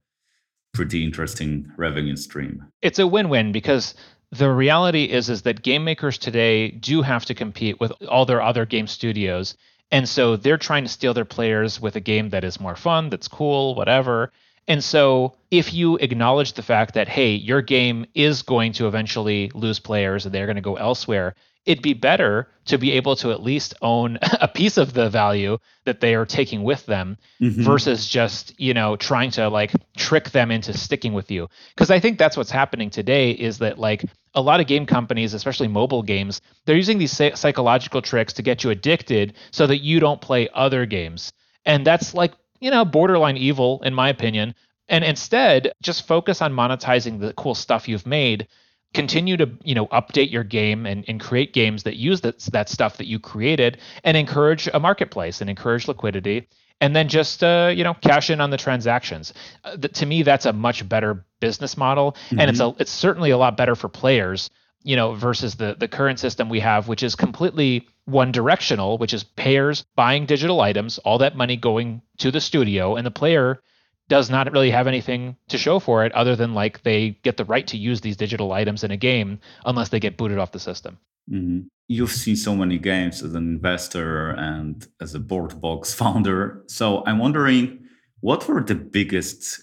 pretty 0.73 1.03
interesting 1.03 1.71
revenue 1.77 2.15
stream. 2.15 2.65
It's 2.81 2.99
a 2.99 3.05
win 3.05 3.29
win 3.29 3.51
because 3.51 3.93
the 4.31 4.51
reality 4.51 5.05
is 5.05 5.29
is 5.29 5.43
that 5.43 5.61
game 5.61 5.83
makers 5.83 6.17
today 6.17 6.71
do 6.71 7.03
have 7.03 7.25
to 7.25 7.35
compete 7.35 7.79
with 7.79 7.91
all 8.09 8.25
their 8.25 8.41
other 8.41 8.65
game 8.65 8.87
studios 8.87 9.55
and 9.91 10.09
so 10.09 10.35
they're 10.35 10.57
trying 10.57 10.83
to 10.83 10.89
steal 10.89 11.13
their 11.13 11.25
players 11.25 11.79
with 11.79 11.95
a 11.95 11.99
game 11.99 12.31
that 12.31 12.43
is 12.43 12.59
more 12.59 12.75
fun 12.75 13.09
that's 13.09 13.27
cool 13.27 13.75
whatever 13.75 14.31
and 14.67 14.83
so 14.83 15.35
if 15.51 15.73
you 15.73 15.97
acknowledge 15.97 16.53
the 16.53 16.63
fact 16.63 16.95
that, 16.95 17.07
hey, 17.07 17.33
your 17.33 17.61
game 17.61 18.05
is 18.15 18.41
going 18.41 18.73
to 18.73 18.87
eventually 18.87 19.51
lose 19.53 19.79
players 19.79 20.25
and 20.25 20.33
they're 20.33 20.47
going 20.47 20.55
to 20.55 20.61
go 20.61 20.75
elsewhere, 20.75 21.35
it'd 21.65 21.83
be 21.83 21.93
better 21.93 22.47
to 22.65 22.77
be 22.77 22.91
able 22.93 23.15
to 23.15 23.31
at 23.31 23.43
least 23.43 23.75
own 23.81 24.17
a 24.41 24.47
piece 24.47 24.77
of 24.77 24.93
the 24.93 25.09
value 25.09 25.57
that 25.85 25.99
they 25.99 26.15
are 26.15 26.25
taking 26.25 26.63
with 26.63 26.85
them 26.87 27.17
mm-hmm. 27.39 27.61
versus 27.61 28.07
just, 28.07 28.59
you 28.59 28.73
know, 28.73 28.95
trying 28.95 29.29
to 29.31 29.49
like 29.49 29.71
trick 29.97 30.31
them 30.31 30.49
into 30.49 30.73
sticking 30.73 31.13
with 31.13 31.29
you. 31.29 31.47
Because 31.75 31.91
I 31.91 31.99
think 31.99 32.17
that's 32.17 32.37
what's 32.37 32.51
happening 32.51 32.89
today 32.89 33.31
is 33.31 33.59
that 33.59 33.77
like 33.77 34.03
a 34.33 34.41
lot 34.41 34.59
of 34.59 34.67
game 34.67 34.87
companies, 34.87 35.35
especially 35.35 35.67
mobile 35.67 36.01
games, 36.03 36.41
they're 36.65 36.75
using 36.75 36.97
these 36.97 37.11
psychological 37.35 38.01
tricks 38.01 38.33
to 38.33 38.41
get 38.41 38.63
you 38.63 38.71
addicted 38.71 39.35
so 39.51 39.67
that 39.67 39.79
you 39.79 39.99
don't 39.99 40.21
play 40.21 40.49
other 40.53 40.87
games. 40.87 41.31
And 41.67 41.85
that's 41.85 42.13
like 42.13 42.33
you 42.65 42.71
know, 42.71 42.83
borderline 42.83 43.37
evil, 43.37 43.79
in 43.83 43.93
my 43.93 44.09
opinion. 44.09 44.55
And 44.89 45.03
instead, 45.03 45.71
just 45.83 46.07
focus 46.07 46.41
on 46.41 46.51
monetizing 46.51 47.19
the 47.19 47.31
cool 47.33 47.53
stuff 47.53 47.87
you've 47.87 48.07
made. 48.07 48.47
Continue 48.95 49.37
to, 49.37 49.51
you 49.63 49.75
know, 49.75 49.85
update 49.87 50.31
your 50.31 50.43
game 50.43 50.87
and, 50.87 51.05
and 51.07 51.19
create 51.19 51.53
games 51.53 51.83
that 51.83 51.95
use 51.95 52.21
that, 52.21 52.39
that 52.51 52.67
stuff 52.67 52.97
that 52.97 53.05
you 53.05 53.19
created 53.19 53.77
and 54.03 54.17
encourage 54.17 54.67
a 54.73 54.79
marketplace 54.79 55.41
and 55.41 55.49
encourage 55.49 55.87
liquidity. 55.87 56.47
And 56.81 56.95
then 56.95 57.07
just, 57.07 57.43
uh, 57.43 57.71
you 57.71 57.83
know, 57.83 57.93
cash 57.93 58.31
in 58.31 58.41
on 58.41 58.49
the 58.49 58.57
transactions. 58.57 59.31
Uh, 59.63 59.77
to 59.77 60.05
me, 60.07 60.23
that's 60.23 60.47
a 60.47 60.53
much 60.53 60.89
better 60.89 61.23
business 61.39 61.77
model. 61.77 62.13
Mm-hmm. 62.13 62.39
And 62.39 62.49
it's 62.49 62.59
a, 62.59 62.73
it's 62.79 62.91
certainly 62.91 63.29
a 63.29 63.37
lot 63.37 63.57
better 63.57 63.75
for 63.75 63.89
players 63.89 64.49
you 64.85 64.95
know, 64.95 65.13
versus 65.13 65.55
the 65.55 65.75
the 65.79 65.87
current 65.87 66.19
system 66.19 66.47
we 66.47 66.59
have, 66.59 66.87
which 66.87 67.01
is 67.01 67.15
completely 67.15 67.87
one 68.05 68.31
directional, 68.31 68.97
which 68.97 69.13
is 69.13 69.23
payers 69.23 69.85
buying 69.95 70.25
digital 70.25 70.61
items, 70.61 70.99
all 70.99 71.17
that 71.17 71.35
money 71.35 71.57
going 71.57 72.01
to 72.19 72.31
the 72.31 72.41
studio, 72.41 72.95
and 72.95 73.05
the 73.05 73.11
player 73.11 73.61
does 74.07 74.29
not 74.29 74.51
really 74.51 74.69
have 74.69 74.87
anything 74.87 75.35
to 75.49 75.57
show 75.57 75.79
for 75.79 76.05
it 76.05 76.11
other 76.11 76.35
than 76.35 76.53
like 76.53 76.83
they 76.83 77.11
get 77.23 77.37
the 77.37 77.45
right 77.45 77.65
to 77.67 77.77
use 77.77 78.01
these 78.01 78.15
digital 78.15 78.51
items 78.51 78.83
in 78.83 78.91
a 78.91 78.97
game 78.97 79.39
unless 79.65 79.89
they 79.89 79.99
get 79.99 80.17
booted 80.17 80.37
off 80.37 80.51
the 80.51 80.59
system. 80.59 80.97
Mm-hmm. 81.31 81.61
You've 81.87 82.11
seen 82.11 82.35
so 82.35 82.55
many 82.55 82.77
games 82.77 83.23
as 83.23 83.33
an 83.33 83.47
investor 83.47 84.29
and 84.31 84.87
as 85.01 85.15
a 85.15 85.19
BoredBox 85.19 85.95
founder. 86.01 86.63
So 86.67 87.03
I'm 87.05 87.19
wondering 87.19 87.79
what 88.19 88.47
were 88.47 88.61
the 88.61 88.75
biggest 88.75 89.61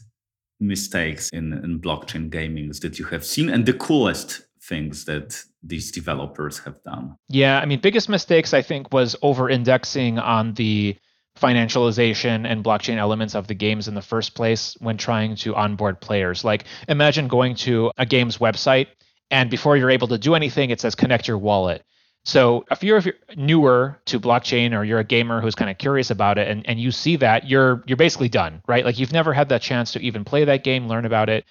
mistakes 0.58 1.28
in, 1.30 1.52
in 1.52 1.80
blockchain 1.80 2.30
gaming 2.30 2.72
that 2.80 2.98
you 2.98 3.04
have 3.06 3.24
seen 3.24 3.48
and 3.48 3.66
the 3.66 3.72
coolest 3.72 4.42
things 4.62 5.04
that 5.06 5.42
these 5.62 5.90
developers 5.90 6.58
have 6.60 6.82
done. 6.82 7.16
Yeah, 7.28 7.58
I 7.58 7.66
mean, 7.66 7.80
biggest 7.80 8.08
mistakes 8.08 8.54
I 8.54 8.62
think 8.62 8.92
was 8.92 9.16
over 9.22 9.50
indexing 9.50 10.18
on 10.18 10.54
the 10.54 10.96
financialization 11.38 12.46
and 12.46 12.62
blockchain 12.62 12.96
elements 12.96 13.34
of 13.34 13.46
the 13.46 13.54
games 13.54 13.88
in 13.88 13.94
the 13.94 14.02
first 14.02 14.34
place 14.34 14.76
when 14.80 14.96
trying 14.96 15.34
to 15.36 15.54
onboard 15.54 16.00
players. 16.00 16.44
Like 16.44 16.64
imagine 16.88 17.26
going 17.26 17.54
to 17.56 17.90
a 17.96 18.04
game's 18.04 18.38
website 18.38 18.88
and 19.30 19.48
before 19.50 19.76
you're 19.76 19.90
able 19.90 20.08
to 20.08 20.18
do 20.18 20.34
anything 20.34 20.70
it 20.70 20.80
says 20.80 20.94
connect 20.94 21.26
your 21.26 21.38
wallet. 21.38 21.82
So 22.24 22.64
if 22.70 22.84
you're, 22.84 23.02
newer 23.34 23.98
to 24.04 24.20
blockchain 24.20 24.78
or 24.78 24.84
you're 24.84 25.00
a 25.00 25.04
gamer 25.04 25.40
who's 25.40 25.56
kind 25.56 25.70
of 25.70 25.78
curious 25.78 26.10
about 26.10 26.38
it 26.38 26.48
and, 26.48 26.68
and 26.68 26.78
you 26.78 26.92
see 26.92 27.16
that, 27.16 27.48
you're 27.48 27.82
you're 27.86 27.96
basically 27.96 28.28
done, 28.28 28.62
right? 28.68 28.84
Like 28.84 28.98
you've 28.98 29.12
never 29.12 29.32
had 29.32 29.48
that 29.48 29.62
chance 29.62 29.92
to 29.92 30.00
even 30.00 30.24
play 30.24 30.44
that 30.44 30.62
game, 30.62 30.86
learn 30.86 31.06
about 31.06 31.30
it 31.30 31.46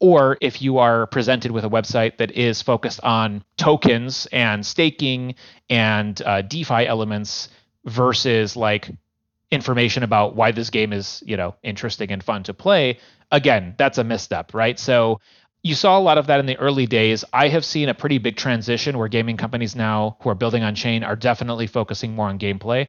or 0.00 0.36
if 0.40 0.60
you 0.60 0.78
are 0.78 1.06
presented 1.06 1.50
with 1.50 1.64
a 1.64 1.70
website 1.70 2.18
that 2.18 2.32
is 2.32 2.62
focused 2.62 3.00
on 3.02 3.42
tokens 3.56 4.26
and 4.32 4.64
staking 4.64 5.34
and 5.70 6.20
uh, 6.22 6.42
DeFi 6.42 6.86
elements 6.86 7.48
versus 7.84 8.56
like 8.56 8.90
information 9.50 10.02
about 10.02 10.34
why 10.34 10.52
this 10.52 10.70
game 10.70 10.92
is 10.92 11.22
you 11.24 11.36
know 11.36 11.54
interesting 11.62 12.10
and 12.10 12.22
fun 12.22 12.42
to 12.42 12.52
play 12.52 12.98
again 13.30 13.74
that's 13.78 13.96
a 13.96 14.04
misstep 14.04 14.52
right 14.54 14.78
so 14.78 15.20
you 15.66 15.74
saw 15.74 15.98
a 15.98 16.00
lot 16.00 16.16
of 16.16 16.28
that 16.28 16.38
in 16.38 16.46
the 16.46 16.56
early 16.58 16.86
days. 16.86 17.24
I 17.32 17.48
have 17.48 17.64
seen 17.64 17.88
a 17.88 17.94
pretty 17.94 18.18
big 18.18 18.36
transition 18.36 18.96
where 18.96 19.08
gaming 19.08 19.36
companies 19.36 19.74
now 19.74 20.16
who 20.20 20.30
are 20.30 20.36
building 20.36 20.62
on 20.62 20.76
chain 20.76 21.02
are 21.02 21.16
definitely 21.16 21.66
focusing 21.66 22.14
more 22.14 22.28
on 22.28 22.38
gameplay. 22.38 22.86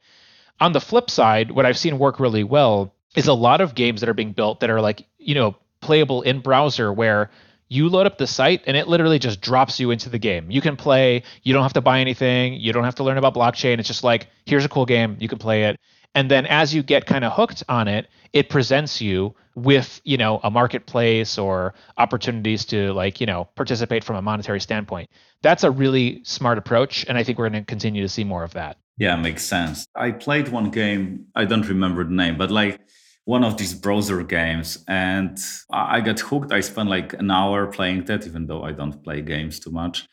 On 0.59 0.73
the 0.73 0.79
flip 0.79 1.09
side, 1.09 1.49
what 1.49 1.65
I've 1.65 1.77
seen 1.77 1.97
work 1.97 2.19
really 2.19 2.43
well 2.43 2.93
is 3.15 3.27
a 3.27 3.33
lot 3.33 3.61
of 3.61 3.73
games 3.73 4.01
that 4.01 4.09
are 4.09 4.13
being 4.13 4.31
built 4.31 4.59
that 4.59 4.69
are 4.69 4.79
like, 4.79 5.07
you 5.17 5.33
know, 5.33 5.55
playable 5.81 6.21
in 6.21 6.39
browser 6.39 6.91
where 6.91 7.29
you 7.69 7.89
load 7.89 8.05
up 8.05 8.17
the 8.17 8.27
site 8.27 8.63
and 8.65 8.77
it 8.77 8.87
literally 8.87 9.19
just 9.19 9.41
drops 9.41 9.79
you 9.79 9.91
into 9.91 10.09
the 10.09 10.19
game. 10.19 10.49
You 10.49 10.61
can 10.61 10.77
play, 10.77 11.23
you 11.43 11.53
don't 11.53 11.63
have 11.63 11.73
to 11.73 11.81
buy 11.81 11.99
anything, 11.99 12.53
you 12.53 12.71
don't 12.71 12.85
have 12.85 12.95
to 12.95 13.03
learn 13.03 13.17
about 13.17 13.33
blockchain. 13.33 13.79
It's 13.79 13.87
just 13.87 14.03
like, 14.03 14.27
here's 14.45 14.65
a 14.65 14.69
cool 14.69 14.85
game, 14.85 15.17
you 15.19 15.27
can 15.27 15.37
play 15.37 15.63
it. 15.63 15.77
And 16.15 16.31
then 16.31 16.45
as 16.45 16.73
you 16.73 16.81
get 16.81 17.05
kind 17.05 17.23
of 17.23 17.33
hooked 17.33 17.63
on 17.69 17.87
it, 17.87 18.07
it 18.33 18.49
presents 18.49 19.01
you 19.01 19.35
with, 19.55 20.01
you 20.03 20.17
know, 20.17 20.39
a 20.43 20.49
marketplace 20.49 21.37
or 21.37 21.73
opportunities 21.97 22.65
to 22.65 22.93
like, 22.93 23.19
you 23.19 23.27
know, 23.27 23.49
participate 23.55 24.03
from 24.03 24.15
a 24.15 24.21
monetary 24.21 24.61
standpoint. 24.61 25.09
That's 25.41 25.63
a 25.63 25.71
really 25.71 26.21
smart 26.23 26.57
approach 26.57 27.05
and 27.07 27.17
I 27.17 27.23
think 27.23 27.37
we're 27.37 27.49
going 27.49 27.63
to 27.63 27.65
continue 27.65 28.01
to 28.01 28.09
see 28.09 28.23
more 28.23 28.43
of 28.43 28.53
that. 28.53 28.77
Yeah, 28.97 29.15
makes 29.15 29.43
sense. 29.43 29.87
I 29.95 30.11
played 30.11 30.49
one 30.49 30.71
game, 30.71 31.27
I 31.35 31.45
don't 31.45 31.67
remember 31.67 32.03
the 32.03 32.13
name, 32.13 32.37
but 32.37 32.49
like 32.49 32.79
one 33.27 33.43
of 33.43 33.57
these 33.57 33.73
browser 33.73 34.23
games 34.23 34.85
and 34.87 35.37
I 35.69 35.99
got 35.99 36.17
hooked. 36.21 36.53
I 36.53 36.61
spent 36.61 36.87
like 36.89 37.11
an 37.11 37.29
hour 37.29 37.67
playing 37.67 38.05
that, 38.05 38.25
even 38.25 38.47
though 38.47 38.63
I 38.63 38.71
don't 38.71 39.03
play 39.03 39.21
games 39.21 39.59
too 39.59 39.71
much. 39.71 40.07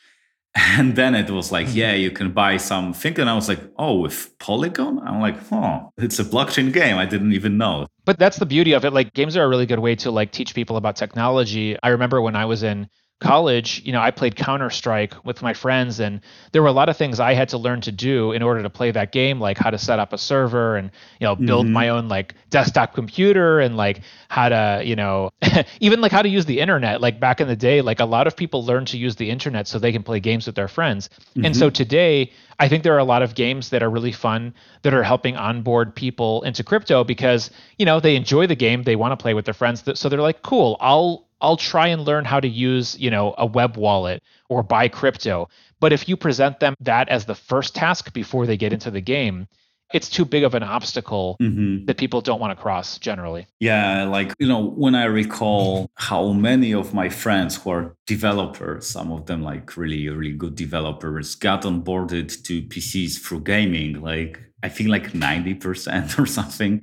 And 0.78 0.94
then 0.94 1.14
it 1.16 1.30
was 1.30 1.50
like, 1.50 1.66
mm-hmm. 1.66 1.76
yeah, 1.76 1.94
you 1.94 2.10
can 2.12 2.30
buy 2.32 2.58
something. 2.58 3.18
And 3.20 3.28
I 3.28 3.34
was 3.34 3.48
like, 3.48 3.60
oh, 3.76 4.00
with 4.00 4.36
Polygon? 4.38 5.00
I'm 5.00 5.20
like, 5.20 5.36
oh, 5.52 5.90
it's 5.96 6.18
a 6.20 6.24
blockchain 6.24 6.72
game. 6.72 6.96
I 6.96 7.06
didn't 7.06 7.32
even 7.32 7.56
know. 7.56 7.86
But 8.04 8.18
that's 8.18 8.38
the 8.38 8.46
beauty 8.46 8.72
of 8.72 8.84
it. 8.84 8.92
Like 8.92 9.12
games 9.14 9.36
are 9.36 9.44
a 9.44 9.48
really 9.48 9.66
good 9.66 9.80
way 9.80 9.94
to 9.96 10.10
like 10.10 10.30
teach 10.32 10.54
people 10.54 10.76
about 10.76 10.96
technology. 10.96 11.76
I 11.82 11.88
remember 11.90 12.20
when 12.20 12.36
I 12.36 12.44
was 12.44 12.62
in 12.62 12.88
college, 13.24 13.80
you 13.84 13.92
know, 13.92 14.00
I 14.00 14.10
played 14.10 14.36
Counter 14.36 14.68
Strike 14.68 15.24
with 15.24 15.40
my 15.40 15.54
friends, 15.54 15.98
and 15.98 16.20
there 16.52 16.60
were 16.60 16.68
a 16.68 16.72
lot 16.72 16.90
of 16.90 16.96
things 16.96 17.18
I 17.20 17.32
had 17.32 17.48
to 17.48 17.58
learn 17.58 17.80
to 17.80 17.92
do 17.92 18.32
in 18.32 18.42
order 18.42 18.62
to 18.62 18.68
play 18.68 18.90
that 18.90 19.12
game, 19.12 19.40
like 19.40 19.56
how 19.56 19.70
to 19.70 19.78
set 19.78 19.98
up 19.98 20.12
a 20.12 20.18
server 20.18 20.76
and 20.76 20.90
you 21.18 21.26
know 21.26 21.34
build 21.34 21.64
mm-hmm. 21.64 21.72
my 21.72 21.88
own 21.88 22.08
like 22.08 22.34
desktop 22.50 22.94
computer 22.94 23.60
and 23.60 23.78
like 23.78 24.02
how 24.28 24.50
to 24.50 24.82
you 24.84 24.94
know 24.94 25.30
even 25.80 26.02
like 26.02 26.12
how 26.12 26.20
to 26.20 26.28
use 26.28 26.44
the 26.44 26.60
internet. 26.60 27.00
Like 27.00 27.18
back 27.18 27.40
in 27.40 27.48
the 27.48 27.56
day, 27.56 27.80
like 27.80 27.98
a 27.98 28.04
lot 28.04 28.26
of 28.26 28.36
people 28.36 28.62
learned 28.62 28.88
to 28.88 28.98
use 28.98 29.16
the 29.16 29.30
internet 29.30 29.66
so 29.66 29.78
they 29.78 29.92
can 29.92 30.02
play 30.02 30.20
games 30.20 30.46
with 30.46 30.54
their 30.54 30.68
friends. 30.68 31.08
Mm-hmm. 31.08 31.46
And 31.46 31.56
so 31.56 31.68
mm-hmm. 31.68 31.72
today, 31.72 32.32
I 32.60 32.68
think 32.68 32.84
there 32.84 32.94
are 32.94 32.98
a 32.98 33.04
lot 33.04 33.22
of 33.22 33.34
games 33.34 33.70
that 33.70 33.82
are 33.82 33.90
really 33.90 34.12
fun 34.12 34.52
that 34.82 34.92
are 34.92 35.02
helping 35.02 35.36
onboard 35.36 35.94
people 35.94 36.42
into 36.42 36.62
crypto 36.62 37.04
because 37.04 37.50
you 37.78 37.86
know 37.86 38.00
they 38.00 38.16
enjoy 38.16 38.46
the 38.46 38.54
game, 38.56 38.82
they 38.82 38.96
want 38.96 39.12
to 39.12 39.22
play 39.22 39.32
with 39.32 39.46
their 39.46 39.54
friends, 39.54 39.82
so 39.98 40.08
they're 40.10 40.20
like, 40.20 40.42
cool, 40.42 40.76
I'll 40.78 41.23
I'll 41.40 41.56
try 41.56 41.88
and 41.88 42.02
learn 42.02 42.24
how 42.24 42.40
to 42.40 42.48
use, 42.48 42.98
you 42.98 43.10
know, 43.10 43.34
a 43.38 43.46
web 43.46 43.76
wallet 43.76 44.22
or 44.48 44.62
buy 44.62 44.88
crypto. 44.88 45.48
But 45.80 45.92
if 45.92 46.08
you 46.08 46.16
present 46.16 46.60
them 46.60 46.74
that 46.80 47.08
as 47.08 47.26
the 47.26 47.34
first 47.34 47.74
task 47.74 48.12
before 48.12 48.46
they 48.46 48.56
get 48.56 48.72
into 48.72 48.90
the 48.90 49.00
game, 49.00 49.46
it's 49.92 50.08
too 50.08 50.24
big 50.24 50.42
of 50.42 50.54
an 50.54 50.62
obstacle 50.62 51.36
mm-hmm. 51.40 51.84
that 51.84 51.98
people 51.98 52.20
don't 52.20 52.40
want 52.40 52.56
to 52.56 52.60
cross 52.60 52.98
generally. 52.98 53.46
Yeah, 53.60 54.04
like, 54.04 54.34
you 54.38 54.48
know, 54.48 54.70
when 54.70 54.94
I 54.94 55.04
recall 55.04 55.90
how 55.94 56.32
many 56.32 56.72
of 56.72 56.94
my 56.94 57.08
friends 57.08 57.56
who 57.56 57.70
are 57.70 57.96
developers, 58.06 58.86
some 58.86 59.12
of 59.12 59.26
them 59.26 59.42
like 59.42 59.76
really, 59.76 60.08
really 60.08 60.32
good 60.32 60.56
developers, 60.56 61.34
got 61.36 61.62
onboarded 61.62 62.42
to 62.44 62.62
PCs 62.62 63.20
through 63.20 63.40
gaming, 63.40 64.00
like 64.00 64.40
I 64.62 64.68
think 64.68 64.88
like 64.88 65.12
90% 65.12 66.18
or 66.22 66.26
something. 66.26 66.82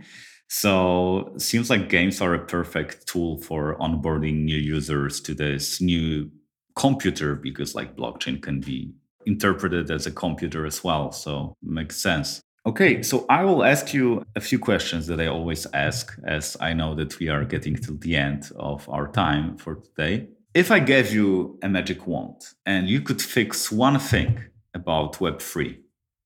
So 0.53 1.31
seems 1.37 1.69
like 1.69 1.87
games 1.87 2.19
are 2.19 2.33
a 2.33 2.45
perfect 2.45 3.07
tool 3.07 3.37
for 3.37 3.77
onboarding 3.77 4.43
new 4.43 4.57
users 4.57 5.21
to 5.21 5.33
this 5.33 5.79
new 5.79 6.29
computer 6.75 7.35
because 7.35 7.73
like 7.73 7.95
blockchain 7.95 8.41
can 8.41 8.59
be 8.59 8.91
interpreted 9.25 9.89
as 9.89 10.07
a 10.07 10.11
computer 10.11 10.65
as 10.65 10.83
well. 10.83 11.13
So 11.13 11.55
makes 11.63 12.01
sense. 12.01 12.41
Okay, 12.65 13.01
so 13.01 13.25
I 13.29 13.45
will 13.45 13.63
ask 13.63 13.93
you 13.93 14.25
a 14.35 14.41
few 14.41 14.59
questions 14.59 15.07
that 15.07 15.21
I 15.21 15.27
always 15.27 15.65
ask 15.73 16.19
as 16.27 16.57
I 16.59 16.73
know 16.73 16.95
that 16.95 17.17
we 17.17 17.29
are 17.29 17.45
getting 17.45 17.77
to 17.77 17.93
the 17.93 18.17
end 18.17 18.51
of 18.57 18.89
our 18.89 19.07
time 19.07 19.57
for 19.57 19.75
today. 19.75 20.27
If 20.53 20.69
I 20.69 20.79
gave 20.79 21.13
you 21.13 21.59
a 21.63 21.69
magic 21.69 22.05
wand 22.05 22.41
and 22.65 22.89
you 22.89 22.99
could 22.99 23.21
fix 23.21 23.71
one 23.71 23.97
thing 23.99 24.43
about 24.73 25.13
Web3, 25.13 25.77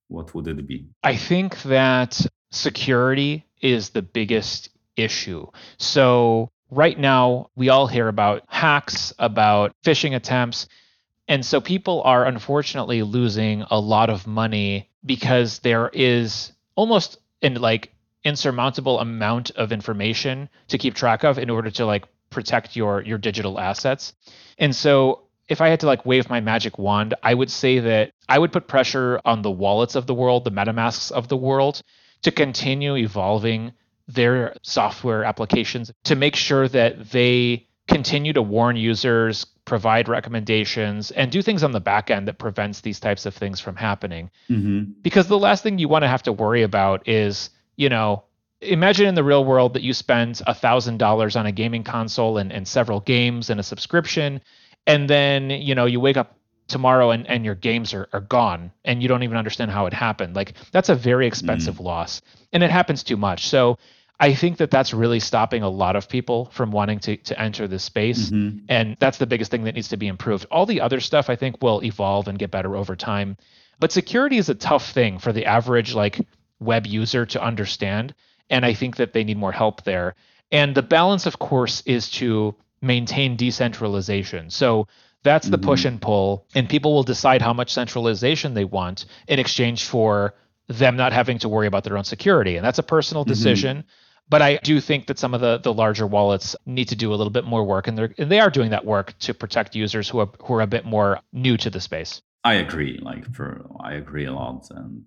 what 0.08 0.34
would 0.34 0.48
it 0.48 0.66
be? 0.66 0.88
I 1.04 1.16
think 1.16 1.62
that 1.62 2.26
security 2.52 3.45
is 3.62 3.90
the 3.90 4.02
biggest 4.02 4.70
issue. 4.96 5.48
So, 5.78 6.50
right 6.72 6.98
now, 6.98 7.50
we 7.56 7.70
all 7.70 7.88
hear 7.88 8.08
about 8.08 8.44
hacks, 8.48 9.14
about 9.20 9.74
phishing 9.84 10.16
attempts. 10.16 10.68
And 11.28 11.46
so, 11.46 11.62
people 11.62 12.02
are 12.04 12.26
unfortunately 12.26 13.04
losing 13.04 13.64
a 13.70 13.80
lot 13.80 14.10
of 14.10 14.28
money 14.28 14.90
because 15.06 15.60
there 15.60 15.90
is 15.94 16.52
almost 16.76 17.18
an 17.42 17.56
like 17.56 17.94
insurmountable 18.24 19.00
amount 19.00 19.52
of 19.52 19.72
information 19.72 20.50
to 20.68 20.78
keep 20.78 20.96
track 20.96 21.24
of 21.24 21.38
in 21.38 21.50
order 21.50 21.70
to 21.70 21.86
like 21.86 22.06
protect 22.30 22.76
your 22.76 23.02
your 23.02 23.18
digital 23.18 23.60
assets. 23.60 24.14
And 24.58 24.76
so 24.76 25.26
if 25.48 25.62
I 25.62 25.70
had 25.70 25.80
to 25.82 25.86
like 25.86 26.06
wave 26.06 26.30
my 26.30 26.42
magic 26.42 26.78
wand, 26.80 27.14
I 27.22 27.34
would 27.34 27.52
say 27.52 27.80
that 27.80 28.12
I 28.28 28.40
would 28.40 28.52
put 28.52 28.68
pressure 28.68 29.22
on 29.24 29.42
the 29.42 29.52
wallets 29.52 29.96
of 29.96 30.08
the 30.08 30.14
world, 30.14 30.44
the 30.44 30.52
MetaMasks 30.52 31.12
of 31.12 31.28
the 31.28 31.38
world, 31.38 31.82
to 32.26 32.32
continue 32.32 32.96
evolving 32.96 33.72
their 34.08 34.56
software 34.64 35.24
applications 35.24 35.92
to 36.04 36.16
make 36.16 36.36
sure 36.36 36.68
that 36.68 37.12
they 37.12 37.68
continue 37.88 38.34
to 38.34 38.42
warn 38.42 38.76
users, 38.76 39.46
provide 39.66 40.10
recommendations, 40.10 41.12
and 41.12 41.32
do 41.32 41.44
things 41.44 41.64
on 41.64 41.72
the 41.72 41.80
back 41.80 42.10
end 42.10 42.28
that 42.28 42.40
prevents 42.40 42.82
these 42.82 43.00
types 43.00 43.28
of 43.28 43.36
things 43.36 43.60
from 43.60 43.76
happening. 43.76 44.32
Mm-hmm. 44.50 44.94
Because 45.04 45.28
the 45.28 45.38
last 45.38 45.62
thing 45.62 45.78
you 45.78 45.88
want 45.88 46.02
to 46.02 46.08
have 46.08 46.24
to 46.24 46.34
worry 46.34 46.64
about 46.64 47.08
is, 47.08 47.52
you 47.76 47.90
know, 47.90 48.24
imagine 48.60 49.06
in 49.06 49.14
the 49.14 49.24
real 49.24 49.46
world 49.46 49.76
that 49.76 49.84
you 49.84 49.94
spend 49.94 50.42
$1,000 50.48 51.40
on 51.40 51.46
a 51.46 51.52
gaming 51.52 51.84
console 51.84 52.40
and, 52.40 52.52
and 52.52 52.68
several 52.68 53.02
games 53.02 53.52
and 53.52 53.60
a 53.60 53.64
subscription, 53.64 54.42
and 54.88 55.08
then, 55.08 55.52
you 55.52 55.76
know, 55.76 55.86
you 55.86 56.00
wake 56.00 56.18
up 56.18 56.40
tomorrow 56.68 57.12
and, 57.12 57.28
and 57.28 57.46
your 57.46 57.56
games 57.56 57.94
are, 57.94 58.08
are 58.12 58.22
gone 58.22 58.72
and 58.84 59.02
you 59.02 59.08
don't 59.08 59.24
even 59.24 59.38
understand 59.38 59.72
how 59.72 59.86
it 59.86 59.94
happened. 59.94 60.36
Like 60.36 60.54
that's 60.72 60.90
a 60.90 60.96
very 60.96 61.28
expensive 61.28 61.76
mm. 61.76 61.86
loss 61.86 62.22
and 62.52 62.64
it 62.64 62.72
happens 62.72 63.04
too 63.04 63.18
much. 63.18 63.48
So 63.48 63.78
i 64.20 64.34
think 64.34 64.58
that 64.58 64.72
that's 64.72 64.94
really 64.94 65.20
stopping 65.20 65.62
a 65.64 65.70
lot 65.70 65.96
of 65.96 66.08
people 66.08 66.46
from 66.54 66.72
wanting 66.72 67.00
to, 67.00 67.18
to 67.18 67.40
enter 67.40 67.68
this 67.68 67.84
space 67.84 68.30
mm-hmm. 68.30 68.60
and 68.70 68.96
that's 69.00 69.18
the 69.18 69.28
biggest 69.28 69.52
thing 69.52 69.66
that 69.66 69.76
needs 69.76 69.90
to 69.90 69.98
be 69.98 70.08
improved. 70.08 70.46
All 70.52 70.66
the 70.66 70.82
other 70.82 71.00
stuff 71.00 71.30
i 71.30 71.36
think 71.36 71.62
will 71.62 71.84
evolve 71.84 72.28
and 72.28 72.40
get 72.40 72.52
better 72.52 72.76
over 72.76 72.96
time. 72.96 73.38
But 73.80 73.92
security 73.92 74.38
is 74.38 74.48
a 74.50 74.56
tough 74.56 74.92
thing 74.92 75.20
for 75.20 75.34
the 75.34 75.46
average 75.46 75.94
like 75.94 76.22
web 76.60 76.88
user 76.88 77.26
to 77.26 77.44
understand 77.44 78.14
and 78.50 78.66
i 78.66 78.74
think 78.74 78.96
that 78.98 79.14
they 79.14 79.24
need 79.24 79.38
more 79.38 79.52
help 79.52 79.84
there. 79.84 80.16
And 80.52 80.76
the 80.76 80.82
balance 80.82 81.26
of 81.26 81.40
course 81.40 81.84
is 81.86 82.10
to 82.12 82.56
maintain 82.82 83.36
decentralization. 83.36 84.50
So 84.50 84.88
that's 85.26 85.50
the 85.50 85.58
mm-hmm. 85.58 85.66
push 85.66 85.84
and 85.84 86.02
pull. 86.02 86.48
And 86.56 86.70
people 86.70 86.94
will 86.94 87.04
decide 87.04 87.42
how 87.42 87.52
much 87.52 87.74
centralization 87.74 88.54
they 88.54 88.64
want 88.64 89.06
in 89.28 89.40
exchange 89.40 89.84
for 89.84 90.36
them 90.68 90.96
not 90.96 91.12
having 91.12 91.40
to 91.40 91.50
worry 91.50 91.68
about 91.68 91.84
their 91.84 91.98
own 91.98 92.06
security. 92.06 92.56
And 92.56 92.66
that's 92.66 92.80
a 92.80 92.84
personal 92.84 93.24
mm-hmm. 93.24 93.32
decision. 93.32 93.78
Mm-hmm. 93.80 93.90
But 94.30 94.42
I 94.42 94.58
do 94.58 94.80
think 94.80 95.08
that 95.08 95.20
some 95.20 95.34
of 95.34 95.42
the, 95.42 95.60
the 95.60 95.74
larger 95.74 96.08
wallets 96.08 96.56
need 96.66 96.88
to 96.90 96.96
do 96.96 97.14
a 97.14 97.16
little 97.16 97.32
bit 97.32 97.44
more 97.44 97.64
work, 97.64 97.88
and, 97.88 97.96
they're, 97.98 98.14
and 98.18 98.32
they 98.32 98.40
are 98.40 98.50
doing 98.50 98.72
that 98.72 98.84
work 98.84 99.14
to 99.20 99.36
protect 99.36 99.76
users 99.76 100.10
who 100.10 100.20
are 100.20 100.30
who 100.44 100.56
are 100.56 100.62
a 100.62 100.68
bit 100.68 100.84
more 100.84 101.20
new 101.32 101.58
to 101.58 101.70
the 101.70 101.80
space. 101.80 102.24
I 102.44 102.56
agree. 102.56 103.00
Like 103.02 103.32
for 103.36 103.68
I 103.84 103.94
agree 103.94 104.26
a 104.26 104.34
lot, 104.34 104.66
and 104.72 105.04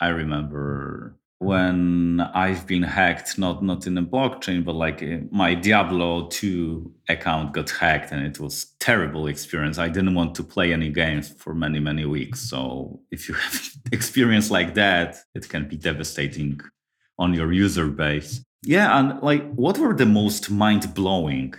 I 0.00 0.08
remember 0.08 1.16
when 1.40 2.20
I've 2.20 2.66
been 2.66 2.82
hacked, 2.82 3.38
not 3.38 3.62
not 3.62 3.86
in 3.86 3.96
a 3.96 4.02
blockchain, 4.02 4.62
but 4.62 4.74
like 4.74 5.02
eh, 5.02 5.20
my 5.30 5.54
Diablo 5.54 6.28
2 6.28 6.92
account 7.08 7.54
got 7.54 7.70
hacked 7.70 8.12
and 8.12 8.24
it 8.24 8.38
was 8.38 8.66
terrible 8.78 9.26
experience. 9.26 9.78
I 9.78 9.88
didn't 9.88 10.14
want 10.14 10.34
to 10.34 10.44
play 10.44 10.70
any 10.70 10.90
games 10.90 11.30
for 11.30 11.54
many, 11.54 11.80
many 11.80 12.04
weeks. 12.04 12.40
So 12.40 13.00
if 13.10 13.26
you 13.26 13.34
have 13.44 13.70
experience 13.90 14.50
like 14.50 14.74
that, 14.74 15.16
it 15.34 15.48
can 15.48 15.66
be 15.66 15.76
devastating 15.76 16.60
on 17.18 17.32
your 17.32 17.52
user 17.52 17.88
base. 17.88 18.44
Yeah, 18.62 18.98
and 18.98 19.22
like 19.22 19.50
what 19.54 19.78
were 19.78 19.94
the 19.94 20.04
most 20.04 20.50
mind-blowing 20.50 21.54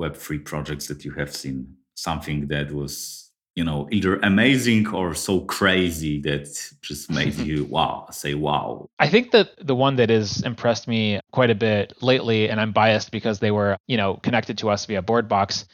Web3 0.00 0.42
projects 0.46 0.86
that 0.86 1.04
you 1.04 1.12
have 1.12 1.36
seen? 1.36 1.76
Something 1.94 2.46
that 2.46 2.72
was 2.72 3.29
you 3.54 3.64
know 3.64 3.88
either 3.90 4.16
amazing 4.20 4.86
or 4.88 5.14
so 5.14 5.40
crazy 5.40 6.20
that 6.20 6.48
just 6.82 7.10
made 7.10 7.34
you 7.50 7.64
wow 7.64 8.06
say 8.10 8.34
wow. 8.34 8.88
I 8.98 9.08
think 9.08 9.32
that 9.32 9.50
the 9.64 9.74
one 9.74 9.96
that 9.96 10.10
has 10.10 10.42
impressed 10.42 10.86
me 10.86 11.20
quite 11.32 11.50
a 11.50 11.54
bit 11.54 11.92
lately 12.00 12.48
and 12.48 12.60
i'm 12.60 12.72
biased 12.72 13.10
because 13.10 13.38
they 13.38 13.50
were 13.50 13.76
you 13.86 13.96
know 13.96 14.14
connected 14.14 14.58
to 14.58 14.70
us 14.70 14.86
via 14.86 15.02
BoredBox 15.02 15.64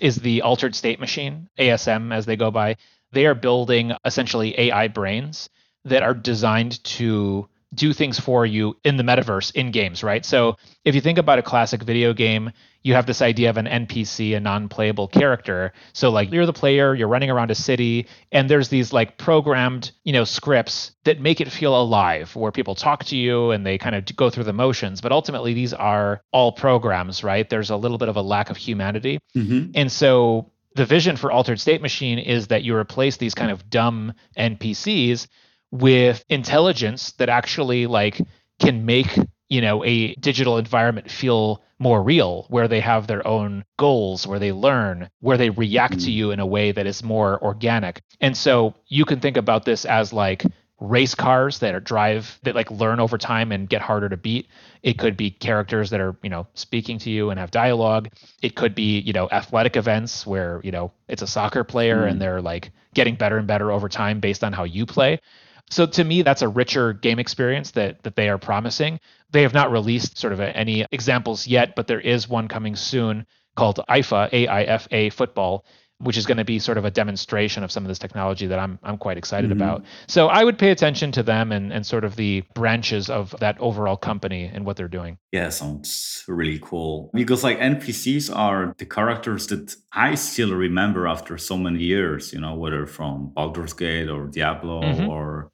is 0.00 0.16
the 0.16 0.42
altered 0.42 0.74
state 0.74 1.00
machine 1.00 1.48
asm 1.58 2.12
as 2.12 2.26
they 2.26 2.36
go 2.36 2.50
by. 2.50 2.76
They 3.12 3.26
are 3.26 3.34
building 3.34 3.92
essentially 4.04 4.58
ai 4.58 4.88
brains 4.88 5.48
that 5.84 6.02
are 6.02 6.14
designed 6.14 6.82
to 6.84 7.48
do 7.74 7.92
things 7.92 8.18
for 8.18 8.46
you 8.46 8.76
in 8.84 8.96
the 8.96 9.02
metaverse 9.02 9.54
in 9.54 9.70
games, 9.70 10.02
right? 10.02 10.24
So 10.24 10.56
if 10.84 10.94
you 10.94 11.00
think 11.00 11.18
about 11.18 11.38
a 11.38 11.42
classic 11.42 11.82
video 11.82 12.12
game, 12.12 12.52
you 12.82 12.94
have 12.94 13.06
this 13.06 13.20
idea 13.20 13.50
of 13.50 13.56
an 13.56 13.66
NPC, 13.66 14.36
a 14.36 14.40
non-playable 14.40 15.08
character. 15.08 15.72
So 15.92 16.10
like 16.10 16.30
you're 16.30 16.46
the 16.46 16.52
player, 16.52 16.94
you're 16.94 17.08
running 17.08 17.30
around 17.30 17.50
a 17.50 17.56
city, 17.56 18.06
and 18.30 18.48
there's 18.48 18.68
these 18.68 18.92
like 18.92 19.18
programmed, 19.18 19.90
you 20.04 20.12
know, 20.12 20.22
scripts 20.22 20.92
that 21.04 21.20
make 21.20 21.40
it 21.40 21.50
feel 21.50 21.78
alive, 21.80 22.34
where 22.36 22.52
people 22.52 22.76
talk 22.76 23.04
to 23.06 23.16
you 23.16 23.50
and 23.50 23.66
they 23.66 23.76
kind 23.78 23.96
of 23.96 24.04
go 24.14 24.30
through 24.30 24.44
the 24.44 24.52
motions. 24.52 25.00
But 25.00 25.10
ultimately, 25.10 25.52
these 25.52 25.74
are 25.74 26.20
all 26.30 26.52
programs, 26.52 27.24
right? 27.24 27.48
There's 27.50 27.70
a 27.70 27.76
little 27.76 27.98
bit 27.98 28.08
of 28.08 28.16
a 28.16 28.22
lack 28.22 28.50
of 28.50 28.56
humanity, 28.56 29.18
mm-hmm. 29.36 29.72
and 29.74 29.90
so 29.90 30.52
the 30.76 30.86
vision 30.86 31.16
for 31.16 31.32
Altered 31.32 31.58
State 31.58 31.82
Machine 31.82 32.18
is 32.18 32.48
that 32.48 32.62
you 32.62 32.76
replace 32.76 33.16
these 33.16 33.34
kind 33.34 33.50
of 33.50 33.68
dumb 33.68 34.12
NPCs 34.38 35.26
with 35.70 36.24
intelligence 36.28 37.12
that 37.12 37.28
actually 37.28 37.86
like 37.86 38.20
can 38.58 38.84
make 38.84 39.18
you 39.48 39.60
know 39.60 39.84
a 39.84 40.14
digital 40.14 40.58
environment 40.58 41.10
feel 41.10 41.62
more 41.78 42.02
real 42.02 42.46
where 42.48 42.68
they 42.68 42.80
have 42.80 43.06
their 43.06 43.26
own 43.26 43.64
goals 43.78 44.26
where 44.26 44.38
they 44.38 44.52
learn 44.52 45.10
where 45.20 45.36
they 45.36 45.50
react 45.50 45.94
mm-hmm. 45.94 46.04
to 46.04 46.10
you 46.10 46.30
in 46.30 46.40
a 46.40 46.46
way 46.46 46.72
that 46.72 46.86
is 46.86 47.02
more 47.02 47.42
organic 47.42 48.02
and 48.20 48.36
so 48.36 48.74
you 48.88 49.04
can 49.04 49.20
think 49.20 49.36
about 49.36 49.64
this 49.64 49.84
as 49.84 50.12
like 50.12 50.44
race 50.78 51.14
cars 51.14 51.60
that 51.60 51.74
are 51.74 51.80
drive 51.80 52.38
that 52.42 52.54
like 52.54 52.70
learn 52.70 53.00
over 53.00 53.16
time 53.16 53.50
and 53.50 53.68
get 53.68 53.80
harder 53.80 54.10
to 54.10 54.16
beat 54.16 54.48
it 54.82 54.98
could 54.98 55.16
be 55.16 55.30
characters 55.30 55.88
that 55.88 56.00
are 56.00 56.16
you 56.22 56.28
know 56.28 56.46
speaking 56.52 56.98
to 56.98 57.10
you 57.10 57.30
and 57.30 57.40
have 57.40 57.50
dialogue 57.50 58.08
it 58.42 58.54
could 58.54 58.74
be 58.74 59.00
you 59.00 59.12
know 59.12 59.26
athletic 59.32 59.76
events 59.76 60.26
where 60.26 60.60
you 60.62 60.70
know 60.70 60.92
it's 61.08 61.22
a 61.22 61.26
soccer 61.26 61.64
player 61.64 62.02
mm. 62.02 62.10
and 62.10 62.20
they're 62.20 62.42
like 62.42 62.70
getting 62.92 63.14
better 63.14 63.38
and 63.38 63.46
better 63.46 63.72
over 63.72 63.88
time 63.88 64.20
based 64.20 64.44
on 64.44 64.52
how 64.52 64.64
you 64.64 64.84
play 64.84 65.18
so 65.70 65.86
to 65.86 66.04
me, 66.04 66.22
that's 66.22 66.42
a 66.42 66.48
richer 66.48 66.92
game 66.92 67.18
experience 67.18 67.72
that 67.72 68.02
that 68.04 68.16
they 68.16 68.28
are 68.28 68.38
promising. 68.38 69.00
They 69.30 69.42
have 69.42 69.54
not 69.54 69.72
released 69.72 70.18
sort 70.18 70.32
of 70.32 70.40
a, 70.40 70.56
any 70.56 70.86
examples 70.92 71.46
yet, 71.46 71.74
but 71.74 71.86
there 71.86 72.00
is 72.00 72.28
one 72.28 72.48
coming 72.48 72.76
soon 72.76 73.26
called 73.56 73.80
AIFA, 73.88 74.32
A-I-F-A 74.32 75.10
Football, 75.10 75.64
which 75.98 76.16
is 76.16 76.26
going 76.26 76.36
to 76.36 76.44
be 76.44 76.58
sort 76.58 76.78
of 76.78 76.84
a 76.84 76.90
demonstration 76.90 77.64
of 77.64 77.72
some 77.72 77.82
of 77.82 77.88
this 77.88 77.98
technology 77.98 78.46
that 78.46 78.58
I'm 78.58 78.78
I'm 78.82 78.98
quite 78.98 79.16
excited 79.16 79.50
mm-hmm. 79.50 79.60
about. 79.60 79.84
So 80.06 80.28
I 80.28 80.44
would 80.44 80.58
pay 80.58 80.70
attention 80.70 81.10
to 81.12 81.22
them 81.22 81.52
and 81.52 81.72
and 81.72 81.84
sort 81.84 82.04
of 82.04 82.16
the 82.16 82.42
branches 82.54 83.10
of 83.10 83.34
that 83.40 83.58
overall 83.58 83.96
company 83.96 84.44
and 84.44 84.64
what 84.66 84.76
they're 84.76 84.88
doing. 84.88 85.18
Yeah, 85.32 85.48
sounds 85.48 86.22
really 86.28 86.60
cool. 86.62 87.10
Because 87.12 87.42
like 87.42 87.58
NPCs 87.58 88.34
are 88.34 88.74
the 88.78 88.86
characters 88.86 89.46
that 89.48 89.74
I 89.92 90.14
still 90.14 90.54
remember 90.54 91.08
after 91.08 91.38
so 91.38 91.56
many 91.56 91.80
years, 91.80 92.32
you 92.32 92.40
know, 92.40 92.54
whether 92.54 92.86
from 92.86 93.32
Baldur's 93.34 93.72
Gate 93.72 94.08
or 94.08 94.26
Diablo 94.26 94.82
mm-hmm. 94.82 95.08
or 95.08 95.50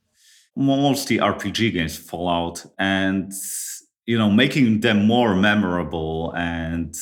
mostly 0.57 1.19
RPG 1.19 1.73
games, 1.73 1.97
Fallout, 1.97 2.65
and 2.79 3.33
you 4.07 4.19
know, 4.19 4.31
making 4.31 4.81
them 4.81 5.07
more 5.07 5.35
memorable 5.37 6.33
and 6.37 6.95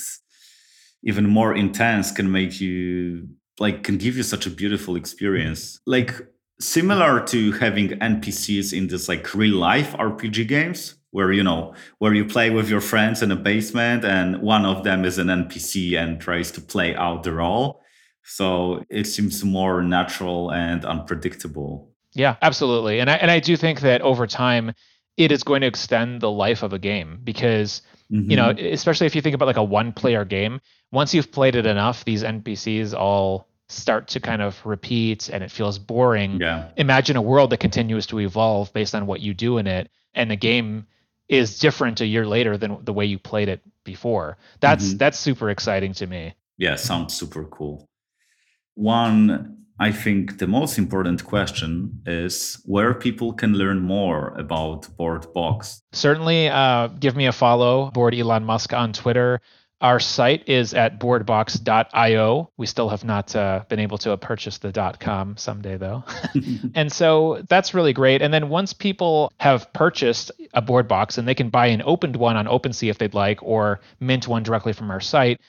even 1.03 1.27
more 1.27 1.55
intense 1.55 2.13
can 2.13 2.31
make 2.31 2.61
you 2.61 3.29
like 3.59 3.83
can 3.83 3.97
give 3.97 4.17
you 4.17 4.23
such 4.23 4.47
a 4.47 4.51
beautiful 4.51 4.97
experience. 4.97 5.81
Like 5.87 6.15
similar 6.61 7.25
to 7.27 7.53
having 7.53 7.89
NPCs 7.89 8.77
in 8.77 8.89
this 8.89 9.09
like 9.09 9.35
real 9.35 9.57
life 9.57 9.93
RPG 9.93 10.47
games 10.47 10.97
where 11.11 11.33
you 11.33 11.43
know 11.43 11.75
where 11.99 12.15
you 12.15 12.25
play 12.25 12.51
with 12.51 12.69
your 12.69 12.81
friends 12.81 13.23
in 13.23 13.31
a 13.31 13.37
basement 13.37 14.05
and 14.05 14.41
one 14.41 14.65
of 14.65 14.85
them 14.85 15.05
is 15.05 15.19
an 15.19 15.27
npc 15.27 15.99
and 15.99 16.21
tries 16.21 16.51
to 16.51 16.61
play 16.61 16.95
out 16.95 17.23
the 17.23 17.33
role 17.33 17.81
so 18.23 18.83
it 18.89 19.05
seems 19.05 19.45
more 19.45 19.83
natural 19.83 20.51
and 20.53 20.85
unpredictable 20.85 21.90
yeah, 22.15 22.37
absolutely. 22.43 23.01
And 23.01 23.11
I 23.11 23.15
and 23.15 23.31
I 23.31 23.41
do 23.41 23.57
think 23.57 23.81
that 23.81 24.03
over 24.03 24.27
time 24.27 24.73
it 25.17 25.33
is 25.33 25.43
going 25.43 25.61
to 25.61 25.67
extend 25.67 26.21
the 26.21 26.31
life 26.31 26.63
of 26.63 26.73
a 26.73 26.79
game 26.79 27.21
because 27.23 27.83
mm-hmm. 28.11 28.31
you 28.31 28.37
know, 28.37 28.53
mm-hmm. 28.53 28.73
especially 28.73 29.07
if 29.07 29.15
you 29.15 29.23
think 29.23 29.35
about 29.35 29.47
like 29.47 29.57
a 29.57 29.65
one 29.65 29.93
player 29.93 30.25
game, 30.25 30.61
once 30.93 31.15
you've 31.15 31.31
played 31.33 31.57
it 31.57 31.67
enough, 31.67 32.05
these 32.05 32.23
NPCs 32.23 32.95
all 32.95 33.47
start 33.69 34.09
to 34.09 34.21
kind 34.21 34.43
of 34.43 34.65
repeat 34.67 35.29
and 35.29 35.45
it 35.45 35.51
feels 35.51 35.79
boring. 35.79 36.41
Yeah. 36.41 36.71
Imagine 36.77 37.17
a 37.17 37.23
world 37.23 37.51
that 37.51 37.61
continues 37.61 38.07
to 38.07 38.19
evolve 38.19 38.73
based 38.73 38.95
on 38.95 39.07
what 39.07 39.21
you 39.21 39.33
do 39.33 39.59
in 39.59 39.67
it 39.67 39.91
and 40.15 40.31
the 40.31 40.37
game 40.37 40.87
is 41.29 41.61
different 41.61 42.01
a 42.01 42.07
year 42.07 42.27
later 42.27 42.57
than 42.57 42.85
the 42.85 42.93
way 42.93 43.05
you 43.05 43.19
played 43.19 43.49
it 43.49 43.61
before. 43.85 44.37
That's 44.59 44.89
mm-hmm. 44.89 44.97
that's 44.97 45.19
super 45.19 45.51
exciting 45.51 45.93
to 45.95 46.07
me. 46.07 46.35
Yeah, 46.59 46.75
sounds 46.75 47.15
super 47.15 47.45
cool. 47.45 47.89
One 48.75 49.65
I 49.81 49.93
think 49.93 50.39
the 50.39 50.47
most 50.47 50.77
important 50.77 51.25
question 51.25 52.03
is 52.05 52.63
where 52.67 52.93
people 52.93 53.33
can 53.33 53.55
learn 53.55 53.81
more 53.81 54.29
about 54.39 54.95
Bored 54.99 55.33
Box. 55.33 55.81
Certainly, 55.93 56.51
uh, 56.51 56.89
give 56.89 57.17
me 57.17 57.27
a 57.27 57.33
follow, 57.33 57.91
Bored 57.91 58.15
Elon 58.15 58.45
Musk 58.45 58.75
on 58.75 58.93
Twitter. 58.93 59.41
Our 59.81 59.99
site 59.99 60.47
is 60.47 60.75
at 60.75 61.01
boredbox.io. 61.01 62.51
We 62.59 62.67
still 62.67 62.91
have 62.91 63.05
not 63.05 63.35
uh, 63.35 63.65
been 63.71 63.79
able 63.79 63.97
to 63.99 64.15
purchase 64.19 64.59
the 64.59 64.95
.com 65.01 65.39
someday, 65.39 65.79
though. 65.79 66.05
and 66.75 66.93
so 66.93 67.43
that's 67.49 67.73
really 67.73 67.95
great. 67.95 68.21
And 68.21 68.35
then 68.35 68.51
once 68.51 68.75
people 68.75 69.33
have 69.41 69.73
purchased 69.73 70.31
a 70.53 70.61
BoredBox 70.61 71.17
and 71.17 71.27
they 71.27 71.35
can 71.35 71.49
buy 71.49 71.69
an 71.69 71.81
opened 71.87 72.17
one 72.17 72.37
on 72.37 72.45
OpenSea 72.45 72.91
if 72.91 72.99
they'd 72.99 73.15
like, 73.15 73.43
or 73.43 73.81
mint 73.99 74.29
one 74.29 74.43
directly 74.43 74.75
from 74.75 74.91
our 74.91 75.01
site, 75.01 75.41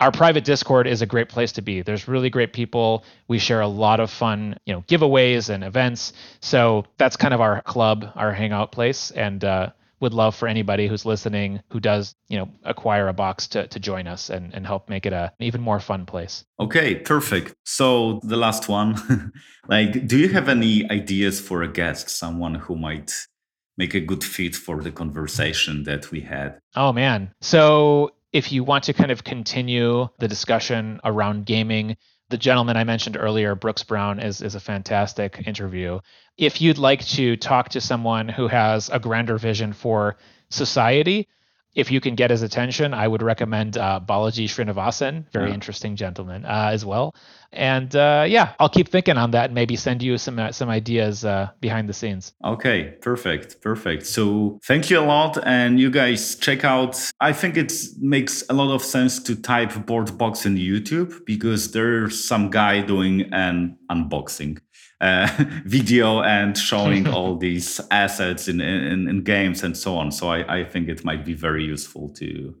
our 0.00 0.10
private 0.10 0.44
discord 0.44 0.86
is 0.86 1.02
a 1.02 1.06
great 1.06 1.28
place 1.28 1.52
to 1.52 1.62
be. 1.62 1.82
There's 1.82 2.08
really 2.08 2.30
great 2.30 2.52
people. 2.52 3.04
We 3.28 3.38
share 3.38 3.60
a 3.60 3.68
lot 3.68 4.00
of 4.00 4.10
fun 4.10 4.56
you 4.66 4.72
know 4.72 4.82
giveaways 4.82 5.50
and 5.50 5.62
events. 5.62 6.12
So 6.40 6.84
that's 6.96 7.16
kind 7.16 7.34
of 7.34 7.40
our 7.40 7.62
club 7.62 8.10
our 8.16 8.32
hangout 8.32 8.72
place. 8.72 9.10
And 9.10 9.44
uh, 9.44 9.70
would 10.00 10.14
love 10.14 10.34
for 10.34 10.48
anybody 10.48 10.88
who's 10.88 11.04
listening 11.04 11.60
who 11.70 11.78
does 11.78 12.14
you 12.28 12.38
know 12.38 12.48
acquire 12.64 13.08
a 13.08 13.12
box 13.12 13.46
to, 13.48 13.66
to 13.68 13.78
join 13.78 14.06
us 14.06 14.30
and, 14.30 14.54
and 14.54 14.66
help 14.66 14.88
make 14.88 15.06
it 15.06 15.12
a, 15.12 15.32
an 15.38 15.46
even 15.46 15.60
more 15.60 15.78
fun 15.78 16.06
place. 16.06 16.44
Okay 16.58 16.94
perfect. 16.96 17.54
So 17.64 18.20
the 18.22 18.36
last 18.36 18.68
one 18.68 19.32
like 19.68 20.06
do 20.06 20.18
you 20.18 20.28
have 20.30 20.48
any 20.48 20.90
ideas 20.90 21.40
for 21.40 21.62
a 21.62 21.68
guest 21.68 22.08
someone 22.08 22.54
who 22.54 22.76
might 22.76 23.12
make 23.76 23.94
a 23.94 24.00
good 24.00 24.24
fit 24.24 24.56
for 24.56 24.82
the 24.82 24.90
conversation 24.90 25.84
that 25.84 26.10
we 26.10 26.20
had? 26.20 26.58
Oh 26.74 26.92
man. 26.92 27.32
So 27.40 28.12
if 28.32 28.52
you 28.52 28.64
want 28.64 28.84
to 28.84 28.92
kind 28.92 29.10
of 29.10 29.24
continue 29.24 30.08
the 30.18 30.28
discussion 30.28 31.00
around 31.04 31.46
gaming, 31.46 31.96
the 32.28 32.38
gentleman 32.38 32.76
I 32.76 32.84
mentioned 32.84 33.16
earlier, 33.18 33.54
Brooks 33.54 33.82
Brown, 33.82 34.20
is, 34.20 34.40
is 34.40 34.54
a 34.54 34.60
fantastic 34.60 35.42
interview. 35.46 36.00
If 36.38 36.60
you'd 36.60 36.78
like 36.78 37.04
to 37.08 37.36
talk 37.36 37.70
to 37.70 37.80
someone 37.80 38.28
who 38.28 38.46
has 38.46 38.88
a 38.88 39.00
grander 39.00 39.36
vision 39.36 39.72
for 39.72 40.16
society, 40.48 41.28
if 41.74 41.90
you 41.90 42.00
can 42.00 42.14
get 42.14 42.30
his 42.30 42.42
attention, 42.42 42.94
I 42.94 43.06
would 43.06 43.22
recommend 43.22 43.76
uh, 43.76 44.00
Balaji 44.04 44.44
Srinivasan, 44.44 45.30
very 45.32 45.48
yeah. 45.48 45.54
interesting 45.54 45.96
gentleman 45.96 46.44
uh, 46.44 46.70
as 46.72 46.84
well. 46.84 47.14
And 47.52 47.94
uh, 47.96 48.24
yeah, 48.28 48.54
I'll 48.60 48.68
keep 48.68 48.88
thinking 48.88 49.16
on 49.16 49.32
that 49.32 49.46
and 49.46 49.54
maybe 49.54 49.74
send 49.74 50.02
you 50.02 50.18
some 50.18 50.38
uh, 50.38 50.52
some 50.52 50.68
ideas 50.68 51.24
uh, 51.24 51.50
behind 51.60 51.88
the 51.88 51.92
scenes. 51.92 52.32
Okay, 52.44 52.94
perfect, 53.00 53.60
perfect. 53.60 54.06
So 54.06 54.60
thank 54.64 54.88
you 54.88 55.00
a 55.00 55.02
lot, 55.02 55.36
and 55.44 55.80
you 55.80 55.90
guys 55.90 56.36
check 56.36 56.64
out. 56.64 56.96
I 57.20 57.32
think 57.32 57.56
it 57.56 57.72
makes 57.98 58.44
a 58.48 58.52
lot 58.52 58.72
of 58.72 58.82
sense 58.82 59.20
to 59.24 59.34
type 59.34 59.70
BoredBox 59.70 60.46
in 60.46 60.56
YouTube 60.56 61.24
because 61.26 61.72
there's 61.72 62.22
some 62.22 62.50
guy 62.50 62.82
doing 62.82 63.22
an 63.32 63.76
unboxing 63.90 64.58
uh, 65.00 65.28
video 65.64 66.22
and 66.22 66.56
showing 66.56 67.08
all 67.14 67.36
these 67.36 67.80
assets 67.90 68.48
in, 68.48 68.60
in, 68.60 69.08
in 69.08 69.22
games 69.24 69.62
and 69.62 69.76
so 69.76 69.96
on. 69.96 70.12
So 70.12 70.28
I, 70.28 70.60
I 70.60 70.64
think 70.64 70.88
it 70.88 71.04
might 71.04 71.24
be 71.24 71.34
very 71.34 71.64
useful 71.64 72.10
to 72.10 72.54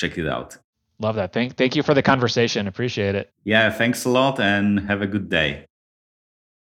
check 0.00 0.16
it 0.16 0.26
out. 0.26 0.56
Love 1.00 1.16
that. 1.16 1.32
Thank, 1.32 1.56
thank 1.56 1.74
you 1.74 1.82
for 1.82 1.94
the 1.94 2.02
conversation. 2.02 2.68
Appreciate 2.68 3.14
it. 3.14 3.32
Yeah, 3.42 3.70
thanks 3.70 4.04
a 4.04 4.10
lot 4.10 4.38
and 4.38 4.80
have 4.80 5.00
a 5.00 5.06
good 5.06 5.30
day. 5.30 5.64